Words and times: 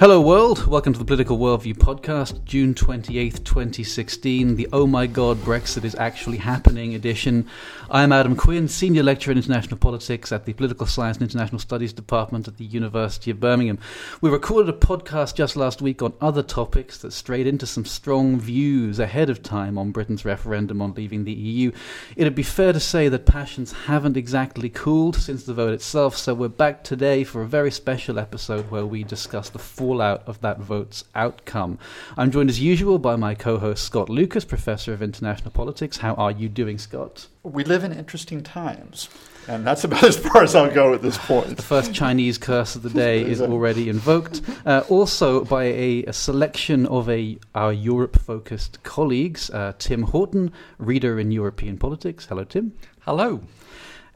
Hello, 0.00 0.20
world. 0.20 0.66
Welcome 0.66 0.92
to 0.92 0.98
the 0.98 1.04
Political 1.04 1.38
Worldview 1.38 1.76
podcast, 1.76 2.44
June 2.44 2.74
28th, 2.74 3.44
2016, 3.44 4.56
the 4.56 4.68
Oh 4.72 4.88
My 4.88 5.06
God, 5.06 5.36
Brexit 5.36 5.84
is 5.84 5.94
Actually 5.94 6.38
Happening 6.38 6.96
edition. 6.96 7.46
I'm 7.88 8.10
Adam 8.10 8.34
Quinn, 8.34 8.66
Senior 8.66 9.04
Lecturer 9.04 9.30
in 9.30 9.38
International 9.38 9.76
Politics 9.76 10.32
at 10.32 10.46
the 10.46 10.52
Political 10.52 10.86
Science 10.86 11.18
and 11.18 11.30
International 11.30 11.60
Studies 11.60 11.92
Department 11.92 12.48
at 12.48 12.56
the 12.56 12.64
University 12.64 13.30
of 13.30 13.38
Birmingham. 13.38 13.78
We 14.20 14.30
recorded 14.30 14.74
a 14.74 14.76
podcast 14.76 15.36
just 15.36 15.54
last 15.54 15.80
week 15.80 16.02
on 16.02 16.12
other 16.20 16.42
topics 16.42 16.98
that 16.98 17.12
strayed 17.12 17.46
into 17.46 17.64
some 17.64 17.84
strong 17.84 18.40
views 18.40 18.98
ahead 18.98 19.30
of 19.30 19.44
time 19.44 19.78
on 19.78 19.92
Britain's 19.92 20.24
referendum 20.24 20.82
on 20.82 20.94
leaving 20.94 21.22
the 21.22 21.32
EU. 21.32 21.70
It'd 22.16 22.34
be 22.34 22.42
fair 22.42 22.72
to 22.72 22.80
say 22.80 23.08
that 23.10 23.26
passions 23.26 23.70
haven't 23.70 24.16
exactly 24.16 24.70
cooled 24.70 25.14
since 25.14 25.44
the 25.44 25.54
vote 25.54 25.72
itself, 25.72 26.16
so 26.16 26.34
we're 26.34 26.48
back 26.48 26.82
today 26.82 27.22
for 27.22 27.42
a 27.42 27.46
very 27.46 27.70
special 27.70 28.18
episode 28.18 28.72
where 28.72 28.84
we 28.84 29.04
discuss 29.04 29.50
the 29.50 29.60
fallout 29.84 30.22
of 30.26 30.40
that 30.40 30.58
vote's 30.58 31.04
outcome. 31.14 31.78
I'm 32.16 32.30
joined 32.30 32.48
as 32.48 32.58
usual 32.58 32.98
by 32.98 33.16
my 33.16 33.34
co 33.34 33.58
host 33.58 33.84
Scott 33.84 34.08
Lucas, 34.08 34.42
Professor 34.42 34.94
of 34.94 35.02
International 35.02 35.50
Politics. 35.50 35.98
How 35.98 36.14
are 36.14 36.30
you 36.30 36.48
doing, 36.48 36.78
Scott? 36.78 37.26
We 37.42 37.64
live 37.64 37.84
in 37.84 37.92
interesting 37.92 38.42
times. 38.42 39.10
And 39.46 39.66
that's 39.66 39.84
about 39.84 40.02
as 40.12 40.16
far 40.16 40.42
as 40.42 40.54
I'll 40.54 40.72
go 40.72 40.94
at 40.94 41.02
this 41.02 41.18
point. 41.18 41.54
the 41.54 41.62
first 41.62 41.92
Chinese 41.92 42.38
curse 42.38 42.76
of 42.76 42.82
the 42.82 42.88
day 42.88 43.20
is 43.20 43.42
already 43.42 43.90
invoked. 43.90 44.40
Uh, 44.64 44.84
also, 44.88 45.44
by 45.44 45.64
a, 45.64 46.04
a, 46.04 46.14
selection 46.14 46.86
of 46.86 47.10
a, 47.10 47.36
our 47.54 47.70
Europe 47.74 48.18
focused 48.18 48.82
colleagues 48.84 49.50
uh, 49.50 49.74
Tim 49.78 50.04
Haughton, 50.04 50.50
reader 50.78 51.20
in 51.20 51.30
European 51.30 51.76
politics. 51.76 52.24
Hello, 52.24 52.44
Tim. 52.44 52.72
Hello 53.00 53.42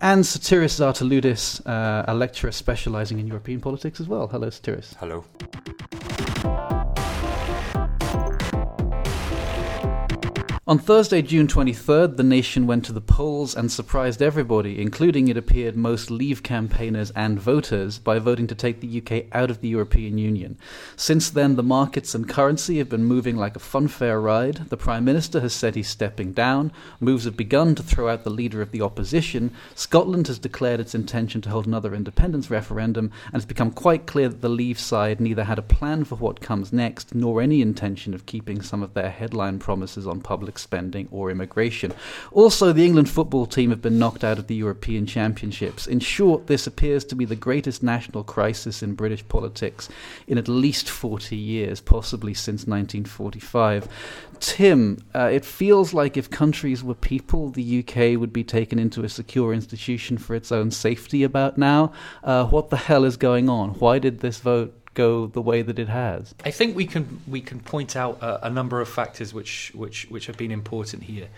and 0.01 0.25
Sotirios 0.25 0.79
Zartaloudis, 0.79 1.61
uh, 1.67 2.05
a 2.07 2.15
lecturer 2.15 2.53
specializing 2.53 3.19
in 3.19 3.27
European 3.27 3.61
politics 3.61 4.01
as 4.01 4.09
well. 4.09 4.29
Hello, 4.29 4.49
Sotirios. 4.49 4.95
Hello. 4.97 5.25
On 10.69 10.79
Thursday, 10.79 11.23
June 11.23 11.47
23rd, 11.47 12.19
the 12.19 12.23
nation 12.23 12.67
went 12.67 12.85
to 12.85 12.93
the 12.93 13.01
polls 13.01 13.57
and 13.57 13.73
surprised 13.73 14.21
everybody, 14.21 14.79
including, 14.79 15.29
it 15.29 15.37
appeared, 15.39 15.79
most 15.79 16.11
Leave 16.11 16.43
campaigners 16.43 17.11
and 17.13 17.41
voters, 17.41 17.99
by 17.99 18.19
voting 18.19 18.47
to 18.49 18.55
take 18.55 18.83
the 18.83 19.01
UK 19.01 19.35
out 19.35 19.51
of 19.51 19.63
the 19.63 19.69
European 19.69 20.19
Union. 20.19 20.59
Since 20.95 21.31
then, 21.31 21.57
the 21.57 21.63
markets 21.63 22.15
and 22.15 22.29
currency 22.29 22.77
have 22.77 22.91
been 22.91 23.07
moving 23.07 23.39
like 23.39 23.57
a 23.57 23.61
funfair 23.61 24.23
ride. 24.23 24.69
The 24.69 24.77
Prime 24.77 25.07
Minister 25.07 25.41
has 25.41 25.55
said 25.55 25.75
he's 25.75 25.89
stepping 25.89 26.35
down. 26.35 26.71
Moves 27.01 27.25
have 27.25 27.35
begun 27.35 27.75
to 27.77 27.83
throw 27.83 28.11
out 28.11 28.25
the 28.25 28.29
leader 28.29 28.61
of 28.61 28.71
the 28.71 28.83
opposition. 28.83 29.53
Scotland 29.75 30.27
has 30.27 30.39
declared 30.39 30.81
its 30.81 30.95
intention 30.95 31.41
to 31.41 31.49
hold 31.49 31.67
another 31.67 31.95
independence 31.95 32.51
referendum, 32.51 33.11
and 33.29 33.37
it's 33.37 33.47
become 33.47 33.71
quite 33.71 34.05
clear 34.05 34.29
that 34.29 34.43
the 34.43 34.51
Leave 34.51 34.79
side 34.79 35.19
neither 35.19 35.45
had 35.45 35.59
a 35.59 35.63
plan 35.63 36.05
for 36.05 36.17
what 36.17 36.43
comes 36.43 36.75
next, 36.75 37.15
nor 37.15 37.41
any 37.41 37.63
intention 37.63 38.13
of 38.13 38.27
keeping 38.27 38.61
some 38.61 38.83
of 38.83 38.93
their 38.93 39.09
headline 39.09 39.59
promises 39.59 40.07
on 40.07 40.21
public 40.21 40.58
spending 40.59 41.09
or 41.11 41.31
immigration. 41.31 41.93
Also, 42.33 42.73
the 42.73 42.85
England 42.85 43.09
football 43.09 43.47
team 43.47 43.71
have 43.71 43.83
been 43.83 43.99
knocked 43.99 44.25
out 44.25 44.39
of 44.39 44.47
the 44.47 44.55
European 44.55 45.07
Championships. 45.07 45.87
In 45.87 46.01
short, 46.01 46.47
this 46.47 46.67
appears 46.67 47.05
to 47.07 47.15
be 47.15 47.25
the 47.25 47.37
greatest 47.37 47.83
national 47.83 48.25
crisis 48.25 48.83
in 48.83 48.95
British 48.95 49.27
politics 49.29 49.89
in 50.27 50.39
at 50.39 50.49
least 50.49 50.89
40 50.89 51.37
years, 51.37 51.81
possibly 51.81 52.35
since 52.35 52.67
1945. 52.67 53.89
Tim, 54.41 55.05
uh, 55.15 55.31
it 55.33 55.45
feels 55.45 55.93
like 55.93 56.17
if 56.17 56.31
countries 56.31 56.85
were 56.85 56.95
people, 56.95 57.51
the 57.51 57.81
UK 57.81 58.19
would 58.19 58.33
be 58.33 58.45
taken 58.45 58.79
into 58.79 59.03
a 59.03 59.09
secure 59.09 59.53
institution 59.53 60.17
for 60.17 60.35
its 60.35 60.53
own 60.53 60.71
safety 60.71 61.23
about 61.23 61.59
now. 61.59 61.93
Uh, 62.23 62.47
what 62.47 62.71
the 62.71 62.77
hell 62.77 63.05
is 63.05 63.17
going 63.17 63.49
on? 63.49 63.71
Why 63.71 63.99
did 63.99 64.21
this 64.21 64.39
vote 64.39 64.78
go 64.99 65.27
the 65.29 65.41
way 65.41 65.63
that 65.63 65.79
it 65.79 65.89
has? 65.89 66.35
I 66.45 66.51
think 66.51 66.77
we 66.77 66.87
can 66.87 67.05
we 67.27 67.41
can 67.41 67.61
point 67.61 67.97
out 67.97 68.19
a, 68.21 68.49
a 68.49 68.51
number 68.51 68.81
of 68.81 68.89
factors 68.89 69.33
which 69.33 69.73
which 69.75 70.07
which 70.11 70.27
have 70.27 70.37
been 70.37 70.51
important 70.51 71.03
here. 71.05 71.29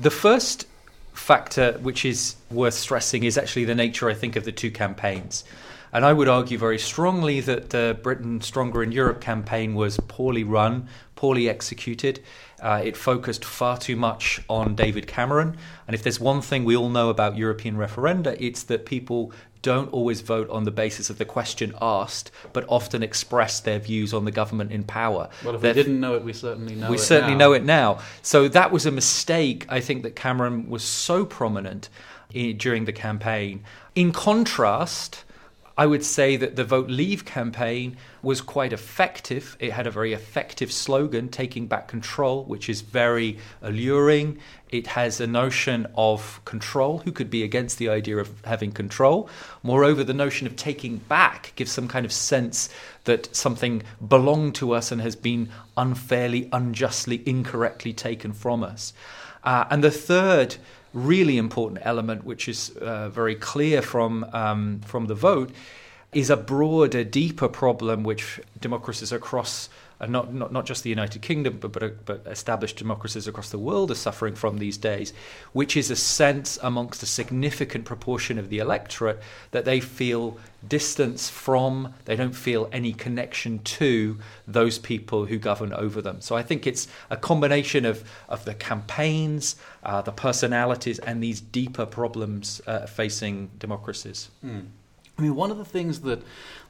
The 0.00 0.10
first 0.10 0.66
factor 1.12 1.78
which 1.82 2.04
is 2.04 2.36
worth 2.50 2.74
stressing 2.74 3.24
is 3.24 3.36
actually 3.36 3.66
the 3.66 3.74
nature, 3.74 4.08
I 4.08 4.14
think, 4.14 4.36
of 4.36 4.44
the 4.44 4.52
two 4.52 4.70
campaigns. 4.70 5.44
And 5.92 6.04
I 6.04 6.12
would 6.12 6.28
argue 6.28 6.56
very 6.56 6.78
strongly 6.78 7.40
that 7.40 7.70
the 7.70 7.98
Britain 8.00 8.40
Stronger 8.40 8.82
in 8.82 8.92
Europe 8.92 9.20
campaign 9.20 9.74
was 9.74 9.98
poorly 10.06 10.44
run, 10.44 10.88
poorly 11.16 11.48
executed. 11.48 12.22
Uh, 12.60 12.82
it 12.84 12.96
focused 12.96 13.44
far 13.44 13.78
too 13.78 13.96
much 13.96 14.40
on 14.48 14.74
David 14.74 15.06
Cameron. 15.06 15.56
And 15.86 15.94
if 15.94 16.02
there's 16.02 16.20
one 16.20 16.42
thing 16.42 16.64
we 16.64 16.76
all 16.76 16.90
know 16.90 17.08
about 17.08 17.36
European 17.36 17.76
referenda, 17.76 18.36
it's 18.38 18.64
that 18.64 18.84
people 18.84 19.32
don't 19.62 19.92
always 19.92 20.20
vote 20.20 20.48
on 20.50 20.64
the 20.64 20.70
basis 20.70 21.10
of 21.10 21.18
the 21.18 21.24
question 21.24 21.74
asked, 21.80 22.30
but 22.52 22.64
often 22.68 23.02
express 23.02 23.60
their 23.60 23.78
views 23.78 24.14
on 24.14 24.24
the 24.24 24.30
government 24.30 24.72
in 24.72 24.84
power. 24.84 25.28
Well, 25.44 25.54
if 25.54 25.60
They're, 25.60 25.74
we 25.74 25.82
didn't 25.82 26.00
know 26.00 26.14
it, 26.14 26.24
we 26.24 26.32
certainly 26.32 26.74
know 26.74 26.90
we 26.90 26.96
it 26.96 27.00
certainly 27.00 27.34
now. 27.34 27.38
know 27.38 27.52
it 27.52 27.64
now. 27.64 27.98
So 28.22 28.48
that 28.48 28.72
was 28.72 28.86
a 28.86 28.90
mistake. 28.90 29.66
I 29.68 29.80
think 29.80 30.02
that 30.02 30.16
Cameron 30.16 30.68
was 30.70 30.82
so 30.82 31.24
prominent 31.24 31.88
in, 32.32 32.56
during 32.56 32.84
the 32.86 32.92
campaign. 32.92 33.64
In 33.94 34.12
contrast, 34.12 35.24
I 35.80 35.86
would 35.86 36.04
say 36.04 36.36
that 36.36 36.56
the 36.56 36.64
Vote 36.64 36.90
Leave 36.90 37.24
campaign 37.24 37.96
was 38.22 38.42
quite 38.42 38.74
effective. 38.74 39.56
It 39.58 39.72
had 39.72 39.86
a 39.86 39.90
very 39.90 40.12
effective 40.12 40.70
slogan, 40.70 41.30
taking 41.30 41.68
back 41.68 41.88
control, 41.88 42.44
which 42.44 42.68
is 42.68 42.82
very 42.82 43.38
alluring. 43.62 44.40
It 44.68 44.88
has 44.88 45.22
a 45.22 45.26
notion 45.26 45.86
of 45.96 46.42
control. 46.44 46.98
Who 46.98 47.12
could 47.12 47.30
be 47.30 47.42
against 47.42 47.78
the 47.78 47.88
idea 47.88 48.18
of 48.18 48.28
having 48.44 48.72
control? 48.72 49.30
Moreover, 49.62 50.04
the 50.04 50.12
notion 50.12 50.46
of 50.46 50.54
taking 50.54 50.98
back 50.98 51.54
gives 51.56 51.72
some 51.72 51.88
kind 51.88 52.04
of 52.04 52.12
sense 52.12 52.68
that 53.04 53.34
something 53.34 53.82
belonged 54.06 54.56
to 54.56 54.72
us 54.72 54.92
and 54.92 55.00
has 55.00 55.16
been 55.16 55.48
unfairly, 55.78 56.50
unjustly, 56.52 57.22
incorrectly 57.24 57.94
taken 57.94 58.34
from 58.34 58.62
us. 58.62 58.92
Uh, 59.42 59.64
and 59.70 59.82
the 59.82 59.90
third 59.90 60.56
really 60.92 61.38
important 61.38 61.80
element, 61.82 62.24
which 62.24 62.48
is 62.48 62.70
uh, 62.80 63.08
very 63.08 63.34
clear 63.34 63.82
from 63.82 64.24
um, 64.32 64.80
from 64.80 65.06
the 65.06 65.14
vote, 65.14 65.50
is 66.12 66.30
a 66.30 66.36
broader, 66.36 67.04
deeper 67.04 67.48
problem 67.48 68.02
which 68.02 68.40
democracies 68.60 69.12
across 69.12 69.68
uh, 70.00 70.06
not, 70.06 70.32
not 70.32 70.52
not 70.52 70.66
just 70.66 70.82
the 70.82 70.90
United 70.90 71.22
Kingdom, 71.22 71.58
but, 71.60 71.72
but 71.72 72.04
but 72.04 72.26
established 72.26 72.76
democracies 72.76 73.26
across 73.26 73.50
the 73.50 73.58
world 73.58 73.90
are 73.90 73.94
suffering 73.94 74.34
from 74.34 74.58
these 74.58 74.78
days, 74.78 75.12
which 75.52 75.76
is 75.76 75.90
a 75.90 75.96
sense 75.96 76.58
amongst 76.62 77.02
a 77.02 77.06
significant 77.06 77.84
proportion 77.84 78.38
of 78.38 78.48
the 78.48 78.58
electorate 78.58 79.20
that 79.50 79.64
they 79.64 79.80
feel 79.80 80.38
distance 80.66 81.28
from, 81.28 81.94
they 82.04 82.16
don't 82.16 82.34
feel 82.34 82.68
any 82.72 82.92
connection 82.92 83.58
to 83.60 84.18
those 84.46 84.78
people 84.78 85.26
who 85.26 85.38
govern 85.38 85.72
over 85.72 86.02
them. 86.02 86.20
So 86.20 86.36
I 86.36 86.42
think 86.42 86.66
it's 86.66 86.88
a 87.10 87.16
combination 87.16 87.84
of 87.84 88.04
of 88.28 88.44
the 88.44 88.54
campaigns, 88.54 89.56
uh, 89.82 90.02
the 90.02 90.12
personalities, 90.12 90.98
and 90.98 91.22
these 91.22 91.40
deeper 91.40 91.86
problems 91.86 92.60
uh, 92.66 92.86
facing 92.86 93.50
democracies. 93.58 94.30
Mm. 94.44 94.66
I 95.20 95.22
mean, 95.22 95.34
one 95.34 95.50
of 95.50 95.58
the 95.58 95.66
things 95.66 96.00
that 96.00 96.22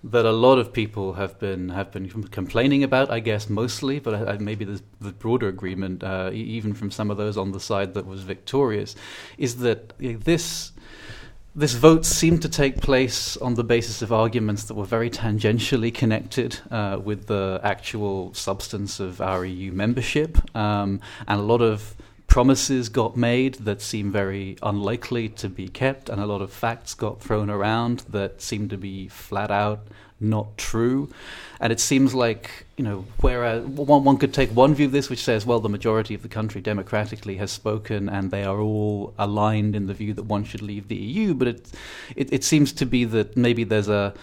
that 0.02 0.24
a 0.24 0.32
lot 0.32 0.58
of 0.58 0.72
people 0.72 1.12
have 1.12 1.38
been 1.38 1.68
have 1.68 1.92
been 1.92 2.08
complaining 2.08 2.82
about, 2.82 3.08
I 3.08 3.20
guess, 3.20 3.48
mostly, 3.48 4.00
but 4.00 4.14
I, 4.14 4.32
I, 4.32 4.38
maybe 4.38 4.64
the 4.64 5.12
broader 5.12 5.46
agreement, 5.46 6.02
uh, 6.02 6.30
even 6.32 6.74
from 6.74 6.90
some 6.90 7.12
of 7.12 7.16
those 7.16 7.36
on 7.36 7.52
the 7.52 7.60
side 7.60 7.94
that 7.94 8.06
was 8.06 8.22
victorious, 8.22 8.96
is 9.38 9.58
that 9.58 9.92
you 10.00 10.14
know, 10.14 10.18
this 10.18 10.72
this 11.54 11.74
vote 11.74 12.04
seemed 12.04 12.42
to 12.42 12.48
take 12.48 12.80
place 12.80 13.36
on 13.36 13.54
the 13.54 13.62
basis 13.62 14.02
of 14.02 14.12
arguments 14.12 14.64
that 14.64 14.74
were 14.74 14.84
very 14.84 15.10
tangentially 15.10 15.94
connected 15.94 16.58
uh, 16.72 16.98
with 17.00 17.26
the 17.26 17.60
actual 17.62 18.34
substance 18.34 18.98
of 18.98 19.20
our 19.20 19.44
EU 19.44 19.70
membership, 19.70 20.38
um, 20.56 21.00
and 21.28 21.38
a 21.38 21.44
lot 21.44 21.62
of 21.62 21.94
promises 22.30 22.88
got 22.88 23.16
made 23.16 23.54
that 23.56 23.82
seem 23.82 24.12
very 24.12 24.56
unlikely 24.62 25.28
to 25.28 25.48
be 25.48 25.68
kept, 25.68 26.08
and 26.08 26.20
a 26.20 26.26
lot 26.26 26.40
of 26.40 26.52
facts 26.52 26.94
got 26.94 27.20
thrown 27.20 27.50
around 27.50 28.04
that 28.08 28.40
seem 28.40 28.68
to 28.68 28.78
be 28.78 29.08
flat 29.08 29.50
out 29.50 29.80
not 30.20 30.56
true. 30.58 31.10
And 31.60 31.72
it 31.72 31.80
seems 31.80 32.14
like, 32.14 32.66
you 32.76 32.84
know, 32.84 33.06
whereas 33.20 33.64
uh, 33.64 33.68
one, 33.68 34.04
one 34.04 34.18
could 34.18 34.34
take 34.34 34.50
one 34.50 34.74
view 34.74 34.86
of 34.86 34.92
this 34.92 35.08
which 35.08 35.24
says, 35.24 35.46
well, 35.46 35.60
the 35.60 35.68
majority 35.68 36.14
of 36.14 36.22
the 36.22 36.28
country 36.28 36.60
democratically 36.60 37.36
has 37.36 37.50
spoken 37.50 38.08
and 38.08 38.30
they 38.30 38.44
are 38.44 38.60
all 38.60 39.14
aligned 39.18 39.74
in 39.74 39.86
the 39.86 39.94
view 39.94 40.12
that 40.14 40.24
one 40.24 40.44
should 40.44 40.62
leave 40.62 40.88
the 40.88 40.96
EU, 40.96 41.34
but 41.34 41.48
it, 41.48 41.72
it, 42.16 42.32
it 42.32 42.44
seems 42.44 42.72
to 42.74 42.86
be 42.86 43.04
that 43.06 43.36
maybe 43.36 43.64
there's 43.64 43.88
a 43.88 44.14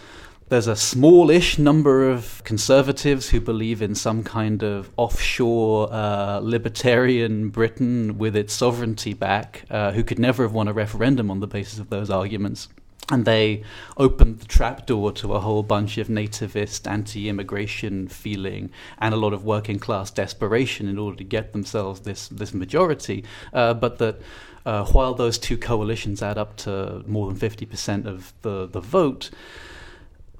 there's 0.48 0.66
a 0.66 0.76
smallish 0.76 1.58
number 1.58 2.08
of 2.08 2.42
conservatives 2.44 3.30
who 3.30 3.40
believe 3.40 3.82
in 3.82 3.94
some 3.94 4.22
kind 4.24 4.62
of 4.62 4.90
offshore 4.96 5.92
uh, 5.92 6.40
libertarian 6.40 7.50
Britain 7.50 8.18
with 8.18 8.34
its 8.34 8.54
sovereignty 8.54 9.12
back, 9.12 9.64
uh, 9.70 9.92
who 9.92 10.02
could 10.02 10.18
never 10.18 10.42
have 10.42 10.52
won 10.52 10.68
a 10.68 10.72
referendum 10.72 11.30
on 11.30 11.40
the 11.40 11.46
basis 11.46 11.78
of 11.78 11.90
those 11.90 12.10
arguments. 12.10 12.68
And 13.10 13.24
they 13.24 13.62
opened 13.96 14.40
the 14.40 14.46
trapdoor 14.46 15.12
to 15.12 15.34
a 15.34 15.40
whole 15.40 15.62
bunch 15.62 15.96
of 15.96 16.08
nativist, 16.08 16.90
anti 16.90 17.28
immigration 17.28 18.08
feeling 18.08 18.70
and 18.98 19.14
a 19.14 19.16
lot 19.16 19.32
of 19.32 19.44
working 19.44 19.78
class 19.78 20.10
desperation 20.10 20.88
in 20.88 20.98
order 20.98 21.16
to 21.16 21.24
get 21.24 21.52
themselves 21.52 22.00
this, 22.00 22.28
this 22.28 22.52
majority. 22.52 23.24
Uh, 23.52 23.72
but 23.72 23.98
that 23.98 24.20
uh, 24.66 24.84
while 24.86 25.14
those 25.14 25.38
two 25.38 25.56
coalitions 25.56 26.22
add 26.22 26.36
up 26.36 26.56
to 26.58 27.02
more 27.06 27.32
than 27.32 27.38
50% 27.38 28.04
of 28.06 28.34
the, 28.42 28.66
the 28.66 28.80
vote, 28.80 29.30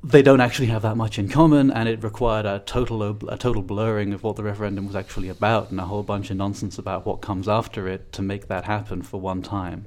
they 0.02 0.22
don't 0.22 0.40
actually 0.40 0.68
have 0.68 0.82
that 0.82 0.96
much 0.96 1.18
in 1.18 1.28
common, 1.28 1.70
and 1.70 1.88
it 1.88 2.02
required 2.02 2.46
a 2.46 2.62
total 2.64 3.02
a 3.28 3.36
total 3.36 3.62
blurring 3.62 4.12
of 4.12 4.22
what 4.22 4.36
the 4.36 4.42
referendum 4.42 4.86
was 4.86 4.96
actually 4.96 5.28
about, 5.28 5.70
and 5.70 5.80
a 5.80 5.84
whole 5.84 6.02
bunch 6.02 6.30
of 6.30 6.36
nonsense 6.36 6.78
about 6.78 7.04
what 7.04 7.20
comes 7.20 7.48
after 7.48 7.88
it 7.88 8.12
to 8.12 8.22
make 8.22 8.48
that 8.48 8.64
happen 8.64 9.02
for 9.02 9.20
one 9.20 9.42
time. 9.42 9.86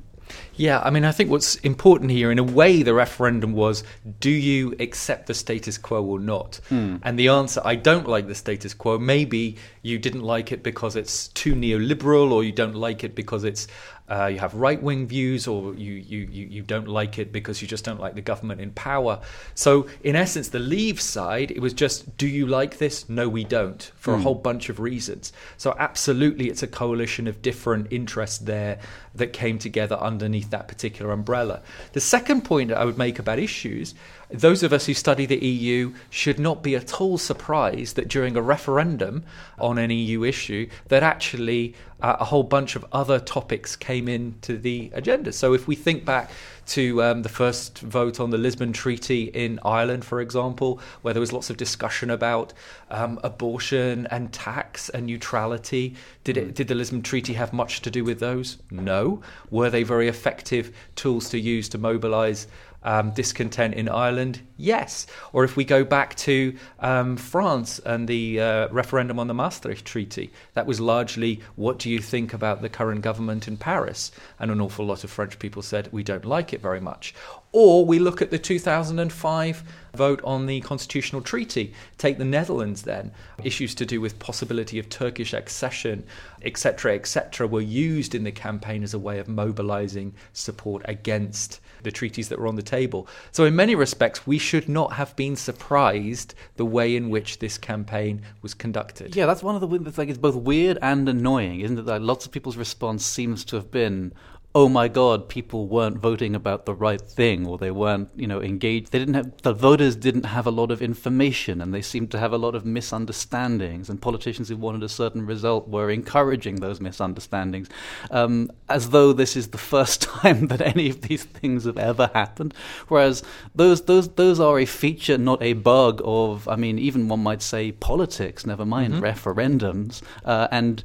Yeah, 0.62 0.80
I 0.80 0.92
mean, 0.92 1.06
I 1.06 1.12
think 1.12 1.32
what's 1.32 1.56
important 1.56 2.12
here, 2.12 2.32
in 2.32 2.38
a 2.38 2.44
way, 2.44 2.84
the 2.84 2.94
referendum 2.94 3.54
was 3.54 3.84
do 4.20 4.30
you 4.30 4.76
accept 4.80 5.26
the 5.26 5.34
status 5.34 5.80
quo 5.80 6.04
or 6.04 6.20
not? 6.20 6.62
Hmm. 6.70 6.98
And 7.02 7.18
the 7.18 7.30
answer, 7.30 7.62
I 7.66 7.74
don't 7.74 8.08
like 8.08 8.28
the 8.28 8.36
status 8.36 8.76
quo. 8.76 9.00
Maybe 9.00 9.58
you 9.82 9.98
didn't 9.98 10.22
like 10.22 10.52
it 10.52 10.62
because 10.62 10.96
it's 10.96 11.30
too 11.30 11.56
neoliberal, 11.56 12.32
or 12.32 12.44
you 12.44 12.52
don't 12.52 12.76
like 12.76 13.04
it 13.04 13.16
because 13.16 13.44
it's 13.44 13.68
uh, 14.12 14.26
you 14.26 14.40
have 14.40 14.54
right 14.54 14.84
wing 14.84 15.08
views, 15.08 15.48
or 15.48 15.74
you, 15.74 15.94
you, 15.94 16.28
you, 16.30 16.46
you 16.46 16.62
don't 16.62 16.88
like 16.88 17.18
it 17.18 17.32
because 17.32 17.62
you 17.62 17.68
just 17.68 17.86
don't 17.86 18.00
like 18.00 18.14
the 18.14 18.22
government 18.22 18.60
in 18.60 18.70
power. 18.72 19.22
So, 19.56 19.88
in 20.04 20.18
essence, 20.18 20.50
the 20.50 20.60
Leave 20.60 21.00
side, 21.00 21.50
it 21.50 21.62
was 21.62 21.74
just 21.74 22.18
do 22.18 22.28
you 22.28 22.46
like 22.46 22.78
this? 22.78 23.08
No, 23.08 23.30
we 23.30 23.46
don't, 23.46 23.82
for 23.96 24.14
a 24.14 24.20
whole 24.20 24.36
bunch 24.36 24.68
of 24.68 24.82
reasons. 24.82 25.32
So, 25.56 25.74
absolutely, 25.80 26.50
it's 26.50 26.62
a 26.62 26.68
coalition 26.68 27.26
of 27.26 27.42
different 27.42 27.88
interests 27.90 28.40
there 28.40 28.80
that 29.16 29.32
came 29.32 29.58
together 29.58 29.96
underneath 29.96 30.50
that 30.52 30.68
particular 30.68 31.12
umbrella. 31.12 31.62
The 31.94 32.00
second 32.00 32.42
point 32.42 32.70
that 32.70 32.78
I 32.78 32.86
would 32.86 32.98
make 32.98 33.20
about 33.20 33.40
issues 33.40 33.94
those 34.32 34.64
of 34.64 34.72
us 34.72 34.86
who 34.86 34.94
study 34.94 35.26
the 35.26 35.46
EU 35.46 35.94
should 36.10 36.40
not 36.40 36.64
be 36.64 36.76
at 36.76 37.02
all 37.02 37.18
surprised 37.18 37.96
that 37.98 38.08
during 38.08 38.38
a 38.38 38.42
referendum 38.42 39.24
on 39.60 39.78
an 39.78 39.92
EU 39.92 40.24
issue, 40.24 40.70
that 40.88 41.04
actually 41.04 41.76
uh, 42.02 42.18
a 42.20 42.26
whole 42.26 42.44
bunch 42.44 42.76
of 42.76 42.86
other 42.92 43.20
topics 43.20 43.76
came 43.76 44.08
into 44.08 44.58
the 44.58 44.90
agenda. 44.94 45.34
So 45.34 45.54
if 45.54 45.68
we 45.68 45.76
think 45.76 46.06
back 46.06 46.32
to 46.72 47.04
um, 47.04 47.22
the 47.24 47.30
first 47.30 47.80
vote 47.80 48.22
on 48.22 48.30
the 48.30 48.38
Lisbon 48.38 48.72
Treaty 48.72 49.24
in 49.26 49.60
Ireland, 49.66 50.06
for 50.06 50.22
example, 50.22 50.80
where 51.02 51.14
there 51.14 51.20
was 51.20 51.34
lots 51.34 51.50
of 51.50 51.58
discussion 51.58 52.10
about 52.10 52.54
um, 52.90 53.20
abortion 53.24 54.08
and 54.08 54.32
tax 54.32 54.88
and 54.88 55.06
neutrality. 55.06 55.96
Did 56.24 56.38
it? 56.38 56.56
Did 56.56 56.70
the 56.70 56.76
Lisbon 56.76 57.02
Treaty 57.02 57.34
have 57.34 57.52
much 57.52 57.82
to 57.82 57.92
do 57.92 58.06
with 58.06 58.22
those? 58.22 58.58
No. 58.72 59.22
Were 59.50 59.70
they 59.70 59.84
very 59.84 60.08
effective 60.08 60.74
tools 60.96 61.30
to 61.32 61.40
use 61.40 61.68
to 61.70 61.78
mobilise? 61.78 62.48
Um, 62.84 63.12
discontent 63.12 63.74
in 63.74 63.90
Ireland? 63.90 64.42
Yes. 64.58 65.08
Or 65.34 65.44
if 65.44 65.56
we 65.56 65.66
go 65.66 65.84
back 65.84 66.16
to 66.16 66.56
um, 66.80 67.18
France 67.18 67.80
and 67.80 68.08
the 68.08 68.40
uh, 68.40 68.68
referendum 68.70 69.20
on 69.20 69.28
the 69.28 69.34
Maastricht 69.34 69.86
Treaty, 69.86 70.32
that 70.54 70.66
was 70.66 70.80
largely 70.80 71.42
what 71.56 71.80
do 71.80 71.90
you 71.90 72.00
think 72.00 72.34
about 72.34 72.62
the 72.62 72.70
current 72.70 73.02
government 73.02 73.48
in 73.48 73.58
Paris? 73.58 74.12
And 74.40 74.52
an 74.52 74.62
awful 74.62 74.86
lot 74.86 75.04
of 75.04 75.10
French 75.10 75.40
people 75.40 75.62
said 75.62 75.90
we 75.92 76.04
don't 76.04 76.26
like 76.26 76.54
it 76.54 76.62
very 76.62 76.82
much. 76.82 77.14
Or 77.54 77.86
we 77.86 78.00
look 78.00 78.22
at 78.22 78.32
the 78.32 78.40
2005 78.40 79.64
vote 79.96 80.22
on 80.24 80.46
the 80.46 80.62
constitutional 80.62 81.22
treaty. 81.22 81.74
Take 81.98 82.18
the 82.18 82.26
Netherlands 82.26 82.84
then. 82.84 83.12
Issues 83.44 83.76
to 83.76 83.86
do 83.86 84.00
with 84.00 84.20
possibility 84.20 84.80
of 84.80 84.88
Turkish 84.90 85.34
accession, 85.34 86.06
etc., 86.44 86.96
etc., 86.96 87.48
were 87.48 87.62
used 87.62 88.16
in 88.16 88.24
the 88.24 88.32
campaign 88.32 88.84
as 88.84 88.94
a 88.94 89.00
way 89.00 89.20
of 89.20 89.28
mobilizing 89.28 90.14
support 90.32 90.82
against 90.86 91.60
the 91.84 91.92
treaties 91.92 92.30
that 92.30 92.40
were 92.40 92.48
on 92.48 92.56
the 92.56 92.62
table. 92.62 93.08
So, 93.32 93.46
in 93.46 93.56
many 93.56 93.76
respects, 93.76 94.26
we 94.26 94.38
should 94.38 94.70
not 94.70 94.94
have 94.94 95.16
been 95.16 95.36
surprised 95.36 96.36
the 96.56 96.66
way 96.66 96.96
in 96.96 97.10
which 97.10 97.40
this 97.40 97.58
campaign 97.58 98.22
was 98.42 98.54
conducted. 98.54 99.16
Yeah, 99.16 99.26
that's 99.26 99.44
one 99.44 99.56
of 99.56 99.62
the 99.62 99.68
things 99.68 99.98
like 99.98 100.10
it's 100.10 100.18
both 100.18 100.36
weird 100.36 100.78
and 100.82 101.10
annoying, 101.10 101.62
isn't 101.62 101.80
it? 101.80 101.86
That 101.86 102.02
lots 102.02 102.26
of 102.26 102.32
people's 102.32 102.58
response 102.58 103.06
seems 103.06 103.44
to 103.46 103.56
have 103.56 103.72
been, 103.72 104.14
"Oh 104.54 104.68
my 104.68 104.88
God, 104.88 105.30
people 105.30 105.68
weren't 105.68 105.98
voting 105.98 106.36
about 106.36 106.66
the 106.66 106.74
right 106.74 107.02
thing, 107.02 107.48
or 107.48 107.58
they 107.58 107.72
weren't, 107.72 108.10
you 108.16 108.28
know, 108.28 108.42
engaged. 108.42 108.92
They 108.92 109.00
didn't 109.00 109.14
have 109.14 109.42
the 109.44 109.54
voters 109.54 109.96
didn't 109.96 110.26
have 110.26 110.46
a 110.46 110.52
lot 110.52 110.72
of 110.72 110.82
information, 110.82 111.62
and 111.62 111.74
they 111.74 111.82
seemed 111.82 112.12
to 112.12 112.20
have 112.20 112.34
a 112.34 112.38
lot 112.38 112.54
of 112.54 112.66
misunderstandings. 112.66 113.90
And 113.90 114.02
politicians 114.02 114.50
who 114.50 114.58
wanted 114.58 114.84
a 114.84 114.90
certain 114.90 115.26
result 115.26 115.70
were 115.70 115.90
encouraging 115.90 116.56
those 116.56 116.82
misunderstandings, 116.82 117.70
um, 118.10 118.52
as 118.68 118.90
though 118.90 119.14
this 119.14 119.36
is 119.38 119.50
the 119.50 119.58
first 119.58 120.02
time 120.22 120.48
that 120.48 120.62
any 120.62 120.90
of 120.90 121.02
these 121.02 121.24
things 121.24 121.66
have 121.66 121.78
ever 121.78 122.10
happened. 122.14 122.54
Whereas 122.90 123.24
those 123.56 123.84
those 123.84 124.10
those 124.16 124.40
are 124.40 124.60
a 124.60 124.66
feature, 124.66 125.18
not 125.18 125.42
a 125.42 125.54
bug 125.54 126.02
of. 126.04 126.48
I 126.48 126.56
mean, 126.56 126.78
even 126.78 127.08
one 127.08 127.24
might 127.24 127.42
say 127.42 127.72
politics. 127.72 128.46
Never 128.46 128.66
mind 128.66 128.96
referendums, 128.96 130.02
uh, 130.26 130.48
and 130.52 130.84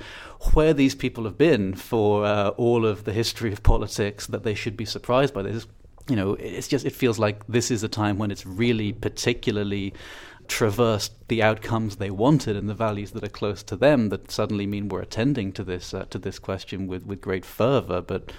where 0.53 0.75
these 0.75 0.95
people 0.95 1.25
have 1.25 1.39
been 1.39 1.75
for 1.75 2.25
uh, 2.25 2.49
all 2.51 2.85
of 2.85 3.05
the 3.05 3.13
history 3.13 3.53
of 3.53 3.63
politics 3.63 4.27
that 4.27 4.43
they 4.43 4.55
should 4.55 4.77
be 4.77 4.85
surprised 4.85 5.35
by 5.35 5.43
this. 5.43 5.67
You 6.09 6.17
know, 6.17 6.35
it's 6.35 6.69
just 6.69 6.85
it 6.85 6.93
feels 6.93 7.19
like 7.19 7.47
this 7.47 7.71
is 7.71 7.83
a 7.83 7.89
time 7.89 8.19
when 8.19 8.31
it's 8.31 8.47
really 8.47 8.93
particularly 8.93 9.93
traversed 10.47 11.13
the 11.29 11.43
outcomes 11.43 11.97
they 11.97 12.11
wanted 12.11 12.57
and 12.57 12.69
the 12.69 12.75
values 12.75 13.11
that 13.11 13.25
are 13.25 13.29
close 13.29 13.63
to 13.65 13.77
them 13.77 14.11
that 14.11 14.31
suddenly 14.31 14.67
mean 14.67 14.89
we're 14.89 15.03
attending 15.03 15.53
to 15.53 15.65
this 15.65 15.93
uh, 15.93 16.05
to 16.11 16.19
this 16.19 16.39
question 16.39 16.87
with, 16.87 17.05
with 17.05 17.21
great 17.21 17.45
fervor. 17.45 18.01
But 18.01 18.33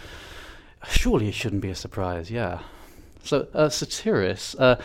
surely 0.88 1.28
it 1.28 1.34
shouldn't 1.34 1.62
be 1.62 1.70
a 1.70 1.76
surprise. 1.76 2.32
Yeah. 2.32 2.62
So, 3.24 3.48
uh, 3.54 3.70
uh, 4.60 4.76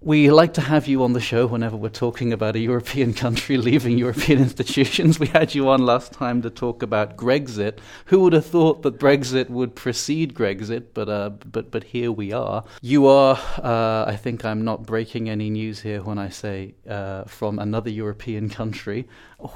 we 0.00 0.30
like 0.30 0.54
to 0.54 0.60
have 0.60 0.86
you 0.86 1.02
on 1.02 1.12
the 1.12 1.20
show 1.20 1.46
whenever 1.46 1.76
we're 1.76 1.88
talking 1.88 2.32
about 2.32 2.54
a 2.54 2.60
European 2.60 3.12
country 3.12 3.56
leaving 3.68 3.98
European 3.98 4.38
institutions. 4.38 5.18
We 5.18 5.26
had 5.26 5.54
you 5.54 5.68
on 5.68 5.84
last 5.84 6.12
time 6.12 6.40
to 6.42 6.50
talk 6.50 6.82
about 6.82 7.16
Brexit. 7.16 7.78
Who 8.06 8.20
would 8.20 8.32
have 8.32 8.46
thought 8.46 8.82
that 8.82 8.98
Brexit 8.98 9.50
would 9.50 9.74
precede 9.74 10.34
Grexit? 10.34 10.86
But 10.94 11.08
uh, 11.08 11.30
but 11.30 11.72
but 11.72 11.84
here 11.84 12.12
we 12.12 12.32
are. 12.32 12.64
You 12.80 13.06
are. 13.06 13.36
Uh, 13.58 14.04
I 14.06 14.16
think 14.16 14.44
I'm 14.44 14.64
not 14.64 14.86
breaking 14.86 15.28
any 15.28 15.50
news 15.50 15.80
here 15.80 16.02
when 16.02 16.18
I 16.18 16.28
say 16.28 16.74
uh, 16.88 17.24
from 17.24 17.58
another 17.58 17.90
European 17.90 18.48
country. 18.48 19.08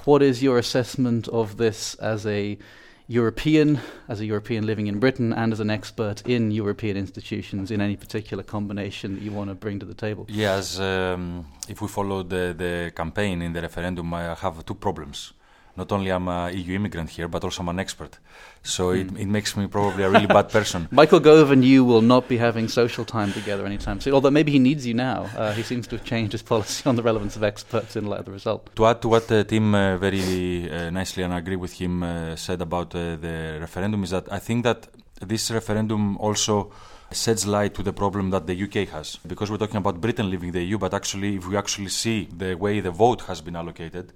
What 0.04 0.22
is 0.22 0.42
your 0.42 0.58
assessment 0.58 1.28
of 1.28 1.56
this 1.56 1.94
as 1.96 2.26
a 2.26 2.58
European, 3.12 3.78
as 4.08 4.20
a 4.20 4.24
European 4.24 4.64
living 4.64 4.86
in 4.86 4.98
Britain, 4.98 5.32
and 5.32 5.52
as 5.52 5.60
an 5.60 5.70
expert 5.70 6.22
in 6.26 6.50
European 6.50 6.96
institutions 6.96 7.70
in 7.70 7.80
any 7.80 7.96
particular 7.96 8.42
combination 8.42 9.14
that 9.14 9.22
you 9.22 9.32
want 9.32 9.50
to 9.50 9.54
bring 9.54 9.78
to 9.78 9.86
the 9.86 9.94
table? 9.94 10.24
Yes, 10.28 10.78
um, 10.80 11.44
if 11.68 11.82
we 11.82 11.88
follow 11.88 12.22
the, 12.22 12.54
the 12.56 12.92
campaign 12.96 13.42
in 13.42 13.52
the 13.52 13.60
referendum, 13.60 14.14
I 14.14 14.34
have 14.34 14.64
two 14.64 14.74
problems. 14.74 15.32
Not 15.76 15.90
only 15.90 16.10
I'm 16.10 16.28
a 16.28 16.50
EU 16.50 16.74
immigrant 16.74 17.10
here, 17.10 17.28
but 17.28 17.44
also 17.44 17.62
I'm 17.62 17.68
an 17.70 17.78
expert. 17.78 18.18
So 18.62 18.90
it, 18.90 19.08
it 19.18 19.26
makes 19.26 19.56
me 19.56 19.66
probably 19.66 20.04
a 20.04 20.10
really 20.10 20.26
bad 20.26 20.50
person. 20.50 20.86
Michael 20.92 21.18
Gove 21.18 21.50
and 21.50 21.64
you 21.64 21.84
will 21.84 22.02
not 22.02 22.28
be 22.28 22.36
having 22.36 22.68
social 22.68 23.04
time 23.04 23.32
together 23.32 23.64
anytime 23.64 24.00
soon, 24.00 24.12
although 24.12 24.30
maybe 24.30 24.52
he 24.52 24.58
needs 24.58 24.86
you 24.86 24.94
now. 24.94 25.30
Uh, 25.36 25.52
he 25.52 25.62
seems 25.62 25.86
to 25.88 25.96
have 25.96 26.04
changed 26.04 26.32
his 26.32 26.42
policy 26.42 26.86
on 26.88 26.96
the 26.96 27.02
relevance 27.02 27.36
of 27.36 27.42
experts 27.42 27.96
in 27.96 28.06
light 28.06 28.20
of 28.20 28.26
the 28.26 28.32
result. 28.32 28.74
To 28.76 28.86
add 28.86 29.00
to 29.02 29.08
what 29.08 29.32
uh, 29.32 29.44
Tim 29.44 29.74
uh, 29.74 29.96
very 29.96 30.70
uh, 30.70 30.90
nicely, 30.90 31.22
and 31.22 31.32
I 31.32 31.38
agree 31.38 31.56
with 31.56 31.72
him, 31.72 32.02
uh, 32.02 32.36
said 32.36 32.60
about 32.60 32.94
uh, 32.94 33.16
the 33.16 33.58
referendum, 33.60 34.04
is 34.04 34.10
that 34.10 34.30
I 34.30 34.38
think 34.38 34.64
that 34.64 34.88
this 35.20 35.50
referendum 35.50 36.18
also 36.18 36.70
sheds 37.12 37.46
light 37.46 37.74
to 37.74 37.82
the 37.82 37.92
problem 37.92 38.30
that 38.30 38.46
the 38.46 38.62
UK 38.62 38.88
has. 38.88 39.16
Because 39.26 39.50
we're 39.50 39.58
talking 39.58 39.76
about 39.76 40.00
Britain 40.00 40.30
leaving 40.30 40.52
the 40.52 40.62
EU, 40.62 40.78
but 40.78 40.94
actually, 40.94 41.36
if 41.36 41.48
we 41.48 41.56
actually 41.56 41.88
see 41.88 42.28
the 42.36 42.54
way 42.54 42.80
the 42.80 42.90
vote 42.90 43.22
has 43.22 43.40
been 43.40 43.56
allocated, 43.56 44.12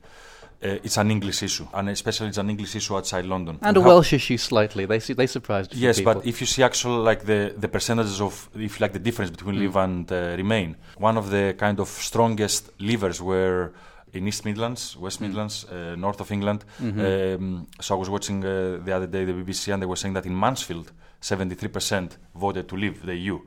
uh, 0.63 0.69
it's 0.83 0.97
an 0.97 1.11
English 1.11 1.43
issue, 1.43 1.67
and 1.75 1.89
especially 1.91 2.29
it's 2.29 2.39
an 2.39 2.49
English 2.51 2.75
issue 2.77 2.97
outside 2.97 3.25
London. 3.27 3.59
And 3.63 3.77
a 3.77 3.81
Welsh 3.81 4.13
issue 4.15 4.39
slightly. 4.39 4.87
They, 4.87 4.99
they 4.99 5.27
surprised 5.27 5.75
Yes, 5.75 5.99
people. 5.99 6.15
but 6.15 6.27
if 6.27 6.41
you 6.41 6.47
see 6.47 6.63
actually 6.63 6.99
like 7.05 7.25
the, 7.25 7.55
the 7.57 7.69
percentages 7.69 8.21
of, 8.21 8.49
if 8.55 8.79
you 8.81 8.85
like 8.85 8.93
the 8.93 8.99
difference 8.99 9.31
between 9.31 9.59
Leave 9.59 9.77
and 9.77 10.11
uh, 10.11 10.35
Remain, 10.37 10.77
one 10.99 11.17
of 11.19 11.31
the 11.31 11.55
kind 11.59 11.79
of 11.81 11.89
strongest 11.89 12.71
levers 12.81 13.21
were 13.21 13.73
in 14.13 14.27
East 14.27 14.45
Midlands, 14.47 14.97
West 14.97 15.21
Midlands, 15.21 15.67
uh, 15.67 15.95
north 15.97 16.21
of 16.21 16.31
England. 16.33 16.65
Um, 16.81 17.67
so 17.81 17.95
I 17.97 17.99
was 17.99 18.09
watching 18.09 18.43
uh, 18.45 18.79
the 18.83 18.93
other 18.93 19.07
day 19.07 19.25
the 19.27 19.33
BBC 19.33 19.73
and 19.73 19.83
they 19.83 19.87
were 19.87 19.97
saying 19.97 20.15
that 20.15 20.25
in 20.25 20.39
Mansfield, 20.39 20.91
73% 21.21 22.17
voted 22.35 22.69
to 22.69 22.77
leave 22.77 23.05
the 23.05 23.15
EU. 23.15 23.41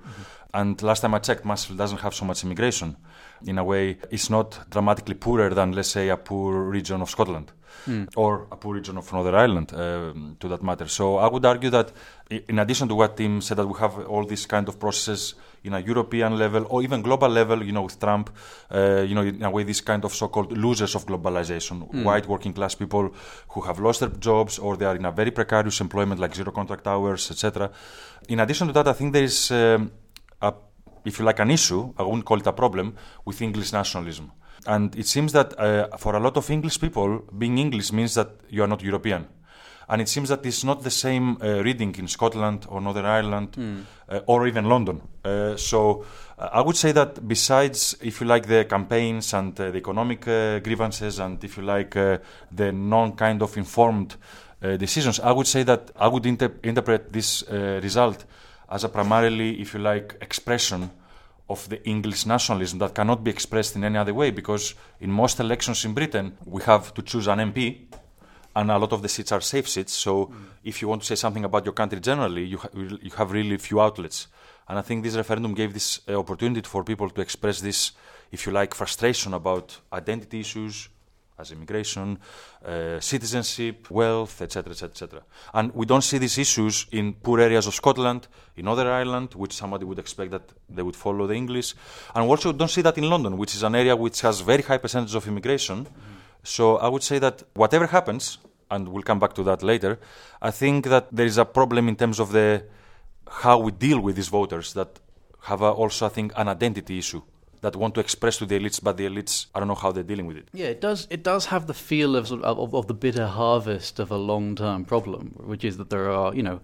And 0.54 0.80
last 0.82 1.02
time 1.02 1.14
I 1.14 1.20
checked, 1.20 1.46
Mansfield 1.46 1.78
doesn't 1.78 2.00
have 2.02 2.14
so 2.14 2.26
much 2.26 2.44
immigration. 2.44 2.98
In 3.46 3.58
a 3.58 3.64
way, 3.64 3.98
it's 4.12 4.30
not 4.30 4.70
dramatically 4.70 5.16
poorer 5.16 5.54
than, 5.54 5.72
let's 5.72 5.90
say, 5.90 6.10
a 6.10 6.18
poor 6.18 6.64
region 6.64 7.02
of 7.02 7.10
Scotland 7.10 7.52
or 8.16 8.48
a 8.52 8.56
poor 8.56 8.76
region 8.76 8.98
of 8.98 9.12
Northern 9.12 9.36
Ireland, 9.36 9.74
um, 9.74 10.38
to 10.40 10.48
that 10.50 10.62
matter. 10.64 10.88
So 10.88 11.18
I 11.18 11.28
would 11.28 11.46
argue 11.46 11.70
that, 11.70 11.92
in 12.30 12.60
addition 12.60 12.88
to 12.90 12.96
what 12.96 13.18
Tim 13.18 13.42
said, 13.42 13.58
that 13.58 13.68
we 13.68 13.78
have 13.80 14.08
all 14.08 14.26
these 14.26 14.46
kind 14.46 14.68
of 14.68 14.80
processes 14.80 15.36
in 15.64 15.74
a 15.74 15.80
European 15.80 16.38
level 16.38 16.66
or 16.70 16.84
even 16.84 17.02
global 17.02 17.30
level, 17.30 17.64
you 17.64 17.72
know, 17.72 17.84
with 17.84 18.00
Trump, 18.00 18.30
uh, 18.74 19.02
you 19.02 19.16
know, 19.16 19.24
in 19.24 19.44
a 19.44 19.50
way, 19.50 19.64
these 19.64 19.82
kind 19.82 20.06
of 20.06 20.14
so-called 20.14 20.58
losers 20.58 20.96
of 20.96 21.06
globalization, 21.06 22.04
white 22.04 22.28
working 22.28 22.54
class 22.54 22.76
people 22.76 23.14
who 23.50 23.62
have 23.62 23.80
lost 23.80 24.00
their 24.02 24.10
jobs 24.10 24.60
or 24.60 24.78
they 24.78 24.86
are 24.86 24.96
in 24.96 25.06
a 25.06 25.12
very 25.12 25.32
precarious 25.32 25.82
employment 25.82 26.20
like 26.20 26.36
zero 26.36 26.52
contract 26.52 26.88
hours, 26.88 27.32
etc. 27.32 27.72
In 28.28 28.40
addition 28.40 28.68
to 28.68 28.74
that, 28.74 28.88
I 28.88 28.94
think 28.94 29.14
there 29.14 29.24
is 29.24 29.52
um, 29.52 29.92
a 30.42 30.54
if 31.06 31.20
you 31.20 31.26
like, 31.26 31.40
an 31.40 31.52
issue, 31.52 31.94
I 31.98 32.04
wouldn't 32.04 32.26
call 32.26 32.40
it 32.40 32.48
a 32.48 32.54
problem, 32.54 32.96
with 33.26 33.42
English 33.42 33.72
nationalism. 33.72 34.32
And 34.66 34.96
it 34.96 35.08
seems 35.08 35.32
that 35.34 35.58
uh, 35.58 35.98
for 35.98 36.16
a 36.16 36.20
lot 36.20 36.38
of 36.38 36.50
English 36.50 36.80
people, 36.80 37.24
being 37.38 37.58
English 37.58 37.92
means 37.92 38.14
that 38.16 38.30
you 38.50 38.64
are 38.64 38.68
not 38.68 38.84
European. 38.84 39.28
And 39.88 40.02
it 40.02 40.08
seems 40.10 40.30
that 40.30 40.46
it's 40.46 40.64
not 40.64 40.84
the 40.84 40.92
same 40.92 41.38
uh, 41.42 41.64
reading 41.64 41.96
in 41.98 42.08
Scotland 42.08 42.68
or 42.70 42.80
Northern 42.80 43.06
Ireland 43.06 43.58
uh, 44.08 44.20
or 44.28 44.48
even 44.48 44.66
London. 44.66 45.02
Uh, 45.26 45.58
so 45.58 46.06
uh, 46.38 46.50
I 46.54 46.62
would 46.62 46.78
say 46.78 46.92
that 46.92 47.28
besides, 47.28 47.98
if 48.02 48.22
you 48.22 48.28
like, 48.28 48.46
the 48.48 48.66
campaigns 48.66 49.34
and 49.34 49.60
uh, 49.60 49.72
the 49.72 49.78
economic 49.78 50.28
uh, 50.28 50.60
grievances, 50.60 51.20
and 51.20 51.44
if 51.44 51.58
you 51.58 51.64
like, 51.64 51.96
uh, 51.96 52.20
the 52.52 52.72
non 52.72 53.14
kind 53.14 53.42
of 53.42 53.58
informed 53.58 54.16
uh, 54.62 54.78
decisions, 54.78 55.20
I 55.20 55.32
would 55.32 55.48
say 55.48 55.64
that 55.64 55.90
I 55.96 56.08
would 56.08 56.26
inter- 56.28 56.54
interpret 56.62 57.12
this 57.12 57.44
uh, 57.44 57.80
result 57.82 58.26
as 58.70 58.84
a 58.84 58.90
primarily, 58.90 59.60
if 59.62 59.74
you 59.74 59.80
like, 59.80 60.16
expression 60.22 60.92
of 61.50 61.68
the 61.70 61.84
English 61.88 62.26
nationalism 62.26 62.80
that 62.80 62.94
cannot 62.94 63.24
be 63.24 63.32
expressed 63.32 63.76
in 63.76 63.84
any 63.84 63.98
other 63.98 64.14
way 64.14 64.30
because 64.30 64.76
in 65.00 65.12
most 65.12 65.40
elections 65.40 65.84
in 65.84 65.94
Britain 65.94 66.38
we 66.46 66.62
have 66.62 66.94
to 66.94 67.02
choose 67.02 67.28
an 67.28 67.40
MP 67.40 67.88
and 68.56 68.70
a 68.70 68.78
lot 68.78 68.94
of 68.94 69.02
the 69.02 69.10
seats 69.10 69.32
are 69.32 69.42
safe 69.42 69.68
seats. 69.68 69.94
So 69.94 70.32
if 70.64 70.82
you 70.82 70.88
want 70.88 71.02
to 71.02 71.08
say 71.08 71.16
something 71.16 71.46
about 71.46 71.66
your 71.66 71.74
country 71.74 72.00
generally, 72.00 72.46
you, 72.46 72.58
ha- 72.58 72.70
you 72.74 73.12
have 73.18 73.32
really 73.32 73.58
few 73.58 73.82
outlets. 73.82 74.28
And 74.68 74.78
I 74.78 74.82
think 74.82 75.04
this 75.04 75.16
referendum 75.16 75.54
gave 75.56 75.74
this 75.74 76.02
uh, 76.08 76.16
opportunity 76.16 76.62
for 76.62 76.84
people 76.84 77.10
to 77.10 77.22
express 77.22 77.62
this, 77.62 77.94
if 78.32 78.46
you 78.46 78.52
like, 78.52 78.76
frustration 78.76 79.34
about 79.34 79.80
identity 79.92 80.42
issues, 80.42 80.90
as 81.40 81.52
immigration, 81.52 82.20
uh, 82.66 83.00
citizenship, 83.00 83.90
wealth, 83.90 84.42
etc., 84.42 84.72
etc., 84.72 84.90
etc. 84.90 85.22
And 85.54 85.74
we 85.74 85.86
don't 85.86 86.04
see 86.04 86.18
these 86.18 86.38
issues 86.38 86.86
in 86.92 87.14
poor 87.14 87.40
areas 87.40 87.66
of 87.68 87.74
Scotland, 87.74 88.28
in 88.58 88.66
Northern 88.66 88.88
Ireland, 88.88 89.34
which 89.36 89.54
somebody 89.54 89.86
would 89.86 90.00
expect 90.00 90.32
that 90.32 90.52
they 90.70 90.84
would 90.84 90.96
follow 90.96 91.28
the 91.28 91.34
English, 91.34 91.74
and 92.14 92.26
we 92.26 92.32
also 92.32 92.52
don't 92.52 92.70
see 92.70 92.82
that 92.82 92.98
in 92.98 93.10
London, 93.10 93.38
which 93.38 93.56
is 93.56 93.64
an 93.64 93.76
area 93.76 93.96
which 93.96 94.22
has 94.22 94.42
very 94.42 94.62
high 94.64 94.78
percentage 94.78 95.16
of 95.16 95.28
immigration. 95.28 95.88
So 96.44 96.78
I 96.78 96.88
would 96.88 97.04
say 97.04 97.20
that 97.20 97.44
whatever 97.54 97.88
happens, 97.88 98.38
and 98.70 98.88
we'll 98.88 99.04
come 99.04 99.20
back 99.20 99.34
to 99.34 99.44
that 99.44 99.64
later, 99.64 100.00
I 100.42 100.52
think 100.52 100.86
that 100.86 101.08
there 101.12 101.26
is 101.26 101.38
a 101.38 101.46
problem 101.46 101.88
in 101.88 101.96
terms 101.96 102.20
of 102.20 102.32
the 102.32 102.64
how 103.30 103.60
we 103.60 103.72
deal 103.72 104.00
with 104.00 104.16
these 104.16 104.28
voters 104.28 104.74
that 104.74 105.00
have 105.44 105.62
a, 105.62 105.72
also, 105.72 106.08
I 106.08 106.10
think, 106.10 106.34
an 106.36 106.48
identity 106.48 106.98
issue 106.98 107.22
that 107.62 107.76
want 107.76 107.96
to 107.96 108.00
express 108.00 108.38
to 108.38 108.46
the 108.46 108.60
elites, 108.60 108.82
but 108.82 108.98
the 108.98 109.06
elites, 109.06 109.48
I 109.54 109.60
don't 109.60 109.68
know 109.68 109.76
how 109.76 109.92
they're 109.92 110.04
dealing 110.04 110.28
with 110.28 110.38
it. 110.38 110.48
Yeah, 110.54 110.68
it 110.68 110.82
does. 110.82 111.08
It 111.10 111.24
does 111.24 111.48
have 111.48 111.68
the 111.68 111.74
feel 111.74 112.16
of 112.16 112.32
of, 112.32 112.74
of 112.74 112.88
the 112.88 112.94
bitter 112.94 113.28
harvest 113.28 114.00
of 114.00 114.12
a 114.12 114.18
long-term 114.18 114.86
problem, 114.86 115.36
which 115.38 115.64
is 115.64 115.78
that 115.78 115.90
there 115.90 116.10
are, 116.10 116.34
you 116.34 116.44
know, 116.44 116.62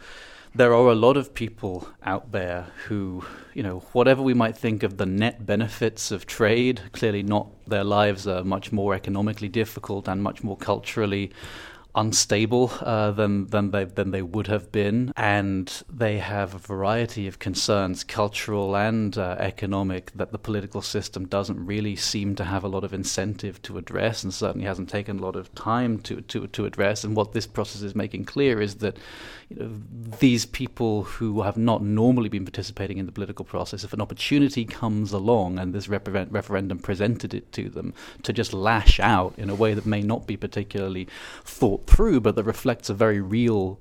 there 0.55 0.73
are 0.73 0.87
a 0.87 0.95
lot 0.95 1.17
of 1.17 1.33
people 1.33 1.89
out 2.03 2.31
there 2.31 2.67
who, 2.87 3.25
you 3.53 3.61
know, 3.61 3.79
whatever 3.91 4.21
we 4.21 4.33
might 4.33 4.57
think 4.57 4.83
of 4.83 4.95
the 4.95 5.05
net 5.05 5.45
benefits 5.45 6.11
of 6.11 6.25
trade, 6.25 6.81
clearly 6.93 7.23
not. 7.23 7.47
Their 7.67 7.83
lives 7.83 8.25
are 8.25 8.43
much 8.43 8.71
more 8.71 8.93
economically 8.93 9.49
difficult 9.49 10.07
and 10.07 10.23
much 10.23 10.43
more 10.43 10.55
culturally 10.55 11.31
unstable 11.95 12.71
uh, 12.81 13.11
than 13.11 13.47
than 13.47 13.71
they 13.71 13.85
than 13.85 14.11
they 14.11 14.21
would 14.21 14.47
have 14.47 14.71
been, 14.71 15.11
and 15.15 15.83
they 15.89 16.17
have 16.19 16.53
a 16.53 16.59
variety 16.59 17.27
of 17.27 17.39
concerns, 17.39 18.03
cultural 18.03 18.75
and 18.75 19.17
uh, 19.17 19.35
economic, 19.39 20.11
that 20.15 20.31
the 20.31 20.37
political 20.37 20.81
system 20.81 21.25
doesn't 21.27 21.65
really 21.65 21.95
seem 21.95 22.35
to 22.35 22.43
have 22.43 22.63
a 22.63 22.67
lot 22.67 22.83
of 22.83 22.93
incentive 22.93 23.61
to 23.61 23.77
address, 23.77 24.23
and 24.23 24.33
certainly 24.33 24.67
hasn't 24.67 24.89
taken 24.89 25.19
a 25.19 25.21
lot 25.21 25.35
of 25.35 25.53
time 25.55 25.99
to 25.99 26.21
to 26.21 26.47
to 26.47 26.65
address. 26.65 27.03
And 27.03 27.15
what 27.15 27.33
this 27.33 27.47
process 27.47 27.81
is 27.81 27.95
making 27.95 28.25
clear 28.25 28.61
is 28.61 28.75
that. 28.75 28.97
You 29.49 29.57
know, 29.57 29.71
these 30.19 30.45
people 30.45 31.03
who 31.03 31.43
have 31.43 31.55
not 31.55 31.83
normally 31.83 32.29
been 32.29 32.45
participating 32.45 32.97
in 32.97 33.05
the 33.05 33.11
political 33.11 33.45
process, 33.45 33.83
if 33.83 33.93
an 33.93 34.01
opportunity 34.01 34.65
comes 34.65 35.11
along 35.11 35.59
and 35.59 35.73
this 35.73 35.87
refer- 35.87 36.27
referendum 36.29 36.79
presented 36.79 37.33
it 37.33 37.51
to 37.53 37.69
them, 37.69 37.93
to 38.23 38.33
just 38.33 38.53
lash 38.53 38.99
out 38.99 39.33
in 39.37 39.49
a 39.49 39.55
way 39.55 39.73
that 39.73 39.85
may 39.85 40.01
not 40.01 40.25
be 40.25 40.35
particularly 40.35 41.07
thought 41.43 41.85
through, 41.87 42.21
but 42.21 42.35
that 42.35 42.43
reflects 42.43 42.89
a 42.89 42.93
very 42.93 43.21
real, 43.21 43.79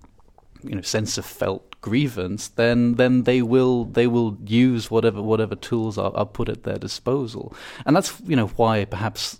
you 0.62 0.74
know, 0.74 0.82
sense 0.82 1.16
of 1.16 1.24
felt 1.24 1.74
grievance, 1.84 2.48
then 2.48 2.94
then 2.94 3.24
they 3.24 3.42
will 3.42 3.84
they 3.84 4.06
will 4.06 4.38
use 4.46 4.90
whatever 4.90 5.20
whatever 5.20 5.54
tools 5.54 5.98
are, 5.98 6.16
are 6.16 6.24
put 6.24 6.48
at 6.48 6.62
their 6.62 6.78
disposal, 6.78 7.54
and 7.84 7.94
that's 7.94 8.18
you 8.26 8.34
know 8.34 8.46
why 8.56 8.86
perhaps 8.86 9.38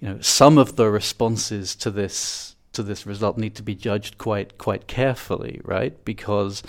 you 0.00 0.08
know 0.08 0.20
some 0.20 0.58
of 0.58 0.74
the 0.74 0.90
responses 0.90 1.76
to 1.76 1.88
this 1.88 2.56
to 2.78 2.84
this 2.84 3.06
result 3.06 3.36
need 3.36 3.56
to 3.56 3.62
be 3.64 3.74
judged 3.74 4.18
quite 4.18 4.56
quite 4.56 4.86
carefully, 4.86 5.60
right? 5.64 6.04
Because 6.04 6.62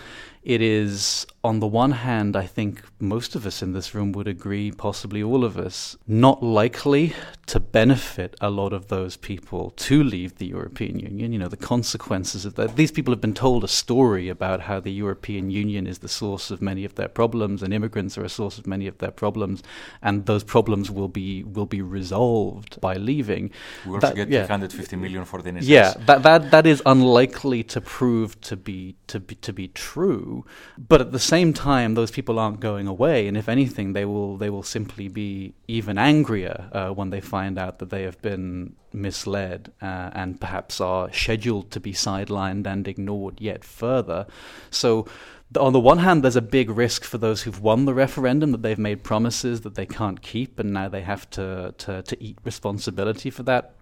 it 0.43 0.61
is 0.61 1.25
on 1.41 1.59
the 1.61 1.67
one 1.67 1.91
hand, 1.91 2.35
I 2.35 2.45
think 2.45 2.83
most 2.99 3.33
of 3.33 3.45
us 3.45 3.61
in 3.61 3.71
this 3.71 3.95
room 3.95 4.11
would 4.11 4.27
agree, 4.27 4.71
possibly 4.71 5.23
all 5.23 5.45
of 5.45 5.57
us, 5.57 5.95
not 6.05 6.43
likely 6.43 7.13
to 7.45 7.61
benefit 7.61 8.35
a 8.41 8.49
lot 8.49 8.73
of 8.73 8.89
those 8.89 9.15
people 9.15 9.71
to 9.71 10.03
leave 10.03 10.37
the 10.37 10.47
European 10.47 10.99
Union. 10.99 11.31
You 11.31 11.39
know, 11.39 11.47
the 11.47 11.55
consequences 11.57 12.43
of 12.45 12.55
that. 12.55 12.75
These 12.75 12.91
people 12.91 13.13
have 13.13 13.21
been 13.21 13.33
told 13.33 13.63
a 13.63 13.69
story 13.69 14.27
about 14.27 14.61
how 14.61 14.81
the 14.81 14.91
European 14.91 15.49
Union 15.49 15.87
is 15.87 15.99
the 15.99 16.09
source 16.09 16.51
of 16.51 16.61
many 16.61 16.83
of 16.83 16.95
their 16.95 17.07
problems, 17.07 17.63
and 17.63 17.73
immigrants 17.73 18.17
are 18.17 18.25
a 18.25 18.29
source 18.29 18.57
of 18.57 18.67
many 18.67 18.85
of 18.87 18.97
their 18.97 19.11
problems, 19.11 19.63
and 20.01 20.25
those 20.25 20.43
problems 20.43 20.91
will 20.91 21.07
be 21.07 21.43
will 21.43 21.65
be 21.77 21.81
resolved 21.81 22.79
by 22.81 22.95
leaving. 22.95 23.49
We 23.85 23.93
also 23.93 24.07
That- 24.07 24.15
get 24.15 24.29
yeah. 24.29 24.45
350 24.45 24.95
million 24.97 25.23
for 25.23 25.41
the 25.41 25.51
NHS. 25.51 25.67
Yeah, 25.67 25.93
that, 26.05 26.23
that 26.23 26.51
that 26.51 26.65
is 26.67 26.81
unlikely 26.85 27.63
to 27.63 27.79
prove 27.79 28.39
to 28.41 28.57
be 28.57 28.95
to 29.07 29.19
be 29.21 29.35
to 29.35 29.53
be 29.53 29.67
true. 29.69 30.28
But 30.77 31.01
at 31.01 31.11
the 31.11 31.19
same 31.19 31.53
time, 31.53 31.93
those 31.93 32.11
people 32.11 32.39
aren't 32.39 32.59
going 32.59 32.87
away, 32.87 33.27
and 33.27 33.37
if 33.37 33.49
anything, 33.49 33.93
they 33.93 34.05
will 34.05 34.37
they 34.37 34.49
will 34.49 34.63
simply 34.63 35.07
be 35.07 35.53
even 35.67 35.97
angrier 35.97 36.69
uh, 36.71 36.89
when 36.89 37.09
they 37.09 37.21
find 37.21 37.57
out 37.57 37.79
that 37.79 37.89
they 37.89 38.03
have 38.03 38.21
been 38.21 38.75
misled 38.91 39.71
uh, 39.81 40.09
and 40.13 40.39
perhaps 40.41 40.81
are 40.81 41.11
scheduled 41.13 41.71
to 41.71 41.79
be 41.79 41.93
sidelined 41.93 42.65
and 42.65 42.87
ignored 42.87 43.39
yet 43.39 43.63
further. 43.63 44.25
So. 44.69 45.07
On 45.57 45.73
the 45.73 45.79
one 45.79 45.97
hand, 45.97 46.23
there's 46.23 46.35
a 46.35 46.43
big 46.43 46.69
risk 46.69 47.03
for 47.03 47.17
those 47.17 47.41
who've 47.41 47.59
won 47.59 47.85
the 47.85 47.93
referendum 47.95 48.51
that 48.51 48.61
they've 48.61 48.77
made 48.77 49.03
promises 49.03 49.61
that 49.61 49.73
they 49.73 49.87
can't 49.87 50.21
keep, 50.21 50.59
and 50.59 50.71
now 50.71 50.87
they 50.89 51.01
have 51.01 51.27
to, 51.31 51.73
to, 51.79 52.03
to 52.03 52.23
eat 52.23 52.37
responsibility 52.43 53.31
for 53.31 53.41
that 53.41 53.73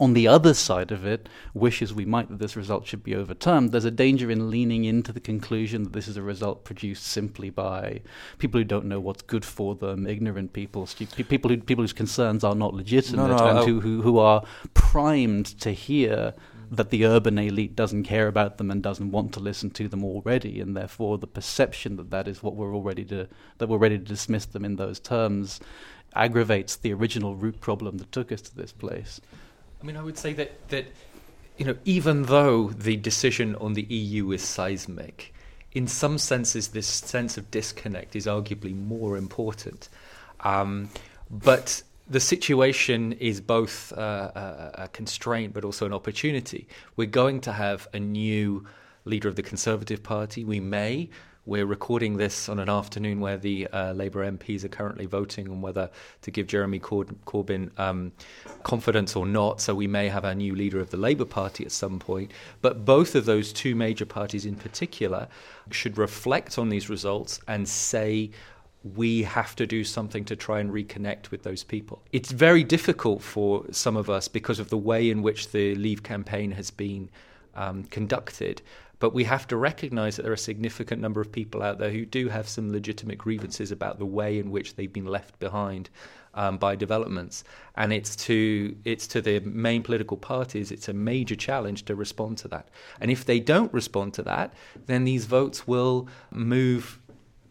on 0.00 0.14
the 0.14 0.26
other 0.26 0.54
side 0.54 0.90
of 0.90 1.04
it, 1.04 1.28
wish 1.54 1.82
as 1.82 1.92
we 1.92 2.04
might 2.04 2.28
that 2.28 2.38
this 2.38 2.56
result 2.56 2.86
should 2.86 3.02
be 3.02 3.14
overturned, 3.14 3.72
there's 3.72 3.84
a 3.84 3.90
danger 3.90 4.30
in 4.30 4.50
leaning 4.50 4.84
into 4.84 5.12
the 5.12 5.20
conclusion 5.20 5.84
that 5.84 5.92
this 5.92 6.08
is 6.08 6.16
a 6.16 6.22
result 6.22 6.64
produced 6.64 7.04
simply 7.04 7.50
by 7.50 8.00
people 8.38 8.58
who 8.58 8.64
don't 8.64 8.86
know 8.86 9.00
what's 9.00 9.22
good 9.22 9.44
for 9.44 9.74
them, 9.74 10.06
ignorant 10.06 10.52
people, 10.52 10.86
stu- 10.86 11.06
people 11.06 11.50
who 11.50 11.58
people 11.58 11.82
whose 11.82 11.92
concerns 11.92 12.44
are 12.44 12.54
not 12.54 12.74
legitimate, 12.74 13.28
No, 13.28 13.36
no, 13.36 13.46
and 13.46 13.68
who, 13.68 13.80
who 13.80 14.02
who 14.02 14.18
are 14.18 14.44
primed 14.74 15.46
to 15.60 15.72
hear 15.72 16.34
that 16.70 16.88
the 16.88 17.04
urban 17.04 17.38
elite 17.38 17.76
doesn't 17.76 18.04
care 18.04 18.28
about 18.28 18.56
them 18.56 18.70
and 18.70 18.82
doesn't 18.82 19.10
want 19.10 19.34
to 19.34 19.40
listen 19.40 19.68
to 19.70 19.88
them 19.88 20.02
already, 20.02 20.58
and 20.58 20.74
therefore 20.74 21.18
the 21.18 21.26
perception 21.26 21.96
that 21.96 22.10
that 22.10 22.26
is 22.26 22.42
what 22.42 22.56
we're 22.56 22.74
all 22.74 22.82
ready 22.82 23.04
to 23.04 23.28
that 23.58 23.68
we're 23.68 23.76
ready 23.76 23.98
to 23.98 24.04
dismiss 24.04 24.46
them 24.46 24.64
in 24.64 24.76
those 24.76 24.98
terms 24.98 25.60
aggravates 26.14 26.76
the 26.76 26.92
original 26.92 27.36
root 27.36 27.60
problem 27.60 27.98
that 27.98 28.12
took 28.12 28.32
us 28.32 28.40
to 28.42 28.56
this 28.56 28.72
place. 28.72 29.20
I 29.82 29.86
mean, 29.86 29.96
I 29.96 30.02
would 30.02 30.18
say 30.18 30.32
that 30.34 30.68
that 30.68 30.86
you 31.58 31.66
know, 31.66 31.76
even 31.84 32.24
though 32.24 32.68
the 32.68 32.96
decision 32.96 33.56
on 33.56 33.74
the 33.74 33.82
EU 33.82 34.30
is 34.32 34.42
seismic, 34.42 35.34
in 35.72 35.86
some 35.86 36.18
senses, 36.18 36.68
this 36.68 36.86
sense 36.86 37.36
of 37.36 37.50
disconnect 37.50 38.16
is 38.16 38.26
arguably 38.26 38.74
more 38.74 39.16
important. 39.16 39.88
Um, 40.40 40.90
but 41.30 41.82
the 42.08 42.20
situation 42.20 43.12
is 43.12 43.40
both 43.40 43.92
uh, 43.92 44.30
a, 44.34 44.70
a 44.84 44.88
constraint 44.88 45.54
but 45.54 45.64
also 45.64 45.86
an 45.86 45.92
opportunity. 45.92 46.68
We're 46.96 47.06
going 47.06 47.40
to 47.42 47.52
have 47.52 47.88
a 47.92 48.00
new 48.00 48.66
leader 49.04 49.28
of 49.28 49.36
the 49.36 49.42
Conservative 49.42 50.02
Party. 50.02 50.44
We 50.44 50.60
may. 50.60 51.10
We're 51.44 51.66
recording 51.66 52.18
this 52.18 52.48
on 52.48 52.60
an 52.60 52.68
afternoon 52.68 53.18
where 53.18 53.36
the 53.36 53.66
uh, 53.66 53.94
Labour 53.94 54.30
MPs 54.30 54.62
are 54.62 54.68
currently 54.68 55.06
voting 55.06 55.48
on 55.48 55.60
whether 55.60 55.90
to 56.20 56.30
give 56.30 56.46
Jeremy 56.46 56.78
Corbyn 56.78 57.76
um, 57.80 58.12
confidence 58.62 59.16
or 59.16 59.26
not. 59.26 59.60
So 59.60 59.74
we 59.74 59.88
may 59.88 60.08
have 60.08 60.24
a 60.24 60.36
new 60.36 60.54
leader 60.54 60.78
of 60.78 60.90
the 60.90 60.96
Labour 60.96 61.24
Party 61.24 61.64
at 61.64 61.72
some 61.72 61.98
point. 61.98 62.30
But 62.60 62.84
both 62.84 63.16
of 63.16 63.24
those 63.24 63.52
two 63.52 63.74
major 63.74 64.06
parties 64.06 64.46
in 64.46 64.54
particular 64.54 65.26
should 65.72 65.98
reflect 65.98 66.58
on 66.58 66.68
these 66.68 66.88
results 66.88 67.40
and 67.48 67.68
say, 67.68 68.30
we 68.94 69.24
have 69.24 69.56
to 69.56 69.66
do 69.66 69.82
something 69.82 70.24
to 70.26 70.36
try 70.36 70.60
and 70.60 70.70
reconnect 70.70 71.32
with 71.32 71.42
those 71.42 71.64
people. 71.64 72.02
It's 72.12 72.30
very 72.30 72.62
difficult 72.62 73.20
for 73.20 73.64
some 73.72 73.96
of 73.96 74.08
us 74.08 74.28
because 74.28 74.60
of 74.60 74.70
the 74.70 74.78
way 74.78 75.10
in 75.10 75.22
which 75.22 75.50
the 75.50 75.74
Leave 75.74 76.04
campaign 76.04 76.52
has 76.52 76.70
been 76.70 77.10
um, 77.56 77.82
conducted. 77.84 78.62
But 79.02 79.14
we 79.14 79.24
have 79.24 79.48
to 79.48 79.56
recognize 79.56 80.14
that 80.14 80.22
there 80.22 80.30
are 80.30 80.34
a 80.34 80.38
significant 80.38 81.02
number 81.02 81.20
of 81.20 81.32
people 81.32 81.60
out 81.60 81.80
there 81.80 81.90
who 81.90 82.06
do 82.06 82.28
have 82.28 82.48
some 82.48 82.70
legitimate 82.70 83.18
grievances 83.18 83.72
about 83.72 83.98
the 83.98 84.06
way 84.06 84.38
in 84.38 84.52
which 84.52 84.76
they've 84.76 84.92
been 84.92 85.06
left 85.06 85.40
behind 85.40 85.90
um, 86.34 86.56
by 86.56 86.76
developments. 86.76 87.42
And 87.74 87.92
it's 87.92 88.14
to, 88.26 88.76
it's 88.84 89.08
to 89.08 89.20
the 89.20 89.40
main 89.40 89.82
political 89.82 90.16
parties, 90.16 90.70
it's 90.70 90.88
a 90.88 90.92
major 90.92 91.34
challenge 91.34 91.84
to 91.86 91.96
respond 91.96 92.38
to 92.38 92.48
that. 92.48 92.68
And 93.00 93.10
if 93.10 93.24
they 93.24 93.40
don't 93.40 93.74
respond 93.74 94.14
to 94.14 94.22
that, 94.22 94.54
then 94.86 95.02
these 95.02 95.24
votes 95.24 95.66
will 95.66 96.06
move 96.30 97.00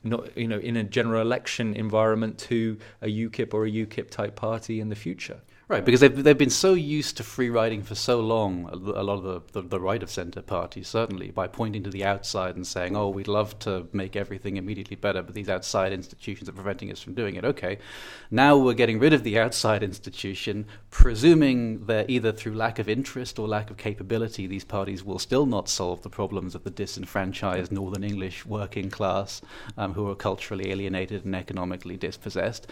not 0.03 0.35
you 0.35 0.47
know 0.47 0.57
in 0.57 0.77
a 0.77 0.83
general 0.83 1.21
election 1.21 1.75
environment 1.75 2.37
to 2.37 2.77
a 3.01 3.07
UKIP 3.07 3.53
or 3.53 3.65
a 3.65 3.71
UKIP 3.71 4.09
type 4.09 4.37
party 4.37 4.79
in 4.79 4.87
the 4.87 4.95
future. 4.95 5.41
Right, 5.71 5.85
because 5.85 6.01
they've 6.01 6.21
they've 6.21 6.37
been 6.37 6.49
so 6.49 6.73
used 6.73 7.15
to 7.15 7.23
free 7.23 7.49
riding 7.49 7.81
for 7.81 7.95
so 7.95 8.19
long. 8.19 8.65
A 8.73 8.75
lot 8.75 9.19
of 9.19 9.23
the, 9.23 9.61
the, 9.61 9.69
the 9.69 9.79
right 9.79 10.03
of 10.03 10.11
centre 10.11 10.41
parties, 10.41 10.89
certainly, 10.89 11.31
by 11.31 11.47
pointing 11.47 11.81
to 11.83 11.89
the 11.89 12.03
outside 12.03 12.57
and 12.57 12.67
saying, 12.67 12.97
"Oh, 12.97 13.07
we'd 13.07 13.29
love 13.29 13.57
to 13.59 13.87
make 13.93 14.17
everything 14.17 14.57
immediately 14.57 14.97
better, 14.97 15.23
but 15.23 15.33
these 15.33 15.47
outside 15.47 15.93
institutions 15.93 16.49
are 16.49 16.51
preventing 16.51 16.91
us 16.91 17.01
from 17.01 17.13
doing 17.13 17.35
it." 17.35 17.45
Okay, 17.45 17.77
now 18.29 18.57
we're 18.57 18.73
getting 18.73 18.99
rid 18.99 19.13
of 19.13 19.23
the 19.23 19.39
outside 19.39 19.81
institution, 19.81 20.65
presuming 20.89 21.85
that 21.85 22.09
either 22.09 22.33
through 22.33 22.55
lack 22.55 22.77
of 22.77 22.89
interest 22.89 23.39
or 23.39 23.47
lack 23.47 23.69
of 23.69 23.77
capability, 23.77 24.47
these 24.47 24.65
parties 24.65 25.05
will 25.05 25.19
still 25.19 25.45
not 25.45 25.69
solve 25.69 26.01
the 26.01 26.09
problems 26.09 26.53
of 26.53 26.65
the 26.65 26.69
disenfranchised 26.69 27.71
Northern 27.71 28.03
English 28.03 28.45
working 28.45 28.89
class 28.89 29.41
um, 29.77 29.93
who 29.93 30.09
are 30.09 30.15
culturally 30.15 30.69
alienated 30.69 31.23
and 31.23 31.33
economically 31.33 31.95
dispossessed 31.95 32.67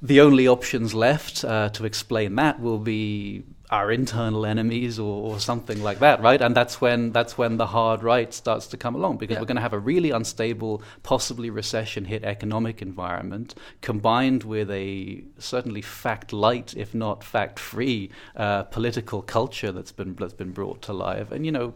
the 0.00 0.20
only 0.20 0.46
options 0.46 0.94
left 0.94 1.44
uh, 1.44 1.68
to 1.70 1.84
explain 1.84 2.36
that 2.36 2.60
will 2.60 2.78
be 2.78 3.44
our 3.70 3.92
internal 3.92 4.46
enemies 4.46 4.98
or, 4.98 5.32
or, 5.34 5.38
something 5.38 5.82
like 5.82 5.98
that, 5.98 6.22
right? 6.22 6.40
And 6.40 6.56
that's 6.56 6.80
when 6.80 7.12
that's 7.12 7.36
when 7.36 7.58
the 7.58 7.66
hard 7.66 8.02
right 8.02 8.32
starts 8.32 8.66
to 8.68 8.76
come 8.76 8.94
along 8.94 9.18
because 9.18 9.34
yeah. 9.34 9.40
we're 9.40 9.46
going 9.46 9.56
to 9.56 9.62
have 9.62 9.74
a 9.74 9.78
really 9.78 10.10
unstable, 10.10 10.82
possibly 11.02 11.50
recession-hit 11.50 12.24
economic 12.24 12.80
environment 12.80 13.54
combined 13.82 14.44
with 14.44 14.70
a 14.70 15.22
certainly 15.38 15.82
fact-light, 15.82 16.74
if 16.76 16.94
not 16.94 17.22
fact-free, 17.22 18.10
uh, 18.36 18.62
political 18.64 19.20
culture 19.20 19.70
that's 19.70 19.92
been 19.92 20.14
that's 20.14 20.32
been 20.32 20.52
brought 20.52 20.80
to 20.82 20.94
life. 20.94 21.30
And 21.30 21.44
you 21.44 21.52
know, 21.52 21.74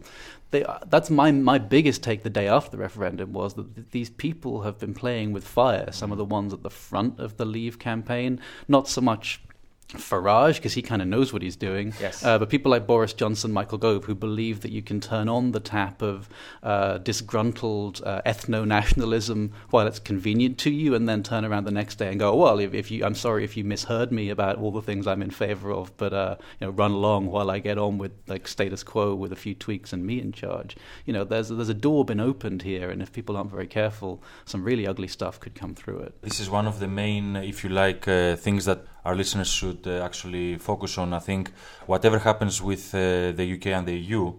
they, 0.53 0.63
that's 0.87 1.09
my 1.09 1.31
my 1.31 1.57
biggest 1.57 2.03
take 2.03 2.23
the 2.23 2.29
day 2.29 2.47
after 2.47 2.71
the 2.71 2.77
referendum 2.77 3.33
was 3.33 3.55
that 3.55 3.75
th- 3.75 3.87
these 3.91 4.09
people 4.09 4.61
have 4.61 4.79
been 4.79 4.93
playing 4.93 5.33
with 5.33 5.45
fire. 5.45 5.91
Some 5.91 6.11
of 6.11 6.17
the 6.17 6.23
ones 6.23 6.53
at 6.53 6.63
the 6.63 6.69
front 6.69 7.19
of 7.19 7.35
the 7.37 7.45
Leave 7.45 7.79
campaign, 7.79 8.39
not 8.67 8.87
so 8.87 9.01
much 9.01 9.41
Farage 9.89 10.55
because 10.55 10.73
he 10.73 10.81
kind 10.81 11.01
of 11.01 11.07
knows 11.07 11.31
what 11.31 11.41
he's 11.41 11.55
doing. 11.55 11.93
Yes. 11.99 12.23
Uh, 12.23 12.39
but 12.39 12.49
people 12.49 12.71
like 12.71 12.87
Boris 12.87 13.13
Johnson, 13.13 13.51
Michael 13.51 13.77
Gove, 13.77 14.05
who 14.05 14.15
believe 14.15 14.61
that 14.61 14.71
you 14.71 14.81
can 14.81 14.99
turn 14.99 15.29
on 15.29 15.51
the 15.51 15.59
tap 15.59 16.01
of 16.01 16.29
uh, 16.63 16.97
disgruntled 16.97 18.01
uh, 18.03 18.21
ethno 18.25 18.65
nationalism 18.65 19.51
while 19.69 19.85
it's 19.85 19.99
convenient 19.99 20.57
to 20.59 20.71
you, 20.71 20.95
and 20.95 21.07
then 21.07 21.21
turn 21.23 21.45
around 21.45 21.65
the 21.65 21.71
next 21.71 21.95
day 21.95 22.09
and 22.09 22.19
go, 22.19 22.35
"Well, 22.35 22.59
if, 22.59 22.73
if, 22.73 22.89
you, 22.91 23.05
I'm 23.05 23.15
sorry 23.15 23.43
if 23.43 23.55
you 23.55 23.63
misheard 23.63 24.11
me 24.11 24.29
about 24.29 24.57
all 24.57 24.71
the 24.71 24.81
things 24.81 25.05
I'm 25.05 25.21
in 25.21 25.31
favour 25.31 25.71
of, 25.71 25.95
but 25.97 26.13
uh, 26.13 26.35
you 26.59 26.67
know, 26.67 26.71
run 26.71 26.91
along 26.91 27.27
while 27.27 27.51
I 27.51 27.59
get 27.59 27.77
on 27.77 27.97
with 27.97 28.13
like 28.27 28.47
status 28.47 28.83
quo 28.83 29.13
with 29.13 29.31
a 29.31 29.37
few 29.37 29.53
tweaks 29.53 29.93
and 29.93 30.05
me 30.05 30.19
in 30.19 30.31
charge." 30.31 30.75
You 31.05 31.13
know, 31.13 31.23
there's 31.23 31.49
there's 31.49 31.69
a 31.69 31.73
door 31.73 32.03
been 32.05 32.19
opened 32.19 32.63
here, 32.63 32.89
and 32.89 33.01
if 33.01 33.11
people 33.11 33.37
aren't 33.37 33.51
very 33.51 33.67
careful, 33.67 34.23
some 34.45 34.63
really 34.63 34.87
ugly 34.87 35.07
stuff 35.07 35.39
could 35.39 35.55
come 35.55 35.75
through 35.75 35.99
it. 35.99 36.21
This 36.21 36.39
is 36.39 36.49
one 36.49 36.67
of 36.67 36.79
the 36.79 36.87
main, 36.87 37.35
if 37.35 37.63
you 37.63 37.69
like, 37.69 38.07
uh, 38.07 38.35
things 38.35 38.65
that 38.65 38.85
our 39.05 39.15
listeners 39.15 39.49
should 39.49 39.85
uh, 39.85 40.03
actually 40.03 40.57
focus 40.57 40.97
on. 40.97 41.13
I 41.13 41.19
think 41.19 41.51
whatever 41.85 42.19
happens 42.19 42.61
with 42.61 42.93
uh, 42.93 43.31
the 43.31 43.55
UK 43.55 43.67
and 43.67 43.87
the 43.87 43.97
EU, 43.97 44.33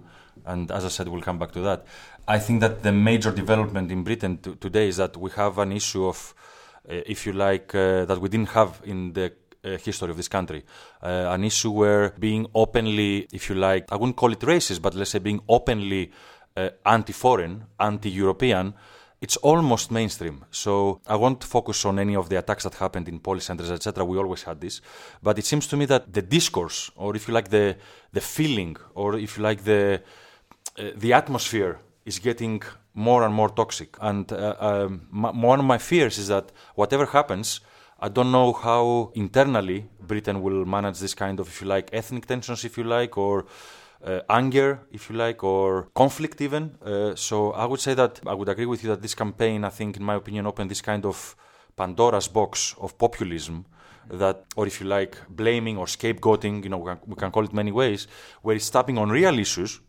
and 0.46 0.70
as 0.70 0.84
I 0.84 0.88
said, 0.88 1.08
we'll 1.08 1.22
come 1.22 1.38
back 1.38 1.52
to 1.52 1.60
that. 1.60 1.86
I 2.26 2.38
think 2.38 2.60
that 2.60 2.82
the 2.82 2.92
major 2.92 3.30
development 3.30 3.90
in 3.92 4.02
Britain 4.02 4.38
today 4.38 4.88
is 4.88 4.96
that 4.96 5.16
we 5.16 5.30
have 5.32 5.58
an 5.58 5.72
issue 5.72 6.06
of, 6.06 6.34
uh, 6.88 6.94
if 7.06 7.26
you 7.26 7.32
like, 7.32 7.74
uh, 7.74 8.06
that 8.06 8.20
we 8.20 8.28
didn't 8.28 8.50
have 8.50 8.80
in 8.84 9.12
the 9.12 9.32
uh, 9.64 9.76
history 9.76 10.10
of 10.10 10.16
this 10.16 10.28
country. 10.28 10.64
Uh, 11.02 11.28
an 11.28 11.44
issue 11.44 11.70
where 11.70 12.10
being 12.18 12.46
openly, 12.54 13.28
if 13.32 13.50
you 13.50 13.56
like, 13.56 13.92
I 13.92 13.96
wouldn't 13.96 14.16
call 14.16 14.32
it 14.32 14.40
racist, 14.40 14.80
but 14.80 14.94
let's 14.94 15.10
say 15.10 15.18
being 15.18 15.40
openly 15.48 16.10
anti 16.86 17.12
foreign, 17.12 17.64
anti 17.80 18.10
European, 18.10 18.74
it's 19.24 19.38
almost 19.38 19.90
mainstream. 19.90 20.44
So 20.50 21.00
I 21.06 21.16
won't 21.16 21.42
focus 21.42 21.84
on 21.86 21.98
any 21.98 22.14
of 22.14 22.28
the 22.28 22.36
attacks 22.42 22.64
that 22.64 22.74
happened 22.74 23.08
in 23.08 23.18
police 23.20 23.46
centers, 23.46 23.70
etc. 23.70 24.04
We 24.04 24.18
always 24.18 24.42
had 24.42 24.60
this, 24.60 24.82
but 25.22 25.38
it 25.38 25.46
seems 25.46 25.66
to 25.68 25.76
me 25.76 25.86
that 25.86 26.12
the 26.12 26.24
discourse, 26.38 26.78
or 27.02 27.16
if 27.16 27.22
you 27.26 27.34
like 27.38 27.48
the 27.48 27.66
the 28.12 28.20
feeling, 28.20 28.76
or 28.94 29.08
if 29.26 29.30
you 29.36 29.42
like 29.48 29.60
the 29.70 29.82
uh, 30.78 30.90
the 31.02 31.12
atmosphere, 31.20 31.74
is 32.04 32.18
getting 32.18 32.62
more 32.92 33.24
and 33.26 33.34
more 33.34 33.48
toxic. 33.60 33.90
And 34.00 34.30
uh, 34.32 34.56
um, 34.70 34.92
one 35.50 35.60
of 35.60 35.66
my 35.74 35.78
fears 35.78 36.18
is 36.18 36.28
that 36.28 36.52
whatever 36.74 37.06
happens. 37.06 37.60
I 38.06 38.08
don't 38.10 38.32
know 38.38 38.52
how 38.52 39.12
internally 39.14 39.88
Britain 40.12 40.42
will 40.42 40.66
manage 40.66 40.98
this 40.98 41.14
kind 41.14 41.40
of, 41.40 41.48
if 41.48 41.62
you 41.62 41.68
like, 41.76 41.88
ethnic 41.92 42.26
tensions, 42.26 42.64
if 42.64 42.76
you 42.76 42.84
like, 42.84 43.16
or 43.16 43.46
uh, 44.04 44.20
anger, 44.28 44.80
if 44.92 45.10
you 45.10 45.16
like, 45.16 45.42
or 45.42 45.88
conflict 45.94 46.40
even. 46.40 46.76
Uh, 46.84 47.14
so 47.14 47.52
I 47.52 47.64
would 47.64 47.80
say 47.80 47.94
that 47.94 48.20
I 48.26 48.34
would 48.34 48.48
agree 48.48 48.66
with 48.66 48.82
you 48.82 48.90
that 48.90 49.02
this 49.02 49.14
campaign, 49.14 49.64
I 49.64 49.70
think, 49.70 49.96
in 49.96 50.04
my 50.04 50.14
opinion, 50.14 50.46
opened 50.46 50.70
this 50.70 50.82
kind 50.82 51.04
of 51.06 51.36
Pandora's 51.76 52.28
box 52.28 52.74
of 52.80 52.96
populism 52.98 53.64
that, 54.10 54.44
or 54.56 54.66
if 54.66 54.80
you 54.80 54.86
like, 54.86 55.16
blaming 55.28 55.78
or 55.78 55.86
scapegoating, 55.86 56.62
you 56.64 56.70
know, 56.70 56.78
we 56.78 56.90
can, 56.90 56.98
we 57.06 57.14
can 57.16 57.30
call 57.30 57.44
it 57.44 57.52
many 57.52 57.72
ways, 57.72 58.06
where 58.42 58.54
it's 58.54 58.68
tapping 58.68 58.98
on 58.98 59.08
real 59.08 59.38
issues 59.38 59.80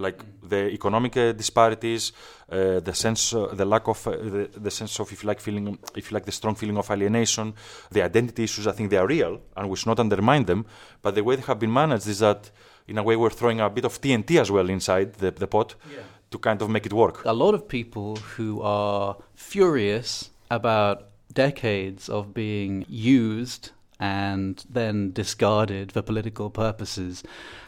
like 0.00 0.24
the 0.48 0.70
economic 0.70 1.16
uh, 1.16 1.32
disparities, 1.32 2.12
uh, 2.50 2.80
the 2.80 2.94
sense, 2.94 3.34
uh, 3.34 3.48
the 3.52 3.64
lack 3.64 3.86
of, 3.86 4.06
uh, 4.06 4.12
the, 4.12 4.50
the, 4.56 4.70
sense 4.70 4.98
of, 4.98 5.12
if 5.12 5.22
you 5.22 5.26
like, 5.26 5.40
feeling, 5.40 5.78
if 5.94 6.10
you 6.10 6.14
like, 6.14 6.24
the 6.24 6.32
strong 6.32 6.54
feeling 6.54 6.78
of 6.78 6.90
alienation, 6.90 7.52
the 7.90 8.02
identity 8.02 8.44
issues. 8.44 8.66
I 8.66 8.72
think 8.72 8.90
they 8.90 8.96
are 8.96 9.06
real, 9.06 9.40
and 9.56 9.68
we 9.68 9.76
should 9.76 9.88
not 9.88 10.00
undermine 10.00 10.44
them. 10.44 10.64
But 11.02 11.14
the 11.14 11.22
way 11.22 11.36
they 11.36 11.42
have 11.42 11.58
been 11.58 11.72
managed 11.72 12.08
is 12.08 12.20
that 12.20 12.50
in 12.90 12.98
a 12.98 13.02
way, 13.02 13.16
we're 13.16 13.30
throwing 13.30 13.60
a 13.60 13.70
bit 13.70 13.84
of 13.84 14.00
TNT 14.00 14.40
as 14.40 14.50
well 14.50 14.68
inside 14.68 15.14
the, 15.14 15.30
the 15.30 15.46
pot 15.46 15.76
yeah. 15.90 16.00
to 16.30 16.38
kind 16.38 16.60
of 16.60 16.68
make 16.68 16.84
it 16.84 16.92
work. 16.92 17.24
A 17.24 17.32
lot 17.32 17.54
of 17.54 17.68
people 17.68 18.16
who 18.16 18.60
are 18.60 19.16
furious 19.34 20.30
about 20.50 21.06
decades 21.32 22.08
of 22.08 22.34
being 22.34 22.84
used 22.88 23.70
and 24.00 24.64
then 24.68 25.12
discarded 25.12 25.92
for 25.92 26.02
political 26.02 26.48
purposes 26.50 27.22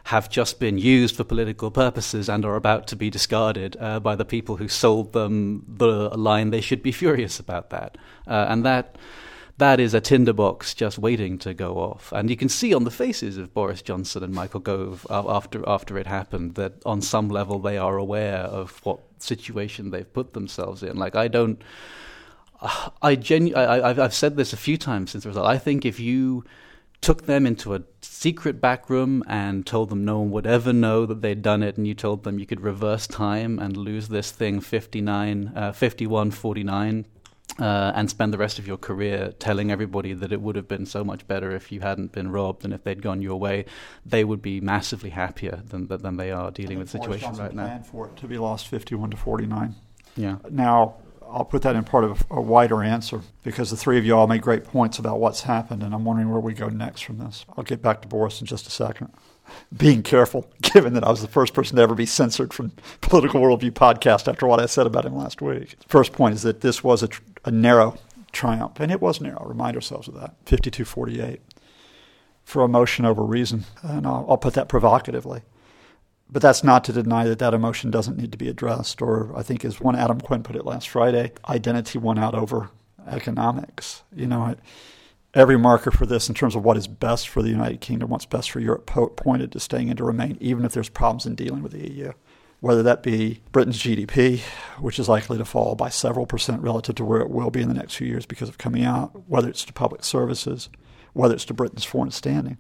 have 0.05 0.31
just 0.31 0.59
been 0.59 0.79
used 0.79 1.15
for 1.15 1.25
political 1.25 1.71
purposes 1.71 2.29
and 2.29 2.45
are 2.45 2.57
about 2.57 2.87
to 2.87 2.97
be 2.97 3.11
discarded 3.11 3.77
uh, 3.79 4.01
by 4.01 4.17
the 4.17 4.25
people 4.25 4.57
who 4.57 4.67
sold 4.67 5.13
them 5.13 5.65
the 5.69 6.09
line 6.17 6.51
they 6.51 6.61
should 6.61 6.83
be 6.83 6.91
furious 6.91 7.39
about 7.39 7.71
that. 7.71 7.99
Uh, 8.27 8.47
and 8.49 8.65
that 8.65 8.97
that 9.59 9.81
is 9.81 9.95
a 9.95 10.01
tinderbox 10.01 10.75
just 10.75 10.99
waiting 10.99 11.39
to 11.39 11.55
go 11.55 11.79
off. 11.79 12.13
And 12.13 12.31
you 12.31 12.37
can 12.37 12.49
see 12.49 12.73
on 12.75 12.85
the 12.85 12.91
faces 12.91 13.37
of 13.37 13.53
Boris 13.53 13.83
Johnson 13.83 14.23
and 14.23 14.35
Michael 14.35 14.61
Gove 14.61 15.07
uh, 15.11 15.25
after 15.29 15.63
after 15.69 15.99
it 15.99 16.07
happened 16.07 16.55
that 16.55 16.75
on 16.87 17.03
some 17.03 17.29
level 17.29 17.59
they 17.59 17.79
are 17.79 17.97
aware 17.97 18.39
of 18.39 18.85
what 18.85 19.01
situation 19.19 19.91
they've 19.91 20.13
put 20.13 20.33
themselves 20.33 20.83
in. 20.83 20.97
Like 20.97 21.17
I 21.17 21.29
don't, 21.29 21.63
I 23.03 23.15
genu- 23.15 23.55
I, 23.55 23.91
I've, 23.91 23.99
I've 23.99 24.15
said 24.15 24.37
this 24.37 24.53
a 24.53 24.57
few 24.57 24.79
times 24.79 25.11
since 25.11 25.25
the 25.25 25.31
result. 25.31 25.47
I 25.47 25.59
think 25.59 25.85
if 25.85 26.01
you 26.01 26.45
took 27.01 27.27
them 27.27 27.47
into 27.47 27.75
a 27.75 27.83
secret 28.01 28.61
back 28.61 28.89
room 28.89 29.25
and 29.27 29.67
told 29.67 29.91
them 29.91 30.05
no 30.05 30.21
one 30.21 30.31
would 30.31 30.47
ever 30.47 30.73
know 30.73 31.05
that 31.05 31.21
they'd 31.21 31.43
done 31.43 31.63
it, 31.63 31.77
and 31.77 31.87
you 31.87 31.95
told 31.95 32.23
them 32.23 32.39
you 32.39 32.47
could 32.47 32.61
reverse 32.61 33.07
time 33.09 33.59
and 33.59 33.77
lose 33.77 34.09
this 34.09 34.31
thing 34.31 34.61
59, 34.61 35.53
uh, 35.55 35.73
51 35.73 36.31
49 36.31 37.07
uh, 37.59 37.93
and 37.95 38.09
spend 38.09 38.33
the 38.33 38.39
rest 38.39 38.59
of 38.59 38.67
your 38.67 38.77
career 38.77 39.33
telling 39.39 39.71
everybody 39.71 40.15
that 40.15 40.33
it 40.33 40.41
would 40.41 40.57
have 40.57 40.69
been 40.69 40.87
so 40.87 41.05
much 41.05 41.27
better 41.27 41.51
if 41.51 41.71
you 41.71 41.81
hadn't 41.81 42.13
been 42.13 42.31
robbed 42.31 42.65
and 42.65 42.73
if 42.73 42.83
they'd 42.85 43.03
gone 43.03 43.21
your 43.21 43.39
way, 43.39 43.65
they 44.07 44.25
would 44.25 44.41
be 44.41 44.61
massively 44.61 45.11
happier 45.11 45.63
than 45.67 45.87
than 45.89 46.17
they 46.17 46.31
are 46.31 46.51
dealing 46.51 46.79
with 46.79 46.91
the 46.91 46.99
situation 46.99 47.35
right 47.35 47.55
now. 47.55 47.67
Plan 47.67 47.83
for 47.83 48.07
it 48.09 48.17
to 48.17 48.27
be 48.27 48.39
lost 48.39 48.69
fifty-one 48.69 49.11
to 49.11 49.17
forty-nine. 49.17 49.75
Yeah. 50.17 50.39
Now 50.51 50.97
I'll 51.31 51.45
put 51.45 51.63
that 51.63 51.77
in 51.77 51.85
part 51.85 52.05
of 52.05 52.25
a 52.31 52.41
wider 52.41 52.83
answer 52.83 53.23
because 53.43 53.71
the 53.71 53.77
three 53.77 53.99
of 53.99 54.05
you 54.05 54.15
all 54.15 54.27
made 54.27 54.43
great 54.43 54.65
points 54.65 54.99
about 54.99 55.19
what's 55.19 55.43
happened, 55.43 55.83
and 55.83 55.95
I'm 55.95 56.05
wondering 56.05 56.31
where 56.31 56.41
we 56.41 56.53
go 56.55 56.69
next 56.69 57.03
from 57.03 57.19
this. 57.19 57.47
I'll 57.57 57.65
get 57.65 57.81
back 57.81 58.03
to 58.03 58.09
Boris 58.09 58.41
in 58.41 58.47
just 58.47 58.67
a 58.67 58.71
second 58.71 59.13
being 59.77 60.03
careful, 60.03 60.51
given 60.63 60.95
that 60.95 61.05
I 61.05 61.11
was 61.11 61.23
the 61.23 61.29
first 61.29 61.55
person 61.55 61.77
to 61.77 61.83
ever 61.83 61.95
be 61.95 62.07
censored 62.07 62.53
from 62.53 62.73
Political 63.01 63.41
Worldview 63.41 63.73
podcast 63.73 64.29
after 64.29 64.47
what 64.47 64.61
I 64.61 64.67
said 64.67 64.87
about 64.87 65.05
him 65.05 65.17
last 65.17 65.41
week. 65.41 65.77
First 65.87 66.13
point 66.13 66.35
is 66.35 66.43
that 66.43 66.61
this 66.61 66.83
was 66.83 67.03
a, 67.03 67.09
tr- 67.09 67.23
a 67.45 67.51
narrow 67.51 67.99
triumph, 68.33 68.81
and 68.81 68.91
it 68.91 69.01
was 69.01 69.21
narrow. 69.21 69.45
Remind 69.45 69.77
ourselves 69.77 70.09
of 70.09 70.15
that. 70.15 70.43
52-48 70.47 71.41
for 72.45 72.63
emotion 72.63 73.05
over 73.05 73.23
reason, 73.23 73.65
and 73.83 74.07
I'll, 74.07 74.27
I'll 74.29 74.37
put 74.37 74.55
that 74.55 74.69
provocatively. 74.69 75.43
But 76.29 76.43
that's 76.43 76.65
not 76.65 76.83
to 76.85 76.93
deny 76.93 77.25
that 77.25 77.39
that 77.41 77.55
emotion 77.55 77.91
doesn't 77.91 78.17
need 78.17 78.33
to 78.33 78.39
be 78.39 78.49
addressed, 78.49 79.03
or 79.03 79.37
I 79.37 79.43
think 79.43 79.65
as 79.65 79.81
one 79.81 79.95
Adam 79.95 80.21
Quinn 80.21 80.43
put 80.43 80.57
it 80.57 80.65
last 80.65 80.89
Friday, 80.89 81.33
identity 81.49 81.99
won 81.99 82.19
out 82.19 82.35
over 82.35 82.71
economics. 83.07 84.03
You 84.15 84.27
know, 84.27 84.57
every 85.35 85.59
marker 85.59 85.91
for 85.91 86.07
this 86.07 86.29
in 86.29 86.35
terms 86.35 86.55
of 86.55 86.65
what 86.65 86.77
is 86.77 86.87
best 86.87 87.29
for 87.29 87.43
the 87.43 87.49
United 87.49 87.81
Kingdom, 87.81 88.11
what's 88.11 88.27
best 88.27 88.51
for 88.51 88.61
Europe, 88.61 88.87
po- 88.87 89.09
pointed 89.09 89.53
to 89.53 89.61
staying 89.61 89.89
in 89.89 89.97
to 89.97 90.05
remain, 90.05 90.37
even 90.41 90.65
if 90.65 90.73
there's 90.73 90.89
problems 90.89 91.27
in 91.27 91.35
dealing 91.35 91.63
with 91.63 91.73
the 91.73 91.91
EU. 91.91 92.13
Whether 92.61 92.83
that 92.85 93.03
be 93.03 93.41
Britain's 93.51 93.83
GDP, 93.83 94.41
which 94.79 94.99
is 94.99 95.09
likely 95.09 95.37
to 95.39 95.45
fall 95.45 95.75
by 95.75 95.89
several 95.89 96.27
percent 96.27 96.63
relative 96.63 96.95
to 96.97 97.05
where 97.05 97.21
it 97.21 97.31
will 97.31 97.51
be 97.51 97.61
in 97.61 97.69
the 97.69 97.75
next 97.75 97.97
few 97.97 98.07
years 98.07 98.25
because 98.25 98.49
of 98.49 98.59
coming 98.59 98.85
out, 98.85 99.29
whether 99.29 99.49
it's 99.49 99.65
to 99.65 99.73
public 99.73 100.05
services, 100.05 100.69
whether 101.13 101.35
it's 101.35 101.45
to 101.47 101.55
Britain's 101.55 101.85
foreign 101.85 102.13
standing. 102.13 102.59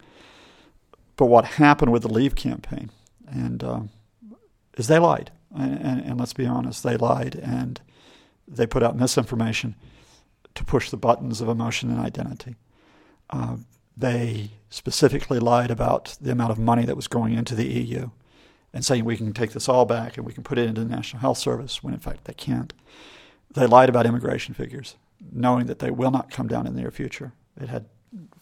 But 1.17 1.27
what 1.27 1.45
happened 1.45 1.93
with 1.93 2.03
the 2.03 2.13
Leave 2.13 2.35
campaign, 2.35 2.91
and 3.29 3.63
um, 3.63 3.91
is 4.77 4.89
they 4.89 4.99
lied, 4.99 5.31
and, 5.55 5.79
and, 5.79 6.01
and 6.01 6.19
let's 6.19 6.33
be 6.33 6.47
honest, 6.47 6.83
they 6.83 6.97
lied, 6.97 7.37
and 7.37 7.81
they 8.49 8.67
put 8.67 8.83
out 8.83 8.97
misinformation 8.97 9.77
to 10.55 10.65
push 10.65 10.91
the 10.91 10.97
buttons 10.97 11.41
of 11.41 11.49
emotion 11.49 11.91
and 11.91 12.01
identity. 12.01 12.57
Uh, 13.31 13.57
They 13.97 14.51
specifically 14.71 15.39
lied 15.39 15.71
about 15.71 16.17
the 16.21 16.33
amount 16.33 16.51
of 16.51 16.59
money 16.59 16.87
that 16.87 16.97
was 16.97 17.09
going 17.09 17.35
into 17.35 17.55
the 17.55 17.67
EU 17.67 18.11
and 18.73 18.85
saying 18.85 19.05
we 19.05 19.19
can 19.19 19.33
take 19.33 19.53
this 19.53 19.69
all 19.69 19.85
back 19.85 20.17
and 20.17 20.27
we 20.27 20.33
can 20.33 20.43
put 20.43 20.59
it 20.59 20.67
into 20.67 20.81
the 20.81 20.97
National 20.97 21.21
Health 21.21 21.39
Service 21.39 21.83
when 21.83 21.95
in 21.95 22.01
fact 22.01 22.25
they 22.25 22.33
can't. 22.33 22.73
They 23.55 23.67
lied 23.67 23.91
about 23.91 24.07
immigration 24.07 24.55
figures, 24.55 24.97
knowing 25.21 25.67
that 25.67 25.79
they 25.79 25.91
will 25.91 26.11
not 26.11 26.31
come 26.31 26.49
down 26.49 26.67
in 26.67 26.75
the 26.75 26.81
near 26.81 26.91
future. 26.91 27.33
It 27.61 27.69
had, 27.69 27.85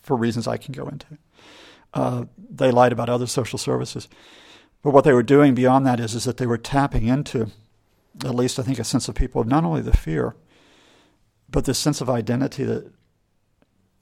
for 0.03 0.17
reasons 0.17 0.47
I 0.47 0.57
can 0.57 0.73
go 0.73 0.87
into. 0.87 1.19
Uh, 1.93 2.25
they 2.39 2.71
lied 2.71 2.93
about 2.93 3.09
other 3.09 3.27
social 3.27 3.59
services. 3.59 4.09
But 4.83 4.93
what 4.93 5.03
they 5.03 5.13
were 5.13 5.25
doing 5.25 5.55
beyond 5.55 5.85
that 5.87 5.99
is, 5.99 6.15
is 6.15 6.25
that 6.25 6.37
they 6.37 6.47
were 6.47 6.59
tapping 6.59 7.07
into, 7.09 7.51
at 8.25 8.35
least 8.37 8.59
I 8.59 8.63
think, 8.63 8.79
a 8.79 8.85
sense 8.85 9.09
of 9.09 9.17
people 9.17 9.43
not 9.43 9.65
only 9.65 9.83
the 9.83 9.97
fear, 9.97 10.37
but 11.51 11.65
this 11.65 11.79
sense 11.79 12.01
of 12.01 12.11
identity 12.11 12.65
that, 12.65 12.93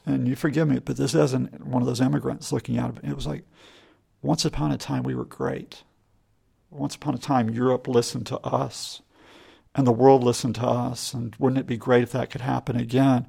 and 0.07 0.27
you 0.27 0.37
forgive 0.37 0.69
me, 0.69 0.79
but 0.79 0.97
this 0.97 1.15
isn't 1.15 1.65
one 1.65 1.83
of 1.83 1.87
those 1.87 2.01
immigrants 2.01 2.53
looking 2.53 2.79
out. 2.79 2.99
It 3.03 3.15
was 3.15 3.27
like, 3.27 3.45
once 4.23 4.45
upon 4.45 4.73
a 4.73 4.79
time 4.79 5.03
we 5.03 5.15
were 5.15 5.25
great. 5.25 5.85
Once 6.71 6.95
upon 6.95 7.15
a 7.15 7.19
time 7.19 7.51
Europe 7.51 7.87
listened 7.87 8.27
to 8.27 8.39
us 8.41 9.03
and 9.75 9.87
the 9.87 9.93
world 9.93 10.25
listened 10.25 10.57
to 10.57 10.67
us. 10.67 11.15
And 11.15 11.37
wouldn't 11.39 11.61
it 11.61 11.67
be 11.67 11.77
great 11.77 12.03
if 12.03 12.13
that 12.13 12.31
could 12.31 12.41
happen 12.41 12.77
again? 12.77 13.27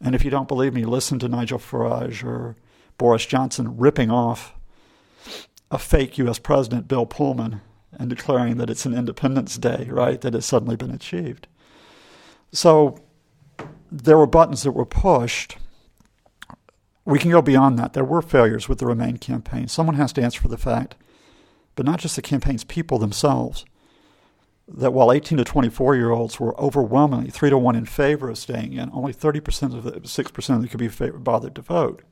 And 0.00 0.14
if 0.14 0.24
you 0.24 0.30
don't 0.30 0.48
believe 0.48 0.74
me, 0.74 0.84
listen 0.84 1.18
to 1.20 1.28
Nigel 1.28 1.58
Farage 1.58 2.24
or 2.24 2.56
Boris 2.98 3.26
Johnson 3.26 3.76
ripping 3.76 4.10
off 4.10 4.54
a 5.70 5.78
fake 5.78 6.18
U.S. 6.18 6.38
president, 6.38 6.88
Bill 6.88 7.06
Pullman, 7.06 7.60
and 7.92 8.10
declaring 8.10 8.56
that 8.56 8.70
it's 8.70 8.86
an 8.86 8.94
Independence 8.94 9.56
Day, 9.58 9.86
right? 9.90 10.20
That 10.20 10.34
has 10.34 10.46
suddenly 10.46 10.76
been 10.76 10.90
achieved. 10.90 11.46
So 12.52 12.98
there 13.90 14.16
were 14.16 14.26
buttons 14.26 14.62
that 14.62 14.72
were 14.72 14.86
pushed. 14.86 15.56
We 17.04 17.18
can 17.18 17.30
go 17.30 17.42
beyond 17.42 17.78
that. 17.78 17.92
There 17.92 18.04
were 18.04 18.22
failures 18.22 18.68
with 18.68 18.78
the 18.78 18.86
Remain 18.86 19.16
campaign. 19.16 19.68
Someone 19.68 19.96
has 19.96 20.12
to 20.14 20.22
answer 20.22 20.40
for 20.40 20.48
the 20.48 20.56
fact, 20.56 20.94
but 21.74 21.86
not 21.86 22.00
just 22.00 22.16
the 22.16 22.22
campaign's 22.22 22.64
people 22.64 22.98
themselves, 22.98 23.64
that 24.68 24.92
while 24.92 25.10
18 25.10 25.38
to 25.38 25.44
24 25.44 25.96
year 25.96 26.10
olds 26.10 26.38
were 26.38 26.58
overwhelmingly 26.60 27.30
three 27.30 27.50
to 27.50 27.58
one 27.58 27.74
in 27.74 27.84
favor 27.84 28.30
of 28.30 28.38
staying 28.38 28.74
in, 28.74 28.90
only 28.92 29.12
30% 29.12 29.76
of 29.76 29.82
the 29.82 29.92
6% 29.92 30.38
of 30.38 30.60
them 30.60 30.68
could 30.68 30.78
be 30.78 31.10
bothered 31.18 31.56
to 31.56 31.62
vote. 31.62 32.02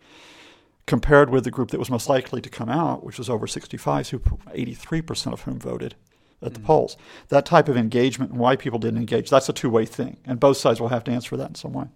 Compared 0.86 1.30
with 1.30 1.44
the 1.44 1.50
group 1.50 1.70
that 1.70 1.78
was 1.78 1.90
most 1.90 2.08
likely 2.08 2.40
to 2.40 2.48
come 2.48 2.70
out, 2.70 3.04
which 3.04 3.18
was 3.18 3.28
over 3.28 3.46
65, 3.46 4.06
83% 4.06 5.32
of 5.32 5.42
whom 5.42 5.58
voted 5.58 5.94
at 6.42 6.54
the 6.54 6.60
mm. 6.60 6.64
polls. 6.64 6.96
That 7.28 7.46
type 7.46 7.68
of 7.68 7.76
engagement 7.76 8.32
and 8.32 8.40
why 8.40 8.56
people 8.56 8.78
didn't 8.78 9.00
engage, 9.00 9.30
that's 9.30 9.48
a 9.48 9.52
two 9.52 9.70
way 9.70 9.84
thing. 9.84 10.18
And 10.24 10.40
both 10.40 10.56
sides 10.56 10.80
will 10.80 10.88
have 10.88 11.04
to 11.04 11.10
answer 11.10 11.36
that 11.36 11.48
in 11.48 11.54
some 11.54 11.72
way. 11.72 11.86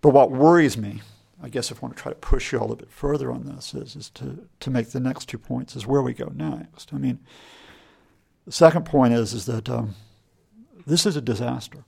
But 0.00 0.10
what 0.10 0.32
worries 0.32 0.76
me, 0.76 1.02
I 1.42 1.48
guess 1.48 1.70
if 1.70 1.78
I 1.78 1.86
want 1.86 1.96
to 1.96 2.02
try 2.02 2.12
to 2.12 2.18
push 2.18 2.52
you 2.52 2.58
all 2.58 2.72
a 2.72 2.76
bit 2.76 2.90
further 2.90 3.30
on 3.30 3.46
this, 3.46 3.74
is, 3.74 3.96
is 3.96 4.10
to, 4.10 4.46
to 4.60 4.70
make 4.70 4.90
the 4.90 5.00
next 5.00 5.28
two 5.28 5.38
points 5.38 5.76
is 5.76 5.86
where 5.86 6.02
we 6.02 6.12
go 6.12 6.30
next. 6.34 6.92
I 6.92 6.98
mean, 6.98 7.20
the 8.44 8.52
second 8.52 8.84
point 8.84 9.14
is 9.14 9.32
is 9.32 9.46
that 9.46 9.68
um, 9.68 9.94
this 10.86 11.06
is 11.06 11.16
a 11.16 11.20
disaster. 11.20 11.84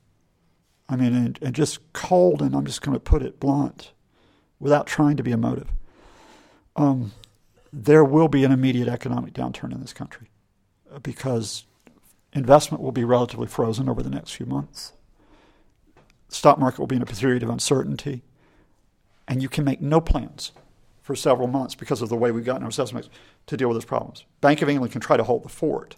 I 0.88 0.97
mean, 0.97 1.14
and, 1.14 1.38
and 1.40 1.55
just 1.55 1.92
cold, 1.92 2.42
and 2.42 2.55
I'm 2.55 2.66
just 2.66 2.83
going 2.83 2.94
to 2.94 3.01
put 3.01 3.23
it 3.23 3.40
blunt, 3.40 3.92
without 4.61 4.87
trying 4.87 5.16
to 5.16 5.23
be 5.23 5.33
emotive. 5.33 5.73
Um, 6.77 7.12
there 7.73 8.05
will 8.05 8.29
be 8.29 8.44
an 8.44 8.53
immediate 8.53 8.88
economic 8.88 9.33
downturn 9.33 9.73
in 9.73 9.81
this 9.81 9.92
country 9.92 10.29
because 11.03 11.65
investment 12.33 12.83
will 12.83 12.93
be 12.93 13.05
relatively 13.05 13.47
frozen 13.47 13.89
over 13.89 14.03
the 14.03 14.11
next 14.11 14.33
few 14.33 14.47
months. 14.47 14.93
The 16.29 16.35
stock 16.35 16.59
market 16.59 16.81
will 16.81 16.87
be 16.87 16.97
in 16.97 17.03
a 17.03 17.07
period 17.07 17.43
of 17.43 17.51
uncertainty, 17.51 18.23
and 19.29 19.43
you 19.43 19.49
can 19.49 19.65
make 19.65 19.81
no 19.81 20.01
plans 20.01 20.53
for 21.01 21.15
several 21.15 21.49
months 21.49 21.75
because 21.75 22.03
of 22.03 22.09
the 22.09 22.17
way 22.17 22.31
we've 22.31 22.45
gotten 22.45 22.65
ourselves 22.65 22.93
to 23.47 23.57
deal 23.57 23.69
with 23.69 23.77
those 23.77 23.85
problems. 23.85 24.25
Bank 24.41 24.63
of 24.63 24.69
England 24.69 24.93
can 24.93 25.01
try 25.01 25.17
to 25.17 25.25
hold 25.25 25.45
the 25.45 25.49
fort, 25.49 25.97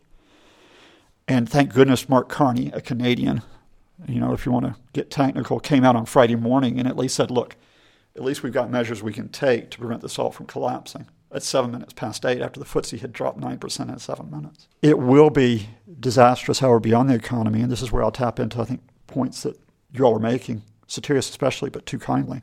and 1.29 1.49
thank 1.49 1.73
goodness 1.73 2.09
Mark 2.09 2.29
Carney, 2.29 2.71
a 2.73 2.81
Canadian, 2.81 3.43
you 4.07 4.21
know, 4.21 4.33
if 4.33 4.45
you 4.45 4.53
want 4.53 4.67
to 4.67 4.77
get 4.93 5.11
technical, 5.11 5.59
came 5.59 5.85
out 5.85 5.97
on 5.97 6.07
Friday 6.07 6.37
morning 6.37 6.79
and 6.79 6.87
at 6.87 6.97
least 6.97 7.15
said, 7.15 7.31
look, 7.31 7.57
at 8.15 8.23
least 8.23 8.43
we've 8.43 8.53
got 8.53 8.71
measures 8.71 9.03
we 9.03 9.13
can 9.13 9.29
take 9.29 9.71
to 9.71 9.79
prevent 9.79 10.03
this 10.03 10.19
all 10.19 10.31
from 10.31 10.47
collapsing. 10.47 11.07
At 11.33 11.43
seven 11.43 11.73
minutes 11.73 11.93
past 11.93 12.25
eight, 12.25 12.41
after 12.41 12.61
the 12.61 12.67
FTSE 12.67 13.01
had 13.01 13.13
dropped 13.13 13.41
9% 13.41 13.89
in 13.89 13.99
seven 13.99 14.31
minutes. 14.31 14.69
It 14.81 14.99
will 14.99 15.31
be 15.31 15.69
disastrous, 15.99 16.61
however, 16.61 16.81
beyond 16.81 17.11
the 17.11 17.15
economy. 17.15 17.61
And 17.63 17.71
this 17.71 17.83
is 17.83 17.91
where 17.91 18.03
I'll 18.03 18.13
tap 18.13 18.39
into, 18.39 18.61
I 18.61 18.65
think, 18.65 18.83
points 19.07 19.43
that 19.43 19.59
you 19.93 20.05
all 20.05 20.15
are 20.15 20.21
making, 20.21 20.63
Sotirios 20.89 21.29
especially, 21.29 21.69
but 21.69 21.85
too 21.85 21.99
kindly, 21.99 22.43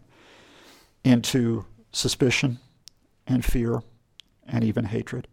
into 1.04 1.66
suspicion 1.92 2.60
and 3.26 3.46
fear 3.46 3.82
and 4.46 4.64
even 4.64 4.86
hatred 4.86 5.28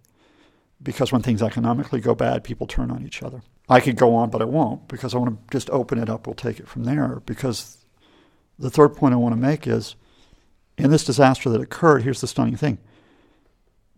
because 0.83 1.13
when 1.13 1.23
things 1.23 1.43
economically 1.43 2.01
go 2.01 2.15
bad, 2.15 2.45
people 2.45 2.67
turn 2.67 2.91
on 2.91 3.05
each 3.05 3.23
other. 3.23 3.43
I 3.69 3.81
could 3.81 3.97
go 3.97 4.15
on, 4.15 4.31
but 4.31 4.43
I 4.43 4.47
won't 4.47 4.89
because 4.89 5.15
I 5.15 5.19
want 5.19 5.31
to 5.31 5.53
just 5.53 5.71
open 5.71 5.99
it 5.99 6.09
up. 6.09 6.27
We'll 6.27 6.35
take 6.35 6.59
it 6.59 6.69
from 6.69 6.85
there. 6.85 7.21
Because 7.27 7.79
the 8.59 8.71
third 8.71 8.97
point 8.97 9.15
I 9.15 9.19
want 9.19 9.35
to 9.35 9.41
make 9.41 9.67
is 9.67 9.95
in 10.79 10.91
this 10.91 11.05
disaster 11.05 11.51
that 11.51 11.61
occurred, 11.61 12.03
here's 12.03 12.21
the 12.21 12.27
stunning 12.27 12.57
thing 12.57 12.79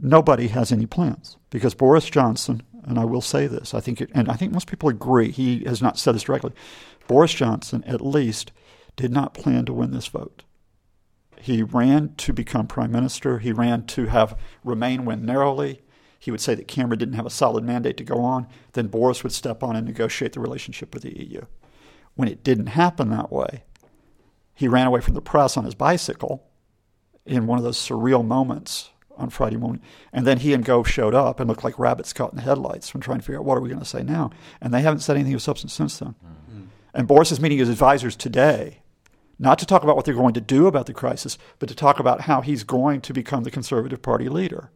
nobody 0.03 0.49
has 0.49 0.71
any 0.71 0.85
plans 0.85 1.38
because 1.49 1.75
Boris 1.75 2.11
Johnson, 2.11 2.62
and 2.85 2.99
I 2.99 3.07
will 3.07 3.23
say 3.23 3.47
this, 3.47 3.73
I 3.73 3.81
think, 3.81 4.01
it, 4.01 4.11
and 4.15 4.29
I 4.29 4.35
think 4.35 4.53
most 4.53 4.69
people 4.69 4.88
agree, 4.88 5.31
he 5.31 5.65
has 5.65 5.81
not 5.81 5.99
said 5.99 6.15
this 6.15 6.25
directly. 6.25 6.53
Boris 7.07 7.33
Johnson, 7.33 7.83
at 7.87 8.01
least, 8.01 8.53
did 8.97 9.11
not 9.11 9.35
plan 9.35 9.65
to 9.65 9.73
win 9.73 9.93
this 9.93 10.09
vote. 10.09 10.43
He 11.41 11.62
ran 11.62 12.15
to 12.19 12.33
become 12.33 12.67
prime 12.67 12.93
minister. 12.93 13.38
He 13.38 13.53
ran 13.53 13.87
to 13.87 14.07
have 14.07 14.38
Remain 14.62 15.05
win 15.05 15.25
narrowly 15.25 15.83
he 16.23 16.31
would 16.31 16.41
say 16.41 16.55
that 16.55 16.69
Cameron 16.69 17.01
didn't 17.01 17.17
have 17.17 17.27
a 17.27 17.31
solid 17.31 17.65
mandate 17.65 17.97
to 17.97 18.05
go 18.05 18.21
on, 18.21 18.47
then 18.75 18.87
Boris 18.87 19.25
would 19.25 19.33
step 19.33 19.61
on 19.61 19.75
and 19.75 19.85
negotiate 19.85 20.35
the 20.35 20.38
relationship 20.38 20.95
with 20.95 21.03
the 21.03 21.19
EU. 21.21 21.41
When 22.15 22.29
it 22.29 22.45
didn't 22.45 22.69
happen 22.69 23.11
that 23.11 23.33
way, 23.33 23.65
he 24.55 24.69
ran 24.69 24.87
away 24.87 25.01
from 25.01 25.15
the 25.15 25.21
press 25.21 25.57
on 25.57 25.65
his 25.65 25.75
bicycle 25.75 26.49
in 27.27 27.49
one 27.49 27.59
of 27.59 27.65
those 27.65 27.77
surreal 27.77 28.25
moments 28.25 28.91
on 29.23 29.31
Friday 29.31 29.57
morning. 29.57 29.83
And 30.13 30.27
then 30.27 30.39
he 30.39 30.53
and 30.53 30.65
Gove 30.65 30.89
showed 30.89 31.15
up 31.15 31.41
and 31.41 31.49
looked 31.49 31.65
like 31.65 31.79
rabbits 31.79 32.13
caught 32.13 32.33
in 32.33 32.37
the 32.37 32.43
headlights 32.43 32.93
when 32.93 33.01
trying 33.01 33.19
to 33.19 33.25
figure 33.25 33.39
out 33.39 33.45
what 33.45 33.57
are 33.57 33.61
we 33.61 33.69
going 33.69 33.81
to 33.81 33.87
say 33.87 34.03
now. 34.03 34.31
And 34.61 34.75
they 34.75 34.83
haven't 34.83 35.01
said 35.01 35.17
anything 35.17 35.35
of 35.35 35.43
substance 35.43 35.73
since 35.73 35.99
then. 35.99 36.15
Mm-hmm. 36.25 36.63
And 36.95 37.09
Boris 37.09 37.33
is 37.33 37.41
meeting 37.41 37.59
his 37.59 37.69
advisors 37.69 38.17
today, 38.17 38.83
not 39.39 39.59
to 39.61 39.67
talk 39.67 39.83
about 39.83 39.97
what 39.97 40.05
they're 40.05 40.15
going 40.15 40.35
to 40.35 40.41
do 40.41 40.67
about 40.67 40.87
the 40.87 40.93
crisis, 40.93 41.39
but 41.59 41.69
to 41.69 41.75
talk 41.75 41.99
about 41.99 42.23
how 42.23 42.41
he's 42.41 42.65
going 42.65 43.01
to 43.03 43.13
become 43.13 43.45
the 43.45 43.51
Conservative 43.51 44.03
Party 44.03 44.29
leader. 44.29 44.71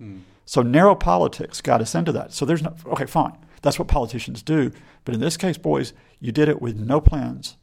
Mm. 0.00 0.22
So 0.44 0.62
narrow 0.62 0.94
politics 0.94 1.60
got 1.60 1.82
us 1.82 1.94
into 1.94 2.12
that. 2.12 2.32
So 2.32 2.46
there's 2.46 2.62
no, 2.62 2.74
okay, 2.86 3.04
fine. 3.04 3.36
That's 3.60 3.78
what 3.78 3.88
politicians 3.88 4.42
do. 4.42 4.72
But 5.04 5.14
in 5.14 5.20
this 5.20 5.36
case, 5.36 5.58
boys, 5.58 5.92
you 6.20 6.32
did 6.32 6.48
it 6.48 6.62
with 6.62 6.76
no 6.76 7.00
plans. 7.00 7.56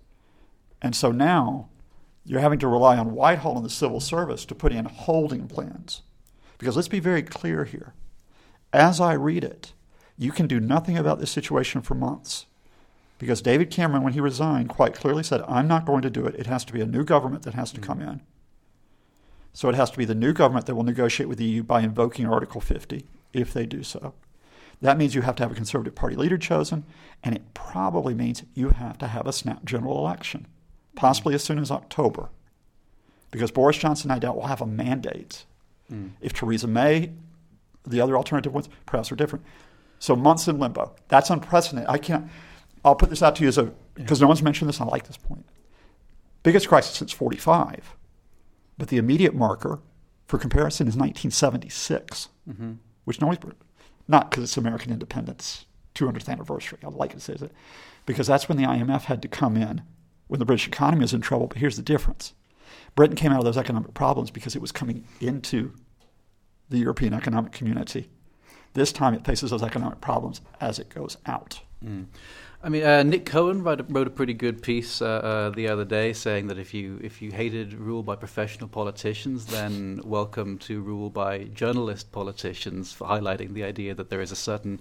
And 0.81 0.95
so 0.95 1.11
now 1.11 1.69
you're 2.25 2.41
having 2.41 2.59
to 2.59 2.67
rely 2.67 2.97
on 2.97 3.13
Whitehall 3.13 3.55
and 3.55 3.65
the 3.65 3.69
civil 3.69 3.99
service 3.99 4.45
to 4.45 4.55
put 4.55 4.71
in 4.71 4.85
holding 4.85 5.47
plans. 5.47 6.01
Because 6.57 6.75
let's 6.75 6.87
be 6.87 6.99
very 6.99 7.23
clear 7.23 7.65
here. 7.65 7.93
As 8.71 8.99
I 8.99 9.13
read 9.13 9.43
it, 9.43 9.73
you 10.17 10.31
can 10.31 10.47
do 10.47 10.59
nothing 10.59 10.97
about 10.97 11.19
this 11.19 11.31
situation 11.31 11.81
for 11.81 11.95
months. 11.95 12.45
Because 13.17 13.41
David 13.41 13.69
Cameron, 13.69 14.03
when 14.03 14.13
he 14.13 14.19
resigned, 14.19 14.69
quite 14.69 14.93
clearly 14.93 15.23
said, 15.23 15.41
I'm 15.47 15.67
not 15.67 15.85
going 15.85 16.01
to 16.01 16.09
do 16.09 16.25
it. 16.25 16.35
It 16.35 16.47
has 16.47 16.65
to 16.65 16.73
be 16.73 16.81
a 16.81 16.85
new 16.85 17.03
government 17.03 17.43
that 17.43 17.53
has 17.53 17.71
to 17.73 17.81
come 17.81 17.99
mm-hmm. 17.99 18.09
in. 18.09 18.21
So 19.53 19.69
it 19.69 19.75
has 19.75 19.89
to 19.91 19.97
be 19.97 20.05
the 20.05 20.15
new 20.15 20.33
government 20.33 20.65
that 20.65 20.75
will 20.75 20.83
negotiate 20.83 21.29
with 21.29 21.37
the 21.37 21.45
EU 21.45 21.63
by 21.63 21.81
invoking 21.81 22.25
Article 22.25 22.59
50, 22.59 23.05
if 23.31 23.53
they 23.53 23.65
do 23.65 23.83
so. 23.83 24.13
That 24.81 24.97
means 24.97 25.15
you 25.15 25.21
have 25.21 25.37
to 25.37 25.43
have 25.43 25.51
a 25.51 25.55
Conservative 25.55 25.95
Party 25.95 26.17
leader 26.17 26.37
chosen, 26.37 26.83
and 27.23 27.33
it 27.33 27.53
probably 27.53 28.13
means 28.13 28.43
you 28.53 28.71
have 28.71 28.97
to 28.97 29.07
have 29.07 29.25
a 29.25 29.33
snap 29.33 29.63
general 29.63 29.97
election, 29.97 30.41
mm-hmm. 30.41 30.97
possibly 30.97 31.33
as 31.35 31.43
soon 31.43 31.59
as 31.59 31.71
October. 31.71 32.29
Because 33.31 33.51
Boris 33.51 33.77
Johnson, 33.77 34.11
I 34.11 34.19
doubt, 34.19 34.35
will 34.35 34.47
have 34.47 34.61
a 34.61 34.67
mandate. 34.67 35.45
Mm. 35.91 36.11
If 36.21 36.33
Theresa 36.33 36.67
May, 36.67 37.11
the 37.85 38.01
other 38.01 38.17
alternative 38.17 38.53
ones, 38.53 38.69
perhaps 38.85 39.11
are 39.11 39.15
different. 39.15 39.45
So 39.99 40.15
months 40.15 40.47
in 40.47 40.59
limbo. 40.59 40.95
That's 41.07 41.29
unprecedented. 41.29 41.89
I 41.89 41.97
can't. 41.97 42.29
I'll 42.83 42.95
put 42.95 43.09
this 43.09 43.23
out 43.23 43.35
to 43.37 43.43
you 43.43 43.47
as 43.47 43.57
a 43.57 43.73
because 43.95 44.21
no 44.21 44.27
one's 44.27 44.43
mentioned 44.43 44.69
this. 44.69 44.81
I 44.81 44.85
like 44.85 45.07
this 45.07 45.17
point. 45.17 45.45
Biggest 46.43 46.67
crisis 46.67 46.95
since 46.95 47.11
45. 47.11 47.95
But 48.77 48.89
the 48.89 48.97
immediate 48.97 49.33
marker 49.33 49.79
for 50.27 50.37
comparison 50.37 50.87
is 50.87 50.95
1976, 50.95 52.29
mm-hmm. 52.47 52.73
which 53.05 53.21
nobody's, 53.21 53.53
not 54.07 54.29
because 54.29 54.43
it's 54.43 54.57
American 54.57 54.91
independence 54.91 55.65
200th 55.95 56.27
anniversary. 56.27 56.79
I 56.83 56.89
like 56.89 57.13
to 57.13 57.19
say 57.19 57.35
that 57.35 57.51
because 58.05 58.27
that's 58.27 58.49
when 58.49 58.57
the 58.57 58.65
IMF 58.65 59.03
had 59.03 59.21
to 59.21 59.27
come 59.27 59.55
in 59.55 59.81
when 60.27 60.39
the 60.39 60.45
British 60.45 60.67
economy 60.67 61.01
was 61.01 61.13
in 61.13 61.21
trouble. 61.21 61.47
But 61.47 61.57
here's 61.57 61.77
the 61.77 61.81
difference: 61.81 62.33
Britain 62.95 63.15
came 63.15 63.31
out 63.31 63.39
of 63.39 63.45
those 63.45 63.57
economic 63.57 63.93
problems 63.93 64.31
because 64.31 64.55
it 64.55 64.61
was 64.61 64.71
coming 64.71 65.05
into 65.19 65.73
the 66.69 66.77
European 66.77 67.13
economic 67.13 67.51
community. 67.51 68.09
This 68.73 68.91
time, 68.91 69.13
it 69.13 69.25
faces 69.25 69.51
those 69.51 69.63
economic 69.63 70.01
problems 70.01 70.41
as 70.59 70.79
it 70.79 70.89
goes 70.89 71.17
out. 71.25 71.61
Mm. 71.83 72.05
I 72.65 72.69
mean, 72.69 72.83
uh, 72.83 73.03
Nick 73.03 73.27
Cohen 73.27 73.61
wrote 73.61 73.81
a, 73.81 73.83
wrote 73.83 74.07
a 74.07 74.09
pretty 74.09 74.33
good 74.33 74.63
piece 74.63 74.99
uh, 74.99 75.05
uh, 75.05 75.49
the 75.51 75.67
other 75.67 75.85
day 75.85 76.13
saying 76.13 76.47
that 76.47 76.57
if 76.57 76.73
you 76.73 76.99
if 77.03 77.21
you 77.21 77.31
hated 77.31 77.75
rule 77.75 78.01
by 78.01 78.15
professional 78.15 78.67
politicians, 78.67 79.45
then 79.45 80.01
welcome 80.03 80.57
to 80.57 80.81
rule 80.81 81.11
by 81.11 81.43
journalist 81.43 82.11
politicians, 82.11 82.91
for 82.91 83.07
highlighting 83.07 83.53
the 83.53 83.63
idea 83.63 83.93
that 83.93 84.09
there 84.09 84.19
is 84.19 84.31
a 84.31 84.35
certain 84.35 84.79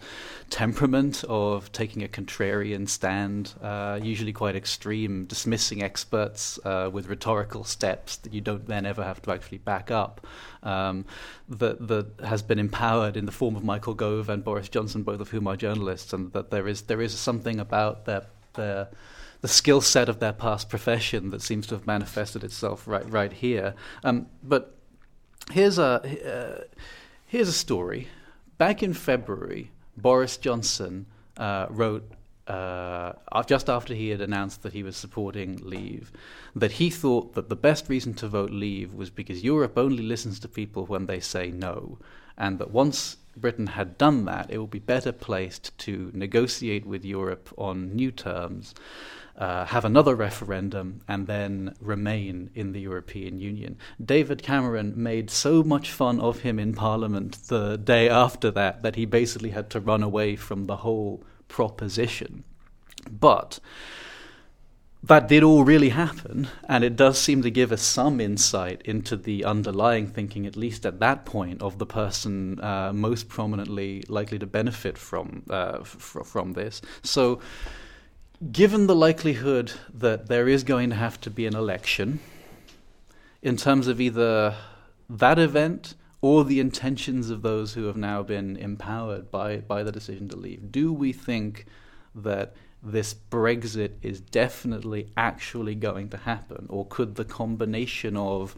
temperament 0.48 1.24
of 1.28 1.70
taking 1.72 2.02
a 2.02 2.08
contrarian 2.08 2.88
stand, 2.88 3.52
uh, 3.60 4.00
usually 4.02 4.32
quite 4.32 4.56
extreme, 4.56 5.26
dismissing 5.26 5.82
experts 5.82 6.58
uh, 6.64 6.88
with 6.90 7.08
rhetorical 7.08 7.64
steps 7.64 8.16
that 8.16 8.32
you 8.32 8.40
don't 8.40 8.66
then 8.66 8.86
ever 8.86 9.04
have 9.04 9.20
to 9.20 9.30
actually 9.30 9.58
back 9.58 9.90
up 9.90 10.26
um, 10.64 11.04
that 11.48 11.86
that 11.88 12.20
has 12.24 12.42
been 12.42 12.58
empowered 12.58 13.16
in 13.16 13.26
the 13.26 13.32
form 13.32 13.56
of 13.56 13.62
Michael 13.64 13.94
Gove 13.94 14.28
and 14.28 14.42
Boris 14.42 14.68
Johnson, 14.68 15.02
both 15.02 15.20
of 15.20 15.30
whom 15.30 15.46
are 15.46 15.56
journalists, 15.56 16.12
and 16.12 16.32
that 16.32 16.50
there 16.50 16.66
is 16.66 16.82
there 16.82 17.00
is 17.00 17.16
something 17.16 17.60
about 17.60 18.06
their 18.06 18.26
their 18.54 18.88
the 19.40 19.48
skill 19.48 19.82
set 19.82 20.08
of 20.08 20.20
their 20.20 20.32
past 20.32 20.70
profession 20.70 21.28
that 21.30 21.42
seems 21.42 21.66
to 21.66 21.74
have 21.74 21.86
manifested 21.86 22.42
itself 22.42 22.88
right 22.88 23.08
right 23.10 23.32
here. 23.32 23.74
Um, 24.02 24.26
but 24.42 24.74
here's 25.52 25.78
a 25.78 26.64
uh, 26.64 26.78
here's 27.26 27.48
a 27.48 27.52
story. 27.52 28.08
Back 28.56 28.82
in 28.82 28.94
February, 28.94 29.70
Boris 29.96 30.36
Johnson 30.36 31.06
uh, 31.36 31.66
wrote 31.68 32.10
uh, 32.46 33.12
just 33.46 33.70
after 33.70 33.94
he 33.94 34.10
had 34.10 34.20
announced 34.20 34.62
that 34.62 34.72
he 34.72 34.82
was 34.82 34.96
supporting 34.96 35.56
Leave, 35.62 36.12
that 36.54 36.72
he 36.72 36.90
thought 36.90 37.34
that 37.34 37.48
the 37.48 37.56
best 37.56 37.88
reason 37.88 38.14
to 38.14 38.28
vote 38.28 38.50
Leave 38.50 38.92
was 38.92 39.10
because 39.10 39.42
Europe 39.42 39.78
only 39.78 40.02
listens 40.02 40.38
to 40.40 40.48
people 40.48 40.84
when 40.84 41.06
they 41.06 41.20
say 41.20 41.50
no, 41.50 41.98
and 42.36 42.58
that 42.58 42.70
once 42.70 43.16
Britain 43.36 43.68
had 43.68 43.98
done 43.98 44.26
that, 44.26 44.50
it 44.50 44.58
would 44.58 44.70
be 44.70 44.78
better 44.78 45.12
placed 45.12 45.76
to 45.78 46.10
negotiate 46.14 46.86
with 46.86 47.04
Europe 47.04 47.52
on 47.56 47.94
new 47.94 48.10
terms. 48.10 48.74
Uh, 49.36 49.64
have 49.64 49.84
another 49.84 50.14
referendum 50.14 51.00
and 51.08 51.26
then 51.26 51.74
remain 51.80 52.50
in 52.54 52.70
the 52.70 52.80
European 52.80 53.40
Union. 53.40 53.76
David 54.04 54.44
Cameron 54.44 54.92
made 54.96 55.28
so 55.28 55.64
much 55.64 55.90
fun 55.90 56.20
of 56.20 56.40
him 56.40 56.60
in 56.60 56.72
Parliament 56.72 57.38
the 57.48 57.76
day 57.76 58.08
after 58.08 58.52
that 58.52 58.84
that 58.84 58.94
he 58.94 59.06
basically 59.06 59.50
had 59.50 59.70
to 59.70 59.80
run 59.80 60.04
away 60.04 60.36
from 60.36 60.66
the 60.66 60.76
whole 60.76 61.24
proposition. 61.48 62.44
But 63.10 63.60
that 65.02 65.28
did 65.28 65.42
all 65.42 65.64
really 65.64 65.90
happen, 65.90 66.48
and 66.66 66.82
it 66.82 66.96
does 66.96 67.18
seem 67.18 67.42
to 67.42 67.50
give 67.50 67.72
us 67.72 67.82
some 67.82 68.20
insight 68.20 68.80
into 68.86 69.16
the 69.16 69.44
underlying 69.44 70.06
thinking, 70.06 70.46
at 70.46 70.56
least 70.56 70.86
at 70.86 70.98
that 71.00 71.26
point, 71.26 71.60
of 71.60 71.78
the 71.78 71.84
person 71.84 72.58
uh, 72.60 72.90
most 72.94 73.28
prominently 73.28 74.02
likely 74.08 74.38
to 74.38 74.46
benefit 74.46 74.96
from 74.96 75.42
uh, 75.50 75.78
f- 75.82 76.16
from 76.24 76.54
this. 76.54 76.80
So, 77.02 77.40
given 78.50 78.86
the 78.86 78.96
likelihood 78.96 79.72
that 79.92 80.28
there 80.28 80.48
is 80.48 80.64
going 80.64 80.88
to 80.88 80.96
have 80.96 81.20
to 81.20 81.30
be 81.30 81.44
an 81.44 81.54
election, 81.54 82.20
in 83.42 83.58
terms 83.58 83.88
of 83.88 84.00
either 84.00 84.56
that 85.10 85.38
event 85.38 85.94
or 86.24 86.42
the 86.42 86.58
intentions 86.58 87.28
of 87.28 87.42
those 87.42 87.74
who 87.74 87.84
have 87.84 87.98
now 87.98 88.22
been 88.22 88.56
empowered 88.56 89.30
by, 89.30 89.58
by 89.58 89.82
the 89.82 89.92
decision 89.92 90.26
to 90.26 90.34
leave, 90.34 90.72
do 90.72 90.90
we 90.90 91.12
think 91.12 91.66
that 92.14 92.54
this 92.82 93.14
Brexit 93.30 93.90
is 94.00 94.20
definitely 94.20 95.12
actually 95.18 95.74
going 95.74 96.08
to 96.08 96.16
happen? 96.16 96.64
Or 96.70 96.86
could 96.86 97.16
the 97.16 97.26
combination 97.26 98.16
of 98.16 98.56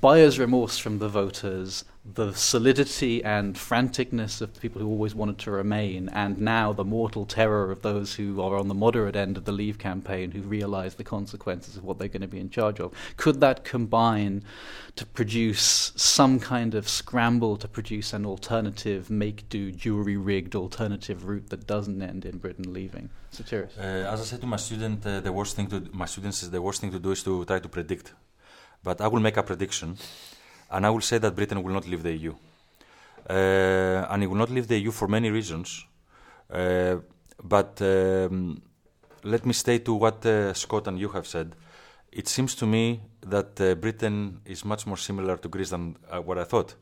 buyer's 0.00 0.38
remorse 0.38 0.78
from 0.78 0.98
the 0.98 1.10
voters, 1.10 1.84
the 2.04 2.32
solidity 2.34 3.24
and 3.24 3.56
franticness 3.56 4.42
of 4.42 4.52
the 4.52 4.60
people 4.60 4.80
who 4.80 4.88
always 4.88 5.14
wanted 5.14 5.38
to 5.38 5.50
remain, 5.50 6.10
and 6.10 6.38
now 6.38 6.70
the 6.70 6.84
mortal 6.84 7.24
terror 7.24 7.70
of 7.70 7.80
those 7.80 8.14
who 8.14 8.42
are 8.42 8.58
on 8.58 8.68
the 8.68 8.74
moderate 8.74 9.16
end 9.16 9.38
of 9.38 9.46
the 9.46 9.52
Leave 9.52 9.78
campaign 9.78 10.30
who 10.30 10.42
realize 10.42 10.96
the 10.96 11.04
consequences 11.04 11.76
of 11.76 11.84
what 11.84 11.98
they're 11.98 12.08
going 12.08 12.20
to 12.20 12.28
be 12.28 12.38
in 12.38 12.50
charge 12.50 12.78
of. 12.78 12.92
Could 13.16 13.40
that 13.40 13.64
combine 13.64 14.44
to 14.96 15.06
produce 15.06 15.92
some 15.96 16.38
kind 16.38 16.74
of 16.74 16.90
scramble 16.90 17.56
to 17.56 17.66
produce 17.66 18.12
an 18.12 18.26
alternative, 18.26 19.08
make 19.08 19.48
do, 19.48 19.72
jury 19.72 20.18
rigged 20.18 20.54
alternative 20.54 21.24
route 21.24 21.48
that 21.48 21.66
doesn't 21.66 22.02
end 22.02 22.26
in 22.26 22.36
Britain 22.36 22.70
leaving? 22.74 23.08
So, 23.30 23.42
uh, 23.78 23.80
as 23.80 24.20
I 24.20 24.24
said 24.24 24.42
to 24.42 24.46
my 24.46 24.58
student, 24.58 25.06
uh, 25.06 25.20
the 25.20 25.32
worst 25.32 25.56
thing 25.56 25.68
to 25.68 25.88
my 25.92 26.04
students 26.04 26.42
is 26.42 26.50
the 26.50 26.60
worst 26.60 26.82
thing 26.82 26.92
to 26.92 26.98
do 26.98 27.12
is 27.12 27.22
to 27.22 27.46
try 27.46 27.60
to 27.60 27.68
predict 27.68 28.12
but 28.84 29.00
I 29.00 29.08
will 29.08 29.20
make 29.20 29.38
a 29.38 29.42
prediction, 29.42 29.96
and 30.74 30.84
I 30.84 30.90
will 30.90 31.00
say 31.00 31.18
that 31.18 31.36
Britain 31.36 31.62
will 31.62 31.72
not 31.72 31.86
leave 31.86 32.02
the 32.02 32.12
EU. 32.12 32.34
Uh, 33.30 34.06
and 34.10 34.22
it 34.22 34.26
will 34.26 34.36
not 34.36 34.50
leave 34.50 34.66
the 34.66 34.78
EU 34.78 34.90
for 34.90 35.06
many 35.06 35.30
reasons. 35.30 35.86
Uh, 36.50 36.96
but 37.42 37.80
um, 37.80 38.60
let 39.22 39.46
me 39.46 39.52
stay 39.52 39.78
to 39.78 39.94
what 39.94 40.26
uh, 40.26 40.52
Scott 40.52 40.88
and 40.88 40.98
you 40.98 41.08
have 41.10 41.26
said. 41.26 41.54
It 42.10 42.26
seems 42.28 42.54
to 42.56 42.66
me 42.66 43.00
that 43.20 43.60
uh, 43.60 43.74
Britain 43.76 44.40
is 44.44 44.64
much 44.64 44.86
more 44.86 44.96
similar 44.96 45.36
to 45.36 45.48
Greece 45.48 45.70
than 45.70 45.96
uh, 46.10 46.20
what 46.20 46.38
I 46.38 46.44
thought. 46.44 46.74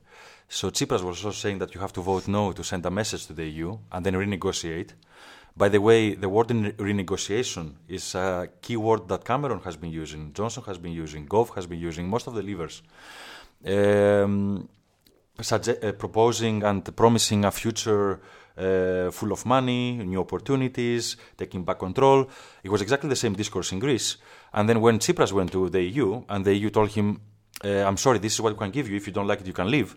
So 0.48 0.70
Tsipras 0.70 1.02
was 1.02 1.24
also 1.24 1.30
saying 1.30 1.58
that 1.58 1.74
you 1.74 1.80
have 1.80 1.92
to 1.92 2.00
vote 2.00 2.28
no 2.28 2.52
to 2.52 2.64
send 2.64 2.84
a 2.86 2.90
message 2.90 3.26
to 3.26 3.34
the 3.34 3.44
EU 3.44 3.78
and 3.92 4.04
then 4.04 4.14
renegotiate. 4.14 4.90
By 5.54 5.68
the 5.68 5.80
way, 5.80 6.14
the 6.14 6.30
word 6.30 6.48
renegotiation 6.48 7.74
is 7.88 8.14
a 8.14 8.48
key 8.62 8.78
word 8.78 9.06
that 9.08 9.24
Cameron 9.24 9.60
has 9.60 9.76
been 9.76 9.90
using, 9.90 10.32
Johnson 10.32 10.62
has 10.66 10.78
been 10.78 10.92
using, 10.92 11.26
Gove 11.26 11.50
has 11.54 11.66
been 11.66 11.78
using, 11.78 12.08
most 12.08 12.26
of 12.26 12.34
the 12.34 12.42
leaders. 12.42 12.82
Um, 13.64 14.68
uh, 15.50 15.92
proposing 15.98 16.62
and 16.62 16.94
promising 16.94 17.44
a 17.44 17.50
future 17.50 18.20
uh, 18.56 19.10
full 19.10 19.32
of 19.32 19.44
money, 19.46 19.96
new 19.96 20.20
opportunities, 20.20 21.16
taking 21.36 21.64
back 21.64 21.78
control. 21.78 22.28
It 22.62 22.68
was 22.68 22.82
exactly 22.82 23.08
the 23.08 23.16
same 23.16 23.34
discourse 23.34 23.72
in 23.72 23.78
Greece. 23.78 24.18
And 24.52 24.68
then 24.68 24.80
when 24.80 24.98
Tsipras 24.98 25.32
went 25.32 25.50
to 25.52 25.68
the 25.68 25.82
EU, 25.82 26.22
and 26.28 26.44
the 26.44 26.54
EU 26.54 26.70
told 26.70 26.90
him, 26.90 27.20
uh, 27.64 27.68
I'm 27.68 27.96
sorry, 27.96 28.18
this 28.18 28.34
is 28.34 28.40
what 28.40 28.52
we 28.52 28.58
can 28.58 28.70
give 28.70 28.88
you. 28.88 28.96
If 28.96 29.06
you 29.06 29.12
don't 29.12 29.26
like 29.26 29.40
it, 29.40 29.46
you 29.46 29.52
can 29.52 29.70
leave. 29.70 29.96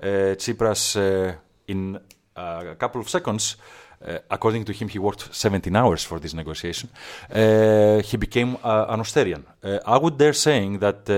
Uh, 0.00 0.36
Tsipras, 0.36 0.96
in 1.66 1.98
a 2.36 2.74
couple 2.76 3.00
of 3.00 3.08
seconds, 3.08 3.56
according 4.30 4.64
to 4.66 4.72
him, 4.72 4.88
he 4.88 4.98
worked 4.98 5.34
17 5.34 5.74
hours 5.74 6.04
for 6.04 6.18
this 6.20 6.34
negotiation. 6.34 6.90
He 7.30 8.16
became 8.16 8.58
an 8.62 9.00
Austerian. 9.00 9.44
I 9.86 9.96
would 9.96 10.18
dare 10.18 10.34
saying 10.34 10.78
that, 10.80 11.08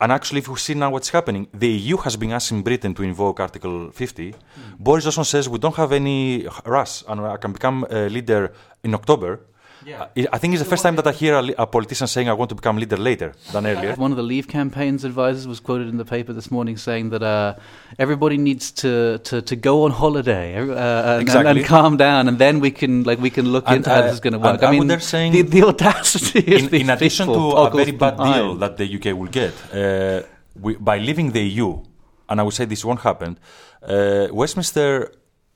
and 0.00 0.12
actually, 0.12 0.38
if 0.38 0.48
we 0.48 0.56
see 0.56 0.74
now 0.74 0.90
what's 0.90 1.10
happening, 1.10 1.46
the 1.52 1.68
EU 1.68 1.98
has 1.98 2.16
been 2.16 2.32
asking 2.32 2.62
Britain 2.62 2.94
to 2.94 3.02
invoke 3.02 3.38
Article 3.38 3.90
50. 3.90 4.32
Mm. 4.32 4.36
Boris 4.78 5.04
Johnson 5.04 5.24
says 5.24 5.48
we 5.48 5.58
don't 5.58 5.76
have 5.76 5.92
any 5.92 6.48
rush, 6.64 7.04
and 7.06 7.20
I 7.20 7.36
can 7.36 7.52
become 7.52 7.86
a 7.90 8.08
leader 8.08 8.52
in 8.82 8.94
October. 8.94 9.40
Yeah. 9.84 10.08
I 10.32 10.38
think 10.38 10.54
it's 10.54 10.62
the 10.62 10.68
first 10.68 10.82
time 10.82 10.96
that 10.96 11.06
I 11.06 11.12
hear 11.12 11.34
a, 11.34 11.62
a, 11.62 11.66
politician 11.66 12.06
saying 12.06 12.28
I 12.28 12.32
want 12.32 12.48
to 12.50 12.54
become 12.54 12.76
leader 12.76 12.96
later 12.96 13.34
than 13.52 13.66
earlier. 13.66 13.94
One 13.94 14.10
of 14.10 14.16
the 14.16 14.22
Leave 14.22 14.48
campaign's 14.48 15.04
advisors 15.04 15.46
was 15.46 15.60
quoted 15.60 15.88
in 15.88 15.96
the 15.96 16.04
paper 16.04 16.32
this 16.32 16.50
morning 16.50 16.76
saying 16.76 17.10
that 17.10 17.22
uh, 17.22 17.54
everybody 17.98 18.36
needs 18.36 18.70
to, 18.72 19.18
to, 19.18 19.42
to 19.42 19.56
go 19.56 19.84
on 19.84 19.90
holiday 19.90 20.56
uh, 20.56 21.14
and, 21.14 21.22
exactly. 21.22 21.50
and, 21.50 21.58
and, 21.58 21.66
calm 21.66 21.96
down, 21.96 22.28
and 22.28 22.38
then 22.38 22.60
we 22.60 22.70
can 22.70 23.04
like 23.04 23.20
we 23.20 23.30
can 23.30 23.48
look 23.50 23.64
and, 23.66 23.76
into 23.76 23.90
uh, 23.90 23.94
how 23.94 24.02
this 24.02 24.14
is 24.14 24.20
going 24.20 24.32
to 24.34 24.38
work. 24.38 24.62
I 24.62 24.70
mean, 24.70 24.86
they're 24.86 25.00
saying 25.00 25.32
the, 25.32 25.42
the 25.42 25.62
audacity 25.62 26.40
in, 26.56 26.74
in 26.74 26.90
addition 26.90 27.28
to 27.28 27.32
a 27.32 27.70
very 27.70 27.92
bad 27.92 28.16
behind. 28.16 28.34
deal 28.34 28.54
that 28.56 28.76
the 28.76 28.86
UK 28.96 29.16
will 29.18 29.30
get 29.30 29.54
uh, 29.74 30.22
we, 30.58 30.76
by 30.76 30.98
leaving 30.98 31.32
the 31.32 31.42
EU, 31.42 31.82
and 32.28 32.40
I 32.40 32.42
would 32.42 32.54
say 32.54 32.64
this 32.64 32.84
won't 32.84 33.00
happen. 33.00 33.38
Uh, 33.82 34.28
Westminster 34.30 35.12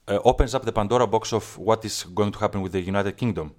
uh, 0.09 0.19
opens 0.25 0.55
up 0.55 0.65
the 0.65 0.73
Pandora 0.73 1.07
box 1.07 1.33
of 1.33 1.57
what 1.59 1.85
is 1.85 2.05
going 2.15 2.33
to 2.33 2.39
happen 2.39 2.63
with 2.63 2.73
the 2.73 2.81
United 2.81 3.17
Kingdom. 3.17 3.55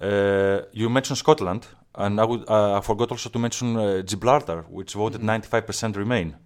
Uh, 0.00 0.62
you 0.72 0.88
mentioned 0.88 1.18
Scotland, 1.18 1.66
and 1.94 2.20
I, 2.20 2.24
would, 2.24 2.48
uh, 2.48 2.78
I 2.78 2.80
forgot 2.80 3.10
also 3.10 3.28
to 3.28 3.38
mention 3.38 3.76
uh, 3.76 4.02
Gibraltar, 4.02 4.64
which 4.70 4.94
voted 4.94 5.20
mm-hmm. 5.20 5.56
95% 5.56 5.96
Remain. 5.96 6.36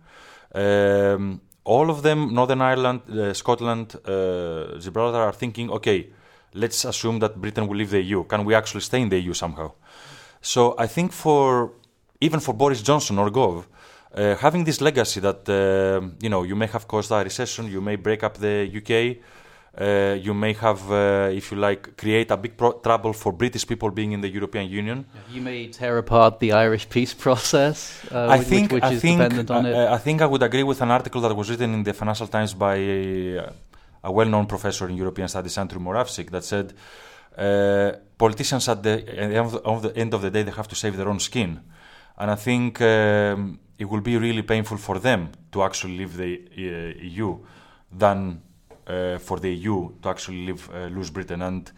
Um, 0.55 1.41
all 1.65 1.89
of 1.89 2.03
them, 2.03 2.35
Northern 2.35 2.61
Ireland, 2.61 3.03
uh, 3.09 3.33
Scotland, 3.33 3.95
uh, 4.05 4.79
Gibraltar, 4.79 5.19
are 5.19 5.33
thinking, 5.33 5.71
okay, 5.71 6.09
let's 6.55 6.85
assume 6.85 7.21
that 7.21 7.41
Britain 7.41 7.69
will 7.69 7.77
leave 7.77 7.91
the 7.91 8.03
EU. 8.03 8.25
Can 8.25 8.45
we 8.45 8.55
actually 8.55 8.81
stay 8.81 9.01
in 9.01 9.09
the 9.09 9.21
EU 9.21 9.33
somehow? 9.33 9.73
So 10.41 10.75
I 10.77 10.87
think 10.89 11.13
for 11.13 11.73
even 12.21 12.41
for 12.41 12.55
Boris 12.55 12.83
Johnson 12.83 13.19
or 13.19 13.31
Gove, 13.31 13.67
uh, 14.15 14.37
having 14.37 14.65
this 14.65 14.81
legacy 14.81 15.21
that 15.21 15.49
you 16.21 16.29
know 16.29 16.43
you 16.43 16.55
may 16.55 16.67
have 16.67 16.87
caused 16.87 17.11
a 17.11 17.25
recession, 17.25 17.67
you 17.71 17.81
may 17.81 17.97
break 17.97 18.23
up 18.23 18.35
the 18.35 18.69
UK, 18.69 19.23
uh, 19.77 20.17
you 20.21 20.35
may 20.35 20.53
have, 20.53 20.91
uh, 20.91 21.31
if 21.33 21.51
you 21.51 21.59
like, 21.59 21.97
create 21.97 22.31
a 22.31 22.37
big 22.37 22.57
trouble 22.57 23.13
for 23.13 23.33
British 23.33 23.67
people 23.67 23.91
being 23.91 24.13
in 24.13 24.21
the 24.21 24.29
European 24.29 24.71
Union. 24.71 25.05
You 25.33 25.41
may 25.41 25.67
tear 25.67 25.99
apart 25.99 26.39
the 26.39 26.53
Irish 26.53 26.89
peace 26.89 27.13
process, 27.27 28.05
uh, 28.13 28.29
I 28.29 28.39
think, 28.39 28.71
which, 28.71 28.83
which 28.83 28.93
I 28.93 28.95
is 28.95 29.01
think, 29.03 29.21
dependent 29.21 29.51
on 29.51 29.67
it. 29.67 29.75
I 29.75 29.99
think 29.99 30.23
I 30.23 30.27
would 30.27 30.43
agree 30.43 30.63
with 30.63 30.81
an 30.81 30.91
article 30.91 31.21
that 31.23 31.35
was 31.35 31.51
written 31.51 31.75
in 31.75 31.83
the 31.83 31.93
Financial 31.93 32.29
Times 32.29 32.55
by 32.55 32.77
a, 32.77 33.53
a 34.05 34.13
well-known 34.13 34.47
professor 34.47 34.89
in 34.89 34.97
European 34.97 35.29
Studies, 35.29 35.59
Andrew 35.59 35.81
Moravcsik, 35.81 36.31
that 36.31 36.45
said 36.45 36.73
uh, 37.37 37.93
politicians 38.17 38.69
at 38.69 38.81
the, 38.81 38.93
at 39.19 39.83
the 39.83 39.93
end 39.97 40.15
of 40.15 40.23
the 40.23 40.31
day 40.31 40.45
they 40.45 40.53
have 40.53 40.69
to 40.69 40.77
save 40.77 40.97
their 40.97 41.09
own 41.09 41.19
skin, 41.19 41.61
and 42.17 42.31
I 42.31 42.37
think 42.37 42.81
um, 42.81 43.59
it 43.77 43.87
will 43.87 44.03
be 44.03 44.17
really 44.17 44.43
painful 44.43 44.77
for 44.77 45.01
them 45.01 45.33
to 45.51 45.65
actually 45.65 45.99
leave 45.99 46.17
the 46.17 46.43
uh, 46.57 47.03
EU 47.03 47.39
than 47.91 48.41
uh, 48.41 48.54
for 49.19 49.41
the 49.41 49.51
EU 49.51 49.91
to 50.03 50.09
actually 50.09 50.47
leave, 50.47 50.69
uh, 50.71 50.87
lose 50.87 51.11
Britain. 51.11 51.43
And 51.43 51.71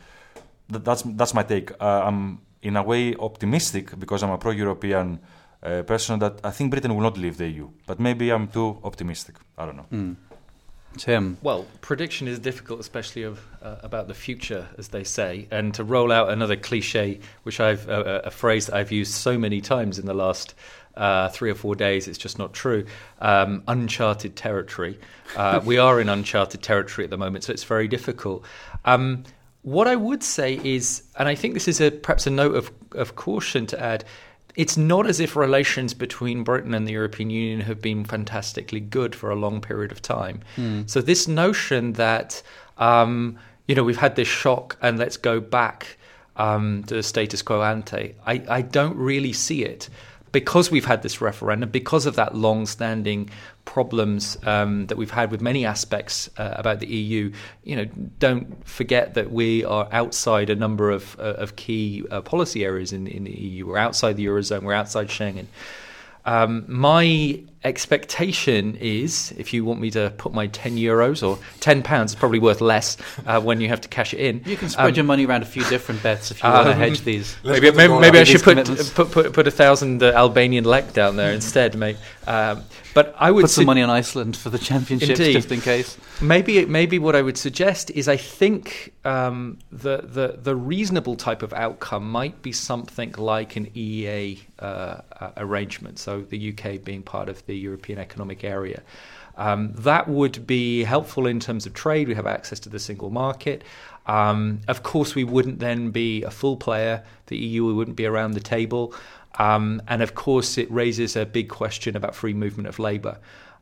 th- 0.70 0.82
that's 0.84 1.02
that's 1.02 1.34
my 1.34 1.42
take. 1.42 1.72
Uh, 1.80 2.02
I'm 2.04 2.40
in 2.62 2.76
a 2.76 2.82
way 2.82 3.14
optimistic 3.14 3.98
because 3.98 4.22
I'm 4.22 4.30
a 4.30 4.38
pro-European 4.38 5.20
uh, 5.62 5.82
person 5.82 6.18
that 6.18 6.40
I 6.44 6.50
think 6.50 6.70
Britain 6.70 6.94
will 6.94 7.02
not 7.02 7.16
leave 7.16 7.36
the 7.36 7.48
EU. 7.48 7.68
But 7.86 8.00
maybe 8.00 8.30
I'm 8.30 8.48
too 8.48 8.78
optimistic. 8.82 9.36
I 9.56 9.66
don't 9.66 9.76
know. 9.76 9.86
Mm. 9.92 10.16
Tim. 10.96 11.36
Well, 11.42 11.66
prediction 11.80 12.28
is 12.28 12.38
difficult, 12.38 12.80
especially 12.80 13.22
of 13.22 13.40
uh, 13.62 13.76
about 13.82 14.08
the 14.08 14.14
future, 14.14 14.68
as 14.78 14.88
they 14.88 15.04
say. 15.04 15.48
And 15.50 15.74
to 15.74 15.84
roll 15.84 16.12
out 16.12 16.30
another 16.30 16.56
cliche, 16.56 17.20
which 17.42 17.60
I've 17.60 17.88
uh, 17.88 18.22
a 18.24 18.30
phrase 18.30 18.66
that 18.66 18.76
I've 18.76 18.92
used 18.92 19.12
so 19.12 19.38
many 19.38 19.60
times 19.60 19.98
in 19.98 20.06
the 20.06 20.14
last 20.14 20.54
uh, 20.96 21.28
three 21.28 21.50
or 21.50 21.54
four 21.54 21.74
days, 21.74 22.08
it's 22.08 22.18
just 22.18 22.38
not 22.38 22.52
true. 22.52 22.86
Um, 23.20 23.62
uncharted 23.68 24.36
territory. 24.36 24.98
Uh, 25.36 25.60
we 25.64 25.78
are 25.78 26.00
in 26.00 26.08
uncharted 26.08 26.62
territory 26.62 27.04
at 27.04 27.10
the 27.10 27.18
moment, 27.18 27.44
so 27.44 27.52
it's 27.52 27.64
very 27.64 27.88
difficult. 27.88 28.44
Um, 28.84 29.24
what 29.62 29.88
I 29.88 29.96
would 29.96 30.22
say 30.22 30.60
is, 30.62 31.02
and 31.18 31.28
I 31.28 31.34
think 31.34 31.54
this 31.54 31.66
is 31.66 31.80
a, 31.80 31.90
perhaps 31.90 32.26
a 32.26 32.30
note 32.30 32.54
of, 32.54 32.70
of 32.92 33.16
caution 33.16 33.66
to 33.66 33.80
add, 33.80 34.04
it's 34.56 34.76
not 34.76 35.06
as 35.06 35.20
if 35.20 35.36
relations 35.36 35.94
between 35.94 36.42
Britain 36.42 36.74
and 36.74 36.86
the 36.86 36.92
European 36.92 37.30
Union 37.30 37.60
have 37.60 37.80
been 37.80 38.04
fantastically 38.04 38.80
good 38.80 39.14
for 39.14 39.30
a 39.30 39.36
long 39.36 39.60
period 39.60 39.92
of 39.92 40.02
time. 40.02 40.40
Mm. 40.56 40.88
So 40.88 41.00
this 41.00 41.28
notion 41.28 41.92
that 41.94 42.42
um, 42.78 43.38
you 43.68 43.74
know 43.74 43.84
we've 43.84 43.98
had 43.98 44.16
this 44.16 44.28
shock 44.28 44.76
and 44.80 44.98
let's 44.98 45.16
go 45.16 45.40
back 45.40 45.98
um, 46.36 46.84
to 46.84 46.94
the 46.94 47.02
status 47.02 47.42
quo 47.42 47.62
ante, 47.62 48.14
I, 48.26 48.42
I 48.48 48.62
don't 48.62 48.96
really 48.96 49.32
see 49.32 49.64
it 49.64 49.88
because 50.32 50.70
we've 50.70 50.84
had 50.84 51.02
this 51.02 51.20
referendum, 51.20 51.70
because 51.70 52.04
of 52.04 52.16
that 52.16 52.34
long-standing 52.34 53.30
problems 53.66 54.38
um, 54.44 54.86
that 54.86 54.96
we've 54.96 55.10
had 55.10 55.30
with 55.30 55.42
many 55.42 55.66
aspects 55.66 56.30
uh, 56.38 56.54
about 56.56 56.80
the 56.80 56.86
EU, 56.86 57.30
you 57.64 57.76
know, 57.76 57.84
don't 58.18 58.66
forget 58.66 59.12
that 59.14 59.30
we 59.30 59.62
are 59.64 59.86
outside 59.92 60.48
a 60.48 60.56
number 60.56 60.90
of, 60.90 61.18
uh, 61.20 61.34
of 61.34 61.56
key 61.56 62.02
uh, 62.10 62.22
policy 62.22 62.64
areas 62.64 62.94
in, 62.94 63.06
in 63.06 63.24
the 63.24 63.32
EU. 63.32 63.66
We're 63.66 63.76
outside 63.76 64.16
the 64.16 64.24
eurozone. 64.24 64.62
We're 64.62 64.72
outside 64.72 65.08
Schengen. 65.08 65.46
Um, 66.24 66.64
my 66.66 67.42
expectation 67.66 68.76
is, 68.76 69.34
if 69.36 69.52
you 69.52 69.64
want 69.64 69.80
me 69.80 69.90
to 69.90 70.12
put 70.16 70.32
my 70.32 70.46
10 70.46 70.76
euros 70.76 71.26
or 71.26 71.38
10 71.60 71.82
pounds, 71.82 72.12
it's 72.12 72.18
probably 72.18 72.38
worth 72.38 72.60
less 72.60 72.96
uh, 73.26 73.40
when 73.40 73.60
you 73.60 73.68
have 73.68 73.80
to 73.80 73.88
cash 73.88 74.14
it 74.14 74.20
in. 74.20 74.40
You 74.46 74.56
can 74.56 74.68
spread 74.68 74.90
um, 74.90 74.94
your 74.94 75.04
money 75.04 75.26
around 75.26 75.42
a 75.42 75.46
few 75.46 75.64
different 75.64 76.02
bets 76.02 76.30
if 76.30 76.42
you 76.42 76.48
um, 76.48 76.54
want 76.54 76.68
to 76.68 76.74
hedge 76.74 77.00
these. 77.00 77.36
Maybe, 77.44 77.72
maybe, 77.72 77.98
maybe 77.98 78.18
I 78.18 78.24
should 78.24 78.42
put, 78.42 78.64
put, 78.94 79.10
put, 79.10 79.32
put, 79.32 79.46
a 79.48 79.50
thousand 79.50 80.02
uh, 80.02 80.12
Albanian 80.12 80.64
lek 80.64 80.92
down 80.92 81.16
there 81.16 81.32
instead, 81.32 81.76
mate. 81.76 81.96
Um, 82.26 82.62
but 82.96 83.14
I 83.18 83.30
would 83.30 83.42
put 83.42 83.50
some 83.50 83.66
money 83.66 83.82
on 83.82 83.90
Iceland 83.90 84.38
for 84.38 84.48
the 84.48 84.58
championships 84.58 85.20
Indeed. 85.20 85.32
just 85.34 85.52
in 85.52 85.60
case. 85.60 85.98
Maybe 86.22 86.64
maybe 86.64 86.98
what 86.98 87.14
I 87.14 87.20
would 87.20 87.36
suggest 87.36 87.90
is 87.90 88.08
I 88.08 88.16
think 88.16 88.94
um, 89.04 89.58
the 89.70 89.98
the 89.98 90.38
the 90.42 90.56
reasonable 90.56 91.14
type 91.14 91.42
of 91.42 91.52
outcome 91.52 92.10
might 92.10 92.40
be 92.40 92.52
something 92.52 93.12
like 93.18 93.56
an 93.56 93.66
EEA 93.66 94.40
uh, 94.60 95.02
arrangement. 95.36 95.98
So 95.98 96.22
the 96.22 96.52
UK 96.52 96.82
being 96.82 97.02
part 97.02 97.28
of 97.28 97.44
the 97.44 97.55
European 97.58 97.98
Economic 97.98 98.44
Area. 98.44 98.82
Um, 99.36 99.72
that 99.74 100.08
would 100.08 100.46
be 100.46 100.84
helpful 100.84 101.26
in 101.26 101.40
terms 101.40 101.66
of 101.66 101.74
trade. 101.74 102.08
We 102.08 102.14
have 102.14 102.26
access 102.26 102.58
to 102.60 102.68
the 102.68 102.78
single 102.78 103.10
market. 103.10 103.64
Um, 104.06 104.60
of 104.68 104.82
course, 104.82 105.14
we 105.14 105.24
wouldn't 105.24 105.58
then 105.58 105.90
be 105.90 106.22
a 106.22 106.30
full 106.30 106.56
player. 106.56 107.02
The 107.26 107.36
EU 107.36 107.74
wouldn't 107.74 107.96
be 107.96 108.06
around 108.06 108.32
the 108.32 108.40
table. 108.40 108.94
Um, 109.38 109.82
and 109.88 110.02
of 110.02 110.14
course, 110.14 110.56
it 110.56 110.70
raises 110.70 111.16
a 111.16 111.26
big 111.26 111.48
question 111.48 111.96
about 111.96 112.14
free 112.14 112.32
movement 112.32 112.68
of 112.68 112.78
labour. 112.78 113.18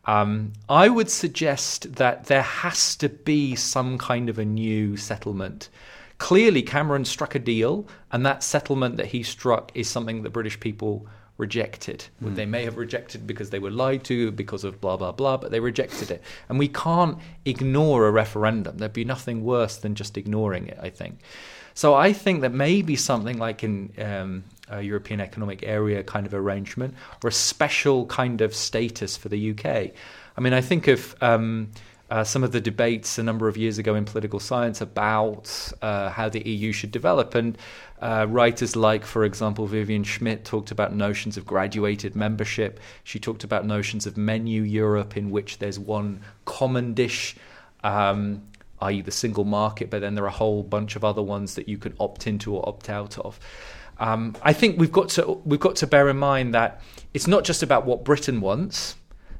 Um, 0.06 0.52
I 0.68 0.88
would 0.88 1.10
suggest 1.10 1.94
that 1.94 2.26
there 2.26 2.42
has 2.42 2.94
to 2.96 3.08
be 3.08 3.56
some 3.56 3.98
kind 3.98 4.28
of 4.28 4.38
a 4.38 4.44
new 4.44 4.96
settlement. 4.96 5.70
Clearly, 6.18 6.62
Cameron 6.62 7.04
struck 7.04 7.34
a 7.34 7.38
deal, 7.38 7.88
and 8.12 8.24
that 8.24 8.42
settlement 8.42 8.98
that 8.98 9.06
he 9.06 9.22
struck 9.22 9.72
is 9.74 9.88
something 9.88 10.22
that 10.22 10.30
British 10.30 10.60
people 10.60 11.06
rejected. 11.36 12.04
Mm. 12.22 12.36
They 12.36 12.46
may 12.46 12.64
have 12.64 12.76
rejected 12.76 13.26
because 13.26 13.50
they 13.50 13.58
were 13.58 13.70
lied 13.70 14.04
to, 14.04 14.30
because 14.30 14.64
of 14.64 14.80
blah, 14.80 14.96
blah, 14.96 15.12
blah, 15.12 15.36
but 15.36 15.50
they 15.50 15.60
rejected 15.60 16.10
it. 16.10 16.22
And 16.48 16.58
we 16.58 16.68
can't 16.68 17.18
ignore 17.44 18.06
a 18.06 18.10
referendum. 18.10 18.78
There'd 18.78 18.92
be 18.92 19.04
nothing 19.04 19.44
worse 19.44 19.76
than 19.76 19.94
just 19.94 20.16
ignoring 20.16 20.68
it, 20.68 20.78
I 20.80 20.90
think. 20.90 21.18
So 21.74 21.94
I 21.94 22.12
think 22.12 22.42
that 22.42 22.52
maybe 22.52 22.94
something 22.94 23.38
like 23.38 23.64
in 23.64 23.92
um, 23.98 24.44
a 24.68 24.80
European 24.80 25.20
Economic 25.20 25.64
Area 25.64 26.04
kind 26.04 26.24
of 26.24 26.32
arrangement 26.32 26.94
or 27.22 27.28
a 27.28 27.32
special 27.32 28.06
kind 28.06 28.40
of 28.40 28.54
status 28.54 29.16
for 29.16 29.28
the 29.28 29.50
UK. 29.50 29.90
I 30.36 30.40
mean, 30.40 30.52
I 30.52 30.60
think 30.60 30.86
of 30.86 31.16
um, 31.20 31.70
uh, 32.14 32.22
some 32.22 32.44
of 32.44 32.52
the 32.52 32.60
debates 32.60 33.18
a 33.18 33.24
number 33.24 33.48
of 33.48 33.56
years 33.56 33.76
ago 33.76 33.96
in 33.96 34.04
political 34.04 34.38
science 34.38 34.80
about 34.80 35.72
uh, 35.82 36.08
how 36.10 36.28
the 36.28 36.48
EU 36.48 36.70
should 36.70 36.92
develop. 36.92 37.34
And 37.34 37.58
uh, 38.00 38.26
writers 38.28 38.76
like, 38.76 39.04
for 39.04 39.24
example, 39.24 39.66
Vivien 39.66 40.04
Schmidt 40.04 40.44
talked 40.44 40.70
about 40.70 40.94
notions 40.94 41.36
of 41.36 41.44
graduated 41.44 42.14
membership. 42.14 42.78
She 43.02 43.18
talked 43.18 43.42
about 43.42 43.66
notions 43.66 44.06
of 44.06 44.16
menu 44.16 44.62
Europe, 44.62 45.16
in 45.16 45.32
which 45.32 45.58
there's 45.58 45.76
one 45.76 46.20
common 46.44 46.94
dish. 46.94 47.34
Um, 47.82 48.42
i.e., 48.80 49.00
the 49.00 49.10
single 49.10 49.44
market, 49.44 49.90
but 49.90 50.00
then 50.00 50.14
there 50.14 50.22
are 50.22 50.28
a 50.28 50.38
whole 50.42 50.62
bunch 50.62 50.94
of 50.94 51.04
other 51.04 51.22
ones 51.22 51.56
that 51.56 51.68
you 51.68 51.78
can 51.78 51.94
opt 51.98 52.28
into 52.28 52.54
or 52.54 52.68
opt 52.68 52.88
out 52.88 53.18
of. 53.18 53.40
Um, 53.98 54.36
I 54.40 54.52
think 54.52 54.78
we've 54.78 54.92
got 54.92 55.08
to 55.10 55.40
we've 55.44 55.60
got 55.60 55.76
to 55.76 55.86
bear 55.86 56.08
in 56.08 56.18
mind 56.18 56.54
that 56.54 56.80
it's 57.12 57.26
not 57.26 57.44
just 57.44 57.62
about 57.62 57.86
what 57.86 58.04
Britain 58.04 58.40
wants. 58.40 58.96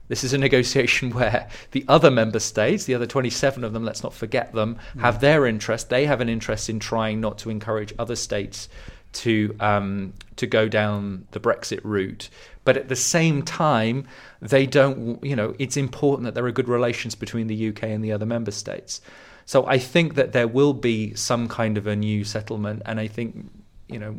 This 0.08 0.24
is 0.24 0.32
a 0.32 0.38
negotiation 0.38 1.10
where 1.14 1.48
the 1.70 1.84
other 1.88 2.10
member 2.10 2.40
states, 2.40 2.84
the 2.84 2.94
other 2.94 3.06
27 3.06 3.64
of 3.64 3.72
them, 3.72 3.84
let's 3.84 4.02
not 4.02 4.14
forget 4.14 4.52
them, 4.52 4.78
mm. 4.94 5.00
have 5.00 5.20
their 5.20 5.46
interest. 5.46 5.88
They 5.88 6.06
have 6.06 6.20
an 6.20 6.28
interest 6.28 6.68
in 6.68 6.78
trying 6.80 7.20
not 7.20 7.38
to 7.38 7.50
encourage 7.50 7.92
other 7.98 8.16
states 8.16 8.68
to 9.14 9.54
um, 9.60 10.12
to 10.36 10.46
go 10.46 10.68
down 10.68 11.26
the 11.30 11.40
Brexit 11.40 11.80
route. 11.84 12.28
But 12.64 12.76
at 12.76 12.88
the 12.88 12.96
same 12.96 13.42
time, 13.42 14.06
they 14.40 14.66
don't. 14.66 15.22
You 15.24 15.36
know, 15.36 15.54
it's 15.58 15.76
important 15.76 16.24
that 16.24 16.34
there 16.34 16.44
are 16.46 16.52
good 16.52 16.68
relations 16.68 17.14
between 17.14 17.46
the 17.46 17.68
UK 17.68 17.84
and 17.84 18.02
the 18.02 18.12
other 18.12 18.26
member 18.26 18.50
states. 18.50 19.00
So 19.46 19.66
I 19.66 19.78
think 19.78 20.14
that 20.14 20.32
there 20.32 20.48
will 20.48 20.72
be 20.72 21.14
some 21.14 21.48
kind 21.48 21.76
of 21.78 21.86
a 21.86 21.94
new 21.94 22.24
settlement, 22.24 22.82
and 22.86 22.98
I 22.98 23.06
think 23.06 23.50
you 23.88 23.98
know, 23.98 24.16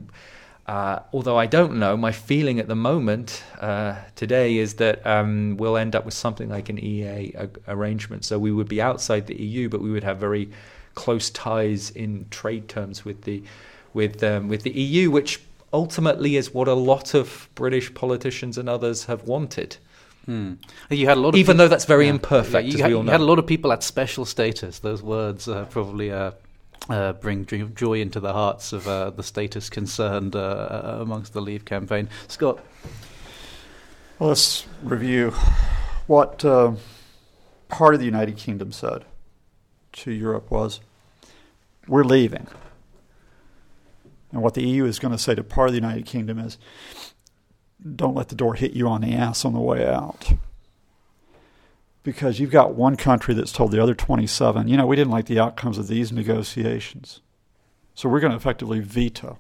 uh, 0.68 1.00
although 1.14 1.38
I 1.38 1.46
don't 1.46 1.78
know, 1.78 1.96
my 1.96 2.12
feeling 2.12 2.60
at 2.60 2.68
the 2.68 2.76
moment 2.76 3.44
uh, 3.60 3.98
today 4.16 4.58
is 4.58 4.76
that 4.76 5.06
um, 5.06 5.58
we'll 5.58 5.78
end 5.78 5.96
up 5.96 6.06
with 6.06 6.16
something 6.16 6.50
like 6.50 6.70
an 6.70 6.78
EEA 6.78 7.50
arrangement. 7.68 8.26
So 8.26 8.40
we 8.40 8.52
would 8.52 8.68
be 8.68 8.82
outside 8.82 9.28
the 9.28 9.40
EU, 9.40 9.70
but 9.70 9.82
we 9.82 9.92
would 9.92 10.04
have 10.04 10.18
very 10.18 10.50
close 10.96 11.30
ties 11.30 11.92
in 11.92 12.26
trade 12.32 12.68
terms 12.68 13.06
with 13.06 13.24
the 13.24 13.44
with 13.94 14.24
um, 14.24 14.48
with 14.48 14.64
the 14.64 14.72
EU, 14.72 15.12
which 15.12 15.40
ultimately 15.72 16.36
is 16.36 16.54
what 16.54 16.68
a 16.68 16.74
lot 16.74 17.14
of 17.14 17.48
British 17.54 17.94
politicians 17.94 18.58
and 18.58 18.68
others 18.68 19.06
have 19.06 19.24
wanted. 19.24 19.78
Hmm. 20.26 20.54
You 20.90 21.08
had 21.08 21.18
a 21.18 21.20
lot, 21.20 21.36
even 21.36 21.58
though 21.58 21.68
that's 21.68 21.86
very 21.86 22.06
yeah. 22.06 22.14
imperfect. 22.14 22.68
Yeah, 22.68 22.74
you, 22.74 22.82
had, 22.82 22.92
you 22.92 23.04
had, 23.04 23.22
a 23.22 23.24
lot 23.24 23.38
of 23.38 23.46
people 23.46 23.72
at 23.72 23.84
special 23.84 24.26
status. 24.26 24.80
Those 24.80 25.04
words 25.04 25.48
uh, 25.48 25.66
probably 25.66 26.12
uh, 26.12 26.32
uh, 26.90 27.14
bring 27.14 27.46
joy 27.46 28.00
into 28.00 28.20
the 28.20 28.34
hearts 28.34 28.74
of 28.74 28.88
uh, 28.88 29.10
the 29.10 29.24
status 29.24 29.70
concerned 29.70 30.36
uh, 30.36 30.40
uh, 30.40 30.98
amongst 31.02 31.34
the 31.34 31.42
Leave 31.42 31.66
campaign. 31.66 32.10
Scott? 32.28 32.64
Well, 34.20 34.30
let's 34.30 34.66
review 34.84 35.32
what 36.08 36.46
uh, 36.46 36.74
part 37.68 37.94
of 37.94 38.00
the 38.00 38.06
United 38.06 38.38
Kingdom 38.38 38.72
said 38.72 39.06
to 39.94 40.12
Europe 40.12 40.52
was 40.52 40.80
we're 41.88 42.04
leaving. 42.04 42.48
And 44.32 44.42
what 44.42 44.54
the 44.54 44.64
EU 44.64 44.86
is 44.86 45.00
going 45.00 45.12
to 45.12 45.18
say 45.18 45.36
to 45.36 45.44
part 45.44 45.70
of 45.70 45.74
the 45.74 45.80
United 45.80 46.06
Kingdom 46.06 46.40
is 46.40 46.58
don't 47.96 48.16
let 48.16 48.30
the 48.30 48.36
door 48.36 48.56
hit 48.56 48.74
you 48.74 48.88
on 48.88 49.02
the 49.02 49.14
ass 49.14 49.46
on 49.46 49.54
the 49.54 49.60
way 49.60 49.86
out 49.88 50.34
because 52.06 52.40
you've 52.40 52.52
got 52.52 52.76
one 52.76 52.96
country 52.96 53.34
that's 53.34 53.52
told 53.52 53.72
the 53.72 53.82
other 53.82 53.96
27, 53.96 54.68
you 54.68 54.78
know, 54.78 54.86
we 54.86 54.96
didn't 54.96 55.12
like 55.12 55.26
the 55.26 55.40
outcomes 55.40 55.80
of 55.80 55.88
these 55.88 56.12
negotiations. 56.12 57.20
So 57.96 58.08
we're 58.08 58.20
going 58.20 58.30
to 58.30 58.38
effectively 58.38 58.80
veto 58.80 59.40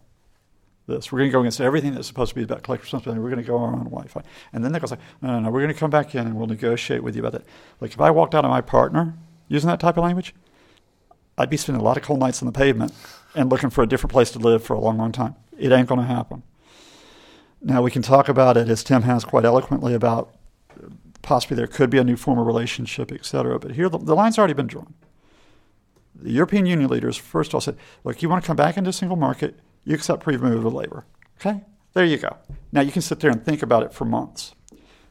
this. 0.87 1.11
We're 1.11 1.19
going 1.19 1.29
to 1.29 1.33
go 1.33 1.41
against 1.41 1.61
everything 1.61 1.93
that's 1.93 2.07
supposed 2.07 2.29
to 2.29 2.35
be 2.35 2.41
about 2.41 2.63
collective 2.63 2.85
responsibility. 2.85 3.21
We're 3.21 3.29
going 3.29 3.43
to 3.43 3.47
go 3.47 3.59
our 3.59 3.71
own 3.71 3.83
Wi-Fi. 3.83 4.23
And 4.51 4.63
then 4.63 4.71
they're 4.71 4.81
going 4.81 4.89
to 4.89 4.95
say, 4.95 5.01
no, 5.21 5.33
no, 5.33 5.39
no, 5.41 5.51
we're 5.51 5.61
going 5.61 5.73
to 5.73 5.79
come 5.79 5.91
back 5.91 6.15
in 6.15 6.25
and 6.25 6.35
we'll 6.35 6.47
negotiate 6.47 7.03
with 7.03 7.15
you 7.15 7.23
about 7.23 7.39
it. 7.39 7.47
Like 7.79 7.93
if 7.93 8.01
I 8.01 8.09
walked 8.09 8.33
out 8.33 8.43
on 8.43 8.49
my 8.49 8.61
partner 8.61 9.15
using 9.47 9.69
that 9.69 9.79
type 9.79 9.97
of 9.97 10.03
language, 10.03 10.33
I'd 11.37 11.51
be 11.51 11.57
spending 11.57 11.81
a 11.81 11.85
lot 11.85 11.97
of 11.97 12.03
cold 12.03 12.19
nights 12.19 12.41
on 12.41 12.47
the 12.47 12.51
pavement 12.51 12.93
and 13.35 13.47
looking 13.51 13.69
for 13.69 13.83
a 13.83 13.87
different 13.87 14.11
place 14.11 14.31
to 14.31 14.39
live 14.39 14.63
for 14.63 14.73
a 14.73 14.79
long, 14.79 14.97
long 14.97 15.11
time. 15.11 15.35
It 15.55 15.71
ain't 15.71 15.87
going 15.87 16.01
to 16.01 16.07
happen. 16.07 16.41
Now 17.61 17.83
we 17.83 17.91
can 17.91 18.01
talk 18.01 18.27
about 18.27 18.57
it, 18.57 18.69
as 18.69 18.83
Tim 18.83 19.03
has 19.03 19.23
quite 19.23 19.45
eloquently, 19.45 19.93
about 19.93 20.33
possibly 21.25 21.57
there 21.57 21.67
could 21.67 21.89
be 21.89 21.97
a 21.97 22.03
new 22.03 22.15
form 22.15 22.39
of 22.39 22.45
relationship, 22.45 23.11
etc. 23.11 23.59
But 23.59 23.71
here, 23.71 23.89
the, 23.89 23.97
the 23.97 24.15
line's 24.15 24.37
already 24.37 24.53
been 24.53 24.67
drawn. 24.67 24.93
The 26.13 26.31
European 26.31 26.65
Union 26.65 26.89
leaders, 26.89 27.17
first 27.17 27.49
of 27.49 27.55
all, 27.55 27.61
said, 27.61 27.77
look, 28.03 28.21
you 28.21 28.29
want 28.29 28.43
to 28.43 28.47
come 28.47 28.55
back 28.55 28.77
into 28.77 28.93
single 28.93 29.17
market, 29.17 29.59
you 29.83 29.95
accept 29.95 30.23
free 30.23 30.37
movement 30.37 30.65
of 30.65 30.73
labor. 30.73 31.05
Okay? 31.41 31.61
There 31.93 32.05
you 32.05 32.17
go. 32.17 32.37
Now 32.71 32.81
you 32.81 32.91
can 32.91 33.01
sit 33.01 33.19
there 33.19 33.31
and 33.31 33.43
think 33.43 33.63
about 33.63 33.83
it 33.83 33.93
for 33.93 34.05
months. 34.05 34.53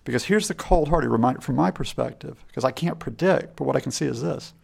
Because 0.05 0.25
here's 0.25 0.49
the 0.49 0.55
cold 0.55 0.89
hearted 0.89 1.11
reminder 1.11 1.41
from 1.41 1.57
my 1.57 1.71
perspective, 1.71 2.45
because 2.47 2.65
I 2.65 2.71
can't 2.71 2.99
predict, 2.99 3.57
but 3.57 3.65
what 3.65 3.77
I 3.77 3.81
can 3.81 3.93
see 3.93 4.07
is 4.07 4.23
this. 4.23 4.55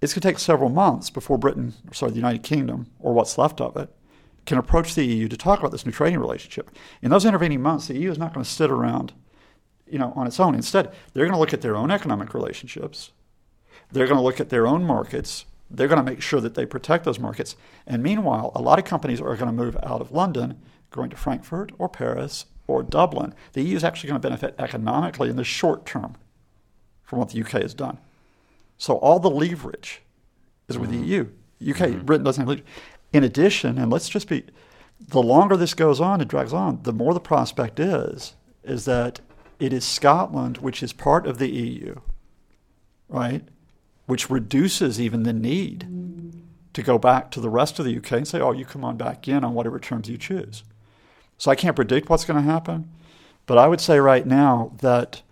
it's 0.00 0.12
going 0.12 0.22
to 0.22 0.28
take 0.28 0.38
several 0.38 0.70
months 0.70 1.08
before 1.08 1.38
Britain, 1.38 1.74
sorry, 1.92 2.10
the 2.10 2.16
United 2.16 2.42
Kingdom, 2.42 2.86
or 2.98 3.12
what's 3.12 3.38
left 3.38 3.60
of 3.60 3.76
it, 3.76 3.90
can 4.44 4.58
approach 4.58 4.94
the 4.94 5.06
EU 5.06 5.28
to 5.28 5.36
talk 5.36 5.60
about 5.60 5.70
this 5.70 5.86
new 5.86 5.92
trading 5.92 6.18
relationship. 6.18 6.70
In 7.00 7.10
those 7.10 7.24
intervening 7.24 7.62
months, 7.62 7.86
the 7.86 7.96
EU 7.96 8.10
is 8.10 8.18
not 8.18 8.34
going 8.34 8.42
to 8.42 8.50
sit 8.50 8.70
around, 8.70 9.12
you 9.92 9.98
know, 9.98 10.12
on 10.16 10.26
its 10.26 10.40
own. 10.40 10.54
Instead, 10.54 10.92
they're 11.12 11.24
going 11.26 11.34
to 11.34 11.38
look 11.38 11.52
at 11.52 11.60
their 11.60 11.76
own 11.76 11.90
economic 11.90 12.32
relationships. 12.34 13.12
They're 13.92 14.06
going 14.06 14.16
to 14.18 14.24
look 14.24 14.40
at 14.40 14.48
their 14.48 14.66
own 14.66 14.84
markets. 14.84 15.44
They're 15.70 15.88
going 15.88 16.04
to 16.04 16.10
make 16.10 16.22
sure 16.22 16.40
that 16.40 16.54
they 16.54 16.66
protect 16.66 17.04
those 17.04 17.18
markets. 17.18 17.56
And 17.86 18.02
meanwhile, 18.02 18.52
a 18.54 18.62
lot 18.62 18.78
of 18.78 18.84
companies 18.86 19.20
are 19.20 19.36
going 19.36 19.46
to 19.46 19.52
move 19.52 19.76
out 19.82 20.00
of 20.00 20.10
London, 20.10 20.58
going 20.90 21.10
to 21.10 21.16
Frankfurt 21.16 21.72
or 21.78 21.88
Paris 21.88 22.46
or 22.66 22.82
Dublin. 22.82 23.34
The 23.52 23.62
EU 23.62 23.76
is 23.76 23.84
actually 23.84 24.08
going 24.08 24.20
to 24.20 24.28
benefit 24.28 24.54
economically 24.58 25.28
in 25.28 25.36
the 25.36 25.44
short 25.44 25.84
term 25.84 26.16
from 27.02 27.18
what 27.18 27.30
the 27.30 27.40
UK 27.42 27.62
has 27.62 27.74
done. 27.74 27.98
So 28.78 28.96
all 28.96 29.18
the 29.18 29.30
leverage 29.30 30.00
is 30.68 30.78
with 30.78 30.90
Mm-hmm. 30.90 31.02
the 31.02 31.06
EU. 31.60 31.72
UK, 31.72 32.04
Britain 32.04 32.24
doesn't 32.24 32.40
have 32.40 32.48
leverage. 32.48 32.66
In 33.12 33.24
addition, 33.24 33.78
and 33.78 33.92
let's 33.92 34.08
just 34.08 34.28
be, 34.28 34.44
the 34.98 35.22
longer 35.22 35.56
this 35.56 35.74
goes 35.74 36.00
on, 36.00 36.20
it 36.22 36.28
drags 36.28 36.54
on, 36.54 36.80
the 36.82 36.92
more 36.92 37.12
the 37.12 37.20
prospect 37.20 37.78
is, 37.78 38.34
is 38.64 38.84
that 38.86 39.20
it 39.62 39.72
is 39.72 39.84
Scotland, 39.84 40.58
which 40.58 40.82
is 40.82 40.92
part 40.92 41.24
of 41.24 41.38
the 41.38 41.48
EU, 41.48 41.94
right, 43.08 43.44
which 44.06 44.28
reduces 44.28 45.00
even 45.00 45.22
the 45.22 45.32
need 45.32 45.86
to 46.72 46.82
go 46.82 46.98
back 46.98 47.30
to 47.30 47.40
the 47.40 47.48
rest 47.48 47.78
of 47.78 47.84
the 47.84 47.96
UK 47.96 48.12
and 48.12 48.26
say, 48.26 48.40
oh, 48.40 48.50
you 48.50 48.64
come 48.64 48.84
on 48.84 48.96
back 48.96 49.28
in 49.28 49.44
on 49.44 49.54
whatever 49.54 49.78
terms 49.78 50.08
you 50.08 50.18
choose. 50.18 50.64
So 51.38 51.48
I 51.48 51.54
can't 51.54 51.76
predict 51.76 52.10
what's 52.10 52.24
going 52.24 52.44
to 52.44 52.50
happen, 52.50 52.90
but 53.46 53.56
I 53.56 53.68
would 53.68 53.80
say 53.80 54.00
right 54.00 54.26
now 54.26 54.72
that 54.80 55.22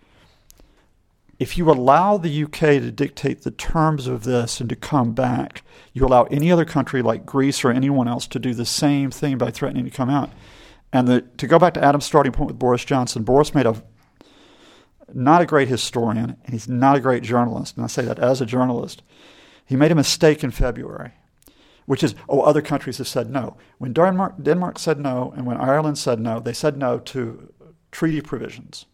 if 1.37 1.57
you 1.57 1.69
allow 1.69 2.17
the 2.17 2.43
UK 2.43 2.59
to 2.59 2.89
dictate 2.89 3.41
the 3.41 3.51
terms 3.51 4.07
of 4.07 4.23
this 4.23 4.61
and 4.61 4.69
to 4.69 4.77
come 4.77 5.11
back, 5.11 5.61
you 5.91 6.05
allow 6.05 6.23
any 6.25 6.49
other 6.53 6.63
country 6.63 7.01
like 7.01 7.25
Greece 7.25 7.65
or 7.65 7.71
anyone 7.71 8.07
else 8.07 8.27
to 8.27 8.39
do 8.39 8.53
the 8.53 8.65
same 8.65 9.11
thing 9.11 9.37
by 9.37 9.51
threatening 9.51 9.83
to 9.83 9.91
come 9.91 10.09
out. 10.09 10.29
And 10.93 11.05
the, 11.09 11.21
to 11.21 11.47
go 11.47 11.59
back 11.59 11.73
to 11.73 11.83
Adam's 11.83 12.05
starting 12.05 12.31
point 12.31 12.47
with 12.47 12.59
Boris 12.59 12.85
Johnson, 12.85 13.23
Boris 13.23 13.53
made 13.53 13.65
a 13.65 13.81
not 15.15 15.41
a 15.41 15.45
great 15.45 15.67
historian, 15.67 16.37
and 16.43 16.53
he's 16.53 16.67
not 16.67 16.97
a 16.97 17.01
great 17.01 17.23
journalist. 17.23 17.75
And 17.75 17.83
I 17.83 17.87
say 17.87 18.03
that 18.03 18.19
as 18.19 18.41
a 18.41 18.45
journalist. 18.45 19.03
He 19.65 19.75
made 19.75 19.91
a 19.91 19.95
mistake 19.95 20.43
in 20.43 20.51
February, 20.51 21.11
which 21.85 22.03
is, 22.03 22.15
oh, 22.27 22.41
other 22.41 22.61
countries 22.61 22.97
have 22.97 23.07
said 23.07 23.29
no. 23.29 23.57
When 23.77 23.93
Denmark, 23.93 24.35
Denmark 24.41 24.79
said 24.79 24.99
no, 24.99 25.33
and 25.35 25.45
when 25.45 25.57
Ireland 25.57 25.97
said 25.97 26.19
no, 26.19 26.39
they 26.39 26.53
said 26.53 26.77
no 26.77 26.99
to 26.99 27.53
treaty 27.91 28.21
provisions. 28.21 28.85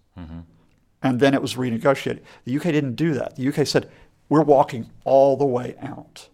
And 1.02 1.20
then 1.20 1.34
it 1.34 1.42
was 1.42 1.56
renegotiated. 1.56 2.22
The 2.44 2.56
UK 2.58 2.64
didn't 2.64 2.96
do 2.96 3.14
that. 3.14 3.36
The 3.36 3.48
UK 3.48 3.68
said, 3.68 3.90
we're 4.30 4.44
walking 4.44 4.90
all 5.04 5.38
the 5.38 5.46
way 5.46 5.76
out. 5.82 6.30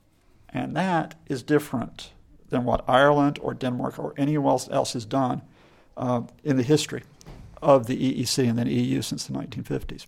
And 0.50 0.76
that 0.76 1.16
is 1.28 1.44
different 1.44 2.12
than 2.50 2.64
what 2.64 2.84
Ireland 2.88 3.40
or 3.42 3.54
Denmark 3.54 4.00
or 4.00 4.14
anyone 4.18 4.52
else, 4.52 4.70
else 4.72 4.94
has 4.94 5.06
done 5.06 5.42
uh, 5.98 6.22
in 6.44 6.58
the 6.58 6.64
history 6.64 7.04
of 7.64 7.88
the 7.88 7.98
EEC 7.98 8.50
and 8.50 8.60
then 8.60 8.68
EU 8.68 9.02
since 9.02 9.26
the 9.28 9.34
1950s. 9.34 10.06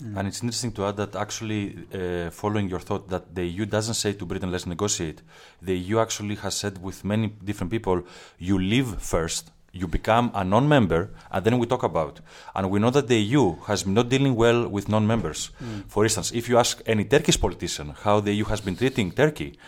And 0.00 0.28
it's 0.28 0.42
interesting 0.42 0.70
to 0.72 0.86
add 0.86 0.96
that 0.98 1.16
actually, 1.16 1.76
uh, 1.92 2.30
following 2.30 2.68
your 2.68 2.78
thought, 2.78 3.08
that 3.08 3.34
the 3.34 3.44
EU 3.44 3.66
doesn't 3.66 3.94
say 3.94 4.12
to 4.12 4.24
Britain, 4.24 4.50
let's 4.52 4.66
negotiate. 4.66 5.22
The 5.60 5.76
EU 5.76 5.98
actually 5.98 6.36
has 6.36 6.54
said 6.54 6.80
with 6.80 7.04
many 7.04 7.26
different 7.44 7.72
people, 7.72 8.04
you 8.38 8.58
leave 8.60 8.94
first, 9.00 9.50
you 9.72 9.88
become 9.88 10.30
a 10.34 10.44
non 10.44 10.68
member, 10.68 11.10
and 11.32 11.44
then 11.44 11.58
we 11.58 11.66
talk 11.66 11.82
about. 11.82 12.20
And 12.54 12.70
we 12.70 12.78
know 12.78 12.90
that 12.90 13.08
the 13.08 13.18
EU 13.18 13.56
has 13.66 13.82
been 13.82 13.94
not 13.94 14.08
dealing 14.08 14.36
well 14.36 14.68
with 14.68 14.88
non 14.88 15.04
members. 15.04 15.50
For 15.88 16.04
instance, 16.04 16.30
if 16.32 16.48
you 16.48 16.58
ask 16.58 16.80
any 16.86 17.04
Turkish 17.04 17.40
politician 17.40 17.94
how 18.04 18.20
the 18.20 18.32
EU 18.32 18.44
has 18.44 18.60
been 18.60 18.76
treating 18.76 19.10
Turkey, 19.10 19.58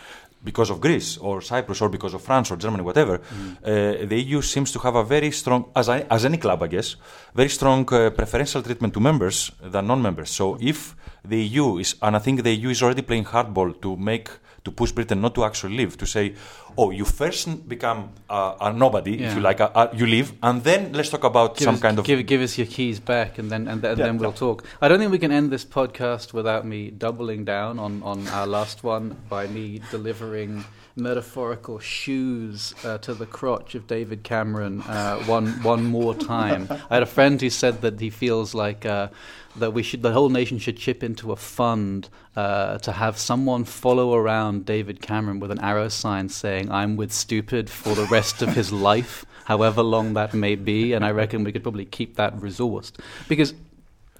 because 0.43 0.69
of 0.69 0.81
Greece 0.81 1.17
or 1.17 1.41
Cyprus 1.41 1.81
or 1.81 1.89
because 1.89 2.13
of 2.13 2.21
France 2.21 2.51
or 2.51 2.57
Germany, 2.57 2.83
whatever, 2.83 3.15
uh, 3.15 4.05
the 4.05 4.23
EU 4.25 4.41
seems 4.41 4.71
to 4.71 4.79
have 4.79 4.95
a 4.95 5.03
very 5.03 5.31
strong, 5.31 5.65
as, 5.75 5.89
I, 5.89 6.01
as 6.09 6.25
any 6.25 6.37
club, 6.37 6.63
I 6.63 6.67
guess, 6.67 6.95
very 7.35 7.49
strong 7.49 7.81
uh, 7.93 8.09
preferential 8.09 8.61
treatment 8.61 8.93
to 8.93 8.99
members 8.99 9.51
than 9.61 9.87
non-members. 9.87 10.29
So 10.29 10.57
if 10.59 10.95
the 11.23 11.37
EU 11.37 11.77
is, 11.77 11.95
and 12.01 12.15
I 12.15 12.19
think 12.19 12.43
the 12.43 12.55
EU 12.55 12.69
is 12.69 12.81
already 12.81 13.03
playing 13.03 13.25
hardball 13.25 13.79
to 13.81 13.95
make 13.95 14.29
to 14.63 14.71
push 14.71 14.91
Britain 14.91 15.19
not 15.21 15.33
to 15.35 15.43
actually 15.43 15.75
leave, 15.75 15.97
to 15.97 16.05
say, 16.05 16.35
oh, 16.77 16.91
you 16.91 17.03
first 17.05 17.67
become 17.67 18.09
uh, 18.29 18.55
a 18.61 18.71
nobody, 18.71 19.23
if 19.23 19.33
you 19.35 19.41
like, 19.41 19.59
you 19.93 20.05
leave, 20.05 20.33
and 20.43 20.63
then 20.63 20.93
let's 20.93 21.09
talk 21.09 21.23
about 21.23 21.57
Give 21.57 21.65
some 21.65 21.75
us, 21.75 21.81
kind 21.81 21.99
of. 21.99 22.05
give, 22.05 22.25
give 22.27 22.41
us 22.41 22.57
your 22.57 22.67
keys 22.67 22.99
back, 22.99 23.37
and 23.39 23.49
then 23.51 23.67
and, 23.67 23.81
then 23.81 23.97
Yeah, 23.97 24.05
then 24.05 24.17
we'll 24.17 24.29
yeah. 24.29 24.35
talk. 24.35 24.63
I 24.81 24.87
don't 24.87 24.99
think 24.99 25.11
we 25.11 25.17
can 25.19 25.31
end 25.31 25.51
this 25.51 25.65
podcast 25.65 26.33
without 26.33 26.65
me 26.65 26.91
doubling 26.91 27.43
down 27.43 27.79
on 27.79 28.03
on 28.03 28.27
our 28.27 28.45
last 28.47 28.83
one 28.83 29.17
by 29.29 29.47
me 29.47 29.81
delivering 29.89 30.63
metaphorical 30.95 31.79
shoes 31.79 32.73
uh, 32.83 32.97
to 32.99 33.13
the 33.13 33.25
crotch 33.25 33.75
of 33.75 33.87
David 33.87 34.23
Cameron 34.23 34.81
uh, 34.81 35.17
one 35.23 35.47
one 35.63 35.85
more 35.85 36.13
time. 36.13 36.67
I 36.89 36.95
had 36.95 37.03
a 37.03 37.07
friend 37.07 37.39
who 37.39 37.49
said 37.49 37.81
that 37.81 37.99
he 37.99 38.09
feels 38.09 38.53
like. 38.53 38.85
Uh, 38.85 39.09
that 39.57 39.71
we 39.71 39.83
should, 39.83 40.01
the 40.01 40.13
whole 40.13 40.29
nation 40.29 40.59
should 40.59 40.77
chip 40.77 41.03
into 41.03 41.31
a 41.31 41.35
fund 41.35 42.09
uh, 42.35 42.77
to 42.79 42.91
have 42.91 43.17
someone 43.17 43.65
follow 43.65 44.13
around 44.13 44.65
David 44.65 45.01
Cameron 45.01 45.41
with 45.41 45.51
an 45.51 45.59
arrow 45.59 45.89
sign 45.89 46.29
saying 46.29 46.71
"I'm 46.71 46.95
with 46.95 47.11
stupid" 47.11 47.69
for 47.69 47.93
the 47.93 48.05
rest 48.05 48.41
of 48.41 48.55
his 48.55 48.71
life, 48.71 49.25
however 49.45 49.83
long 49.83 50.13
that 50.13 50.33
may 50.33 50.55
be. 50.55 50.93
And 50.93 51.03
I 51.03 51.11
reckon 51.11 51.43
we 51.43 51.51
could 51.51 51.63
probably 51.63 51.85
keep 51.85 52.15
that 52.15 52.35
resourced 52.37 52.93
because 53.27 53.53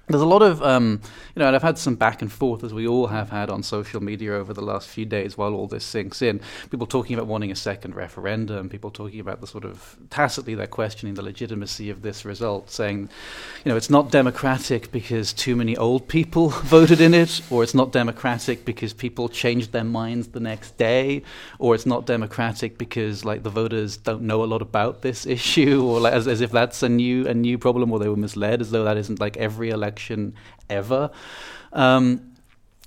there's 0.08 0.22
a 0.22 0.26
lot 0.26 0.42
of, 0.42 0.60
um, 0.62 1.00
you 1.34 1.40
know, 1.40 1.46
and 1.46 1.54
I've 1.54 1.62
had 1.62 1.78
some 1.78 1.94
back 1.94 2.22
and 2.22 2.30
forth, 2.30 2.64
as 2.64 2.74
we 2.74 2.86
all 2.88 3.06
have 3.06 3.30
had 3.30 3.48
on 3.48 3.62
social 3.62 4.02
media 4.02 4.34
over 4.34 4.52
the 4.52 4.60
last 4.60 4.88
few 4.88 5.04
days 5.04 5.38
while 5.38 5.54
all 5.54 5.68
this 5.68 5.84
sinks 5.84 6.20
in. 6.22 6.40
People 6.70 6.88
talking 6.88 7.14
about 7.14 7.28
wanting 7.28 7.52
a 7.52 7.56
second 7.56 7.94
referendum, 7.94 8.68
people 8.68 8.90
talking 8.90 9.20
about 9.20 9.40
the 9.40 9.46
sort 9.46 9.64
of 9.64 9.96
tacitly 10.10 10.56
they're 10.56 10.66
questioning 10.66 11.14
the 11.14 11.22
legitimacy 11.22 11.88
of 11.88 12.02
this 12.02 12.24
result, 12.24 12.68
saying, 12.68 13.08
you 13.64 13.70
know, 13.70 13.76
it's 13.76 13.90
not 13.90 14.10
democratic 14.10 14.90
because 14.90 15.32
too 15.32 15.54
many 15.54 15.76
old 15.76 16.08
people 16.08 16.48
voted 16.64 17.00
in 17.00 17.14
it, 17.14 17.40
or 17.48 17.62
it's 17.62 17.74
not 17.74 17.92
democratic 17.92 18.64
because 18.64 18.92
people 18.92 19.28
changed 19.28 19.70
their 19.70 19.84
minds 19.84 20.28
the 20.28 20.40
next 20.40 20.76
day, 20.76 21.22
or 21.60 21.76
it's 21.76 21.86
not 21.86 22.06
democratic 22.06 22.76
because 22.76 23.24
like 23.24 23.44
the 23.44 23.50
voters 23.50 23.96
don't 23.98 24.22
know 24.22 24.42
a 24.42 24.46
lot 24.46 24.62
about 24.62 25.02
this 25.02 25.26
issue, 25.38 25.84
or 25.84 26.00
like, 26.00 26.12
as, 26.12 26.26
as 26.26 26.40
if 26.40 26.50
that's 26.50 26.82
a 26.82 26.88
new 26.88 27.26
a 27.28 27.34
new 27.34 27.56
problem, 27.56 27.92
or 27.92 28.00
they 28.00 28.08
were 28.08 28.16
misled, 28.16 28.60
as 28.60 28.72
though 28.72 28.82
that 28.82 28.96
isn't 28.96 29.20
like 29.20 29.36
every 29.36 29.70
election 29.70 29.91
ever. 30.68 31.10
Um, 31.72 32.32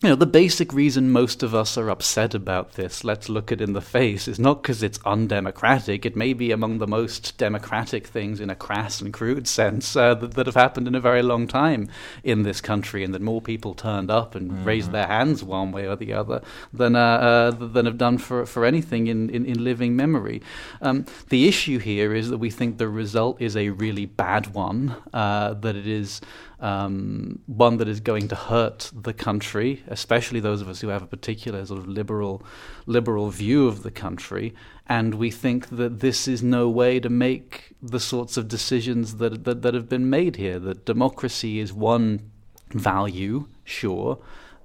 you 0.02 0.10
know, 0.10 0.16
the 0.16 0.26
basic 0.26 0.74
reason 0.74 1.10
most 1.10 1.42
of 1.42 1.56
us 1.56 1.78
are 1.78 1.90
upset 1.90 2.36
about 2.36 2.74
this, 2.74 3.06
let's 3.06 3.30
look 3.30 3.50
it 3.50 3.62
in 3.62 3.72
the 3.72 3.82
face, 3.82 4.28
is 4.28 4.38
not 4.38 4.62
because 4.62 4.84
it's 4.84 5.00
undemocratic. 5.06 6.06
It 6.06 6.18
may 6.18 6.34
be 6.34 6.52
among 6.52 6.80
the 6.80 6.86
most 6.86 7.38
democratic 7.38 8.06
things 8.06 8.42
in 8.42 8.50
a 8.50 8.56
crass 8.56 9.00
and 9.00 9.14
crude 9.14 9.48
sense 9.48 9.96
uh, 9.96 10.14
that, 10.16 10.34
that 10.34 10.48
have 10.48 10.56
happened 10.56 10.88
in 10.90 10.96
a 10.96 11.00
very 11.00 11.24
long 11.24 11.48
time 11.48 11.88
in 12.24 12.44
this 12.44 12.60
country, 12.60 13.06
and 13.06 13.16
that 13.16 13.22
more 13.22 13.42
people 13.42 13.74
turned 13.74 14.12
up 14.12 14.36
and 14.36 14.66
raised 14.66 14.92
their 14.92 15.08
hands 15.08 15.44
one 15.44 15.72
way 15.72 15.88
or 15.88 15.96
the 15.96 16.14
other 16.14 16.42
than, 16.74 16.98
uh, 16.98 17.00
uh, 17.00 17.52
than 17.52 17.86
have 17.86 17.98
done 17.98 18.18
for, 18.18 18.46
for 18.46 18.66
anything 18.66 19.08
in, 19.08 19.30
in, 19.30 19.46
in 19.46 19.64
living 19.64 19.96
memory. 19.96 20.42
Um, 20.82 21.06
the 21.30 21.48
issue 21.48 21.80
here 21.80 22.14
is 22.14 22.30
that 22.30 22.38
we 22.38 22.52
think 22.52 22.78
the 22.78 22.90
result 22.90 23.42
is 23.42 23.56
a 23.56 23.70
really 23.70 24.06
bad 24.06 24.54
one, 24.54 24.98
uh, 25.14 25.54
that 25.54 25.78
it 25.78 25.88
is 25.88 26.20
um, 26.60 27.40
one 27.48 27.78
that 27.78 27.88
is 27.88 28.00
going 28.00 28.28
to 28.30 28.36
hurt 28.36 28.92
the 28.94 29.14
country, 29.14 29.84
especially 29.88 30.40
those 30.40 30.62
of 30.62 30.70
us 30.70 30.82
who 30.82 30.88
have 30.90 31.04
a 31.04 31.08
particular 31.08 31.66
sort 31.66 31.80
of 31.80 31.88
liberal, 31.88 32.44
liberal 32.86 33.30
view 33.30 33.68
of 33.68 33.84
the 33.84 33.92
country. 33.92 34.54
And 34.88 35.16
we 35.16 35.32
think 35.32 35.70
that 35.70 36.00
this 36.00 36.28
is 36.28 36.44
no 36.44 36.70
way 36.70 37.00
to 37.00 37.10
make 37.10 37.74
the 37.82 38.00
sorts 38.00 38.38
of 38.38 38.48
decisions 38.48 39.18
that 39.18 39.44
that, 39.44 39.62
that 39.62 39.74
have 39.74 39.90
been 39.90 40.10
made 40.10 40.36
here. 40.36 40.60
That 40.60 40.86
democracy 40.86 41.60
is 41.60 41.74
one 41.74 42.32
value, 42.72 43.48
sure, 43.64 44.20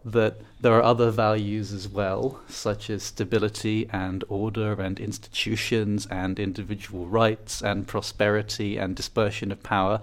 that 0.04 0.40
there 0.60 0.74
are 0.74 0.82
other 0.82 1.10
values 1.10 1.72
as 1.72 1.88
well, 1.88 2.40
such 2.48 2.90
as 2.90 3.02
stability 3.02 3.88
and 3.90 4.22
order 4.28 4.72
and 4.80 5.00
institutions 5.00 6.06
and 6.10 6.38
individual 6.38 7.06
rights 7.06 7.62
and 7.62 7.86
prosperity 7.86 8.76
and 8.76 8.94
dispersion 8.94 9.50
of 9.50 9.62
power. 9.62 10.02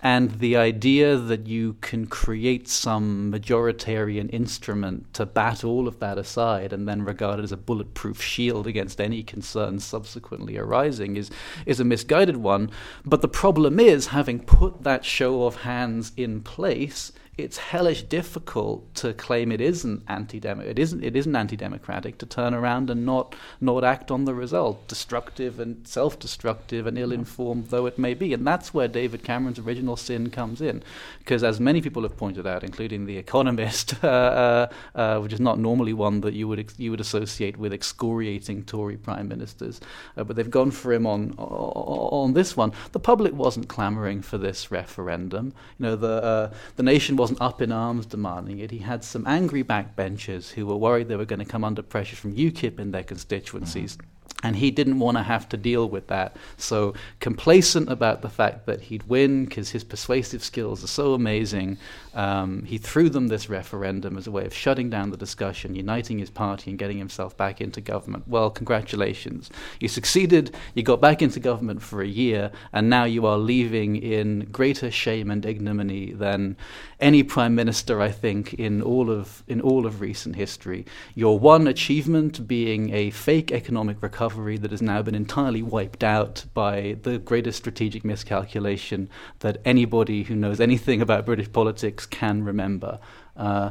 And 0.00 0.38
the 0.38 0.56
idea 0.56 1.16
that 1.16 1.48
you 1.48 1.74
can 1.80 2.06
create 2.06 2.68
some 2.68 3.32
majoritarian 3.32 4.32
instrument 4.32 5.12
to 5.14 5.26
bat 5.26 5.64
all 5.64 5.88
of 5.88 5.98
that 5.98 6.18
aside 6.18 6.72
and 6.72 6.86
then 6.86 7.02
regard 7.02 7.40
it 7.40 7.44
as 7.44 7.52
a 7.52 7.56
bulletproof 7.56 8.22
shield 8.22 8.68
against 8.68 9.00
any 9.00 9.24
concerns 9.24 9.84
subsequently 9.84 10.56
arising 10.56 11.16
is, 11.16 11.30
is 11.66 11.80
a 11.80 11.84
misguided 11.84 12.36
one. 12.36 12.70
But 13.04 13.22
the 13.22 13.28
problem 13.28 13.80
is, 13.80 14.08
having 14.08 14.38
put 14.38 14.84
that 14.84 15.04
show 15.04 15.46
of 15.46 15.62
hands 15.62 16.12
in 16.16 16.42
place, 16.42 17.10
it's 17.38 17.58
hellish 17.58 18.02
difficult 18.02 18.94
to 18.94 19.12
claim 19.12 19.52
it 19.52 19.60
isn't 19.60 20.02
anti 20.08 20.38
it 20.38 20.78
isn't 20.78 21.04
it 21.04 21.14
isn't 21.14 21.36
anti-democratic 21.36 22.16
to 22.16 22.24
turn 22.24 22.54
around 22.54 22.88
and 22.88 23.04
not 23.04 23.34
not 23.60 23.84
act 23.84 24.10
on 24.10 24.24
the 24.24 24.34
result, 24.34 24.88
destructive 24.88 25.60
and 25.60 25.86
self-destructive 25.86 26.86
and 26.86 26.96
ill-informed 26.98 27.66
though 27.68 27.84
it 27.84 27.98
may 27.98 28.14
be, 28.14 28.32
and 28.32 28.46
that's 28.46 28.72
where 28.72 28.88
David 28.88 29.22
Cameron's 29.22 29.58
original 29.58 29.96
sin 29.96 30.30
comes 30.30 30.62
in, 30.62 30.82
because 31.18 31.44
as 31.44 31.60
many 31.60 31.82
people 31.82 32.02
have 32.02 32.16
pointed 32.16 32.46
out, 32.46 32.64
including 32.64 33.04
the 33.04 33.18
Economist, 33.18 33.94
uh, 34.02 34.06
uh, 34.06 34.66
uh, 34.94 35.18
which 35.20 35.34
is 35.34 35.40
not 35.40 35.58
normally 35.58 35.92
one 35.92 36.22
that 36.22 36.32
you 36.32 36.48
would 36.48 36.60
ex- 36.60 36.78
you 36.78 36.90
would 36.90 37.00
associate 37.00 37.58
with 37.58 37.72
excoriating 37.72 38.64
Tory 38.64 38.96
prime 38.96 39.28
ministers, 39.28 39.78
uh, 40.16 40.24
but 40.24 40.36
they've 40.36 40.50
gone 40.50 40.70
for 40.70 40.90
him 40.90 41.06
on 41.06 41.34
on 41.36 42.32
this 42.32 42.56
one. 42.56 42.72
The 42.92 43.00
public 43.00 43.34
wasn't 43.34 43.68
clamouring 43.68 44.22
for 44.22 44.38
this 44.38 44.70
referendum. 44.70 45.52
You 45.78 45.86
know 45.86 45.96
the 45.96 46.22
uh, 46.22 46.54
the 46.76 46.82
nation 46.82 47.16
was 47.16 47.25
wasn't 47.26 47.42
up 47.42 47.60
in 47.60 47.72
arms 47.72 48.06
demanding 48.06 48.60
it. 48.60 48.70
He 48.70 48.78
had 48.78 49.02
some 49.02 49.26
angry 49.26 49.64
backbenchers 49.64 50.52
who 50.52 50.64
were 50.64 50.76
worried 50.76 51.08
they 51.08 51.16
were 51.16 51.24
going 51.24 51.40
to 51.40 51.44
come 51.44 51.64
under 51.64 51.82
pressure 51.82 52.14
from 52.14 52.36
UKIP 52.36 52.78
in 52.78 52.92
their 52.92 53.02
constituencies. 53.02 53.96
Mm-hmm 53.96 54.15
and 54.42 54.56
he 54.56 54.70
didn't 54.70 54.98
want 54.98 55.16
to 55.16 55.22
have 55.22 55.48
to 55.48 55.56
deal 55.56 55.88
with 55.88 56.08
that. 56.08 56.36
So, 56.58 56.94
complacent 57.20 57.90
about 57.90 58.20
the 58.20 58.28
fact 58.28 58.66
that 58.66 58.82
he'd 58.82 59.02
win 59.04 59.46
because 59.46 59.70
his 59.70 59.82
persuasive 59.82 60.44
skills 60.44 60.84
are 60.84 60.88
so 60.88 61.14
amazing, 61.14 61.78
um, 62.14 62.62
he 62.64 62.76
threw 62.76 63.08
them 63.08 63.28
this 63.28 63.48
referendum 63.48 64.16
as 64.16 64.26
a 64.26 64.30
way 64.30 64.44
of 64.44 64.54
shutting 64.54 64.90
down 64.90 65.10
the 65.10 65.16
discussion, 65.16 65.74
uniting 65.74 66.18
his 66.18 66.30
party, 66.30 66.70
and 66.70 66.78
getting 66.78 66.98
himself 66.98 67.36
back 67.36 67.60
into 67.60 67.80
government. 67.80 68.24
Well, 68.28 68.50
congratulations. 68.50 69.50
You 69.80 69.88
succeeded, 69.88 70.54
you 70.74 70.82
got 70.82 71.00
back 71.00 71.22
into 71.22 71.40
government 71.40 71.82
for 71.82 72.02
a 72.02 72.06
year, 72.06 72.50
and 72.72 72.90
now 72.90 73.04
you 73.04 73.24
are 73.26 73.38
leaving 73.38 73.96
in 73.96 74.48
greater 74.52 74.90
shame 74.90 75.30
and 75.30 75.44
ignominy 75.46 76.12
than 76.12 76.56
any 77.00 77.22
prime 77.22 77.54
minister, 77.54 78.00
I 78.00 78.10
think, 78.10 78.54
in 78.54 78.82
all 78.82 79.10
of, 79.10 79.42
in 79.48 79.60
all 79.60 79.86
of 79.86 80.00
recent 80.00 80.36
history. 80.36 80.86
Your 81.14 81.38
one 81.38 81.66
achievement 81.66 82.46
being 82.46 82.92
a 82.94 83.10
fake 83.10 83.50
economic 83.50 84.02
recovery 84.02 84.25
recovery 84.26 84.58
that 84.58 84.72
has 84.72 84.82
now 84.82 85.02
been 85.02 85.14
entirely 85.14 85.62
wiped 85.62 86.02
out 86.02 86.44
by 86.52 86.96
the 87.02 87.16
greatest 87.16 87.58
strategic 87.58 88.04
miscalculation 88.04 89.08
that 89.38 89.58
anybody 89.64 90.24
who 90.24 90.34
knows 90.34 90.60
anything 90.60 91.00
about 91.00 91.24
British 91.24 91.50
politics 91.52 92.06
can 92.06 92.42
remember. 92.42 92.98
Uh, 93.36 93.70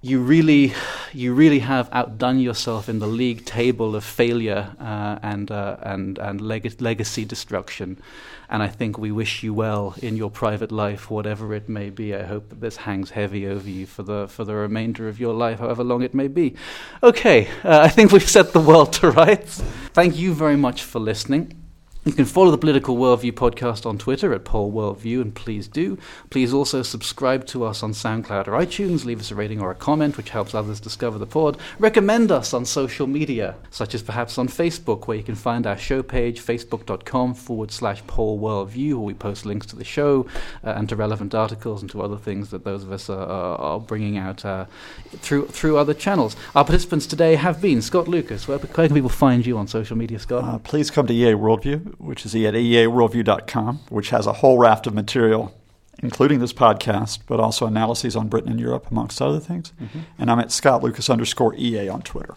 you 0.00 0.20
really, 0.20 0.74
you 1.12 1.34
really 1.34 1.58
have 1.58 1.88
outdone 1.92 2.38
yourself 2.38 2.88
in 2.88 3.00
the 3.00 3.06
league 3.06 3.44
table 3.44 3.96
of 3.96 4.04
failure 4.04 4.74
uh, 4.80 5.18
and 5.22 5.50
uh, 5.50 5.76
and 5.82 6.18
and 6.18 6.40
leg- 6.40 6.80
legacy 6.80 7.24
destruction. 7.24 8.00
And 8.50 8.62
I 8.62 8.68
think 8.68 8.96
we 8.96 9.10
wish 9.12 9.42
you 9.42 9.52
well 9.52 9.94
in 10.00 10.16
your 10.16 10.30
private 10.30 10.72
life, 10.72 11.10
whatever 11.10 11.52
it 11.52 11.68
may 11.68 11.90
be. 11.90 12.14
I 12.14 12.22
hope 12.22 12.48
that 12.48 12.60
this 12.60 12.76
hangs 12.76 13.10
heavy 13.10 13.46
over 13.46 13.68
you 13.68 13.86
for 13.86 14.02
the 14.02 14.28
for 14.28 14.44
the 14.44 14.54
remainder 14.54 15.08
of 15.08 15.18
your 15.18 15.34
life, 15.34 15.58
however 15.58 15.82
long 15.82 16.02
it 16.02 16.14
may 16.14 16.28
be. 16.28 16.54
Okay, 17.02 17.48
uh, 17.64 17.80
I 17.80 17.88
think 17.88 18.12
we've 18.12 18.28
set 18.28 18.52
the 18.52 18.60
world 18.60 18.92
to 19.00 19.10
rights. 19.10 19.60
Thank 19.92 20.16
you 20.16 20.32
very 20.32 20.56
much 20.56 20.82
for 20.82 21.00
listening. 21.00 21.67
You 22.08 22.14
can 22.14 22.24
follow 22.24 22.50
the 22.50 22.56
Political 22.56 22.96
Worldview 22.96 23.32
podcast 23.32 23.84
on 23.84 23.98
Twitter 23.98 24.32
at 24.32 24.46
Pol 24.46 24.72
Worldview, 24.72 25.20
and 25.20 25.34
please 25.34 25.68
do. 25.68 25.98
Please 26.30 26.54
also 26.54 26.82
subscribe 26.82 27.44
to 27.48 27.64
us 27.64 27.82
on 27.82 27.92
SoundCloud 27.92 28.48
or 28.48 28.52
iTunes, 28.52 29.04
leave 29.04 29.20
us 29.20 29.30
a 29.30 29.34
rating 29.34 29.60
or 29.60 29.70
a 29.70 29.74
comment, 29.74 30.16
which 30.16 30.30
helps 30.30 30.54
others 30.54 30.80
discover 30.80 31.18
the 31.18 31.26
pod. 31.26 31.58
Recommend 31.78 32.32
us 32.32 32.54
on 32.54 32.64
social 32.64 33.06
media, 33.06 33.56
such 33.70 33.94
as 33.94 34.02
perhaps 34.02 34.38
on 34.38 34.48
Facebook, 34.48 35.06
where 35.06 35.18
you 35.18 35.22
can 35.22 35.34
find 35.34 35.66
our 35.66 35.76
show 35.76 36.02
page, 36.02 36.40
facebook.com 36.40 37.34
forward 37.34 37.70
slash 37.70 38.02
Pol 38.06 38.38
Worldview, 38.38 38.94
where 38.94 39.00
we 39.00 39.12
post 39.12 39.44
links 39.44 39.66
to 39.66 39.76
the 39.76 39.84
show 39.84 40.26
uh, 40.64 40.70
and 40.70 40.88
to 40.88 40.96
relevant 40.96 41.34
articles 41.34 41.82
and 41.82 41.90
to 41.90 42.00
other 42.00 42.16
things 42.16 42.48
that 42.48 42.64
those 42.64 42.84
of 42.84 42.90
us 42.90 43.10
are, 43.10 43.26
are 43.26 43.80
bringing 43.80 44.16
out 44.16 44.46
uh, 44.46 44.64
through, 45.16 45.46
through 45.48 45.76
other 45.76 45.92
channels. 45.92 46.36
Our 46.56 46.64
participants 46.64 47.06
today 47.06 47.34
have 47.34 47.60
been 47.60 47.82
Scott 47.82 48.08
Lucas. 48.08 48.48
Where, 48.48 48.56
where 48.56 48.88
can 48.88 48.94
people 48.96 49.10
find 49.10 49.44
you 49.44 49.58
on 49.58 49.68
social 49.68 49.98
media, 49.98 50.18
Scott? 50.18 50.44
Uh, 50.44 50.56
please 50.56 50.90
come 50.90 51.06
to 51.06 51.12
EA 51.12 51.32
Worldview 51.32 51.97
which 51.98 52.24
is 52.24 52.34
at 52.34 52.54
eaworldview.com, 52.54 53.80
which 53.88 54.10
has 54.10 54.26
a 54.26 54.34
whole 54.34 54.58
raft 54.58 54.86
of 54.86 54.94
material, 54.94 55.54
including 55.98 56.38
this 56.38 56.52
podcast, 56.52 57.20
but 57.26 57.40
also 57.40 57.66
analyses 57.66 58.16
on 58.16 58.28
Britain 58.28 58.50
and 58.50 58.60
Europe, 58.60 58.90
amongst 58.90 59.20
other 59.20 59.40
things. 59.40 59.72
Mm-hmm. 59.80 60.00
And 60.18 60.30
I'm 60.30 60.38
at 60.38 60.52
Scott 60.52 60.82
Lucas 60.82 61.10
underscore 61.10 61.54
EA 61.56 61.88
on 61.88 62.02
Twitter. 62.02 62.34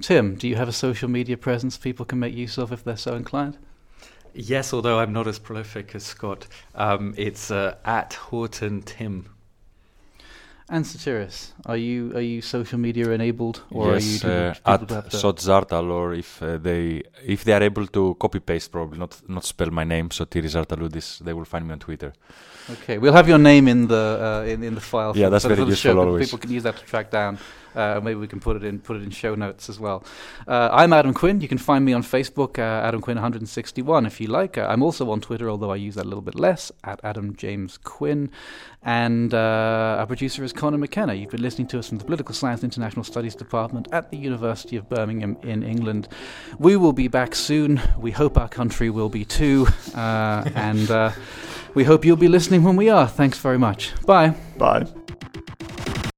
Tim, 0.00 0.36
do 0.36 0.46
you 0.46 0.56
have 0.56 0.68
a 0.68 0.72
social 0.72 1.08
media 1.08 1.36
presence 1.36 1.76
people 1.76 2.04
can 2.04 2.18
make 2.18 2.34
use 2.34 2.58
of 2.58 2.72
if 2.72 2.84
they're 2.84 2.96
so 2.96 3.14
inclined? 3.14 3.56
Yes, 4.34 4.72
although 4.72 5.00
I'm 5.00 5.12
not 5.12 5.26
as 5.26 5.38
prolific 5.38 5.94
as 5.94 6.04
Scott. 6.04 6.46
Um, 6.74 7.14
it's 7.16 7.50
uh, 7.50 7.76
at 7.84 8.14
Haughton 8.14 8.82
Tim. 8.82 9.28
And 10.70 10.84
Sotiris, 10.84 11.52
are 11.64 11.78
you 11.78 12.12
are 12.14 12.20
you 12.20 12.42
social 12.42 12.78
media 12.78 13.10
enabled, 13.10 13.62
or 13.70 13.94
yes, 13.94 14.22
are 14.22 14.28
you 14.28 14.34
uh, 14.34 14.74
at 14.74 14.80
Sotzartal, 15.10 15.90
or 15.90 16.12
if 16.12 16.42
uh, 16.42 16.58
they 16.58 17.02
if 17.24 17.44
they 17.44 17.54
are 17.54 17.62
able 17.62 17.86
to 17.86 18.14
copy 18.20 18.38
paste, 18.40 18.70
probably 18.70 18.98
not 18.98 19.18
not 19.28 19.44
spell 19.44 19.70
my 19.70 19.84
name, 19.84 20.10
Sotiris 20.10 20.52
Zartaloudis, 20.52 21.20
they 21.20 21.32
will 21.32 21.46
find 21.46 21.66
me 21.66 21.72
on 21.72 21.78
Twitter. 21.78 22.12
Okay, 22.70 22.98
we'll 22.98 23.14
have 23.14 23.26
your 23.26 23.38
name 23.38 23.66
in 23.66 23.88
the 23.88 24.44
uh, 24.44 24.52
in 24.52 24.62
in 24.62 24.74
the 24.74 24.80
file. 24.82 25.16
Yeah, 25.16 25.26
for, 25.26 25.30
that's 25.30 25.44
for, 25.44 25.54
very 25.54 25.62
for 25.62 25.70
useful. 25.70 25.92
Show, 25.92 26.00
always. 26.00 26.26
People 26.26 26.38
can 26.38 26.50
use 26.50 26.64
that 26.64 26.76
to 26.76 26.84
track 26.84 27.10
down 27.10 27.38
uh, 27.74 28.00
maybe 28.02 28.18
we 28.18 28.26
can 28.26 28.40
put 28.40 28.56
it 28.56 28.64
in 28.64 28.78
put 28.78 28.96
it 28.96 29.02
in 29.02 29.10
show 29.10 29.34
notes 29.34 29.68
as 29.68 29.78
well. 29.78 30.04
Uh, 30.46 30.68
I'm 30.72 30.92
Adam 30.92 31.14
Quinn. 31.14 31.40
You 31.40 31.48
can 31.48 31.58
find 31.58 31.84
me 31.84 31.92
on 31.92 32.02
Facebook, 32.02 32.58
uh, 32.58 32.86
Adam 32.86 33.00
Quinn 33.00 33.16
161, 33.16 34.06
if 34.06 34.20
you 34.20 34.28
like. 34.28 34.58
Uh, 34.58 34.66
I'm 34.68 34.82
also 34.82 35.10
on 35.10 35.20
Twitter, 35.20 35.50
although 35.50 35.70
I 35.70 35.76
use 35.76 35.94
that 35.96 36.04
a 36.04 36.08
little 36.08 36.22
bit 36.22 36.34
less, 36.34 36.72
at 36.84 37.00
Adam 37.04 37.36
James 37.36 37.78
Quinn. 37.78 38.30
And 38.82 39.34
uh, 39.34 39.96
our 39.98 40.06
producer 40.06 40.44
is 40.44 40.52
Conor 40.52 40.78
McKenna. 40.78 41.14
You've 41.14 41.30
been 41.30 41.42
listening 41.42 41.66
to 41.68 41.78
us 41.78 41.88
from 41.88 41.98
the 41.98 42.04
Political 42.04 42.34
Science 42.34 42.62
International 42.64 43.04
Studies 43.04 43.34
Department 43.34 43.88
at 43.92 44.10
the 44.10 44.16
University 44.16 44.76
of 44.76 44.88
Birmingham 44.88 45.36
in 45.42 45.62
England. 45.62 46.08
We 46.58 46.76
will 46.76 46.92
be 46.92 47.08
back 47.08 47.34
soon. 47.34 47.80
We 47.98 48.12
hope 48.12 48.38
our 48.38 48.48
country 48.48 48.90
will 48.90 49.08
be 49.08 49.24
too. 49.24 49.66
Uh, 49.94 50.48
and 50.54 51.14
we 51.74 51.84
hope 51.84 52.04
you'll 52.04 52.16
be 52.16 52.28
listening 52.28 52.62
when 52.62 52.76
we 52.76 52.88
are. 52.88 53.06
Thanks 53.06 53.38
very 53.38 53.58
much. 53.58 53.92
Bye. 54.06 54.34
Bye. 54.56 54.86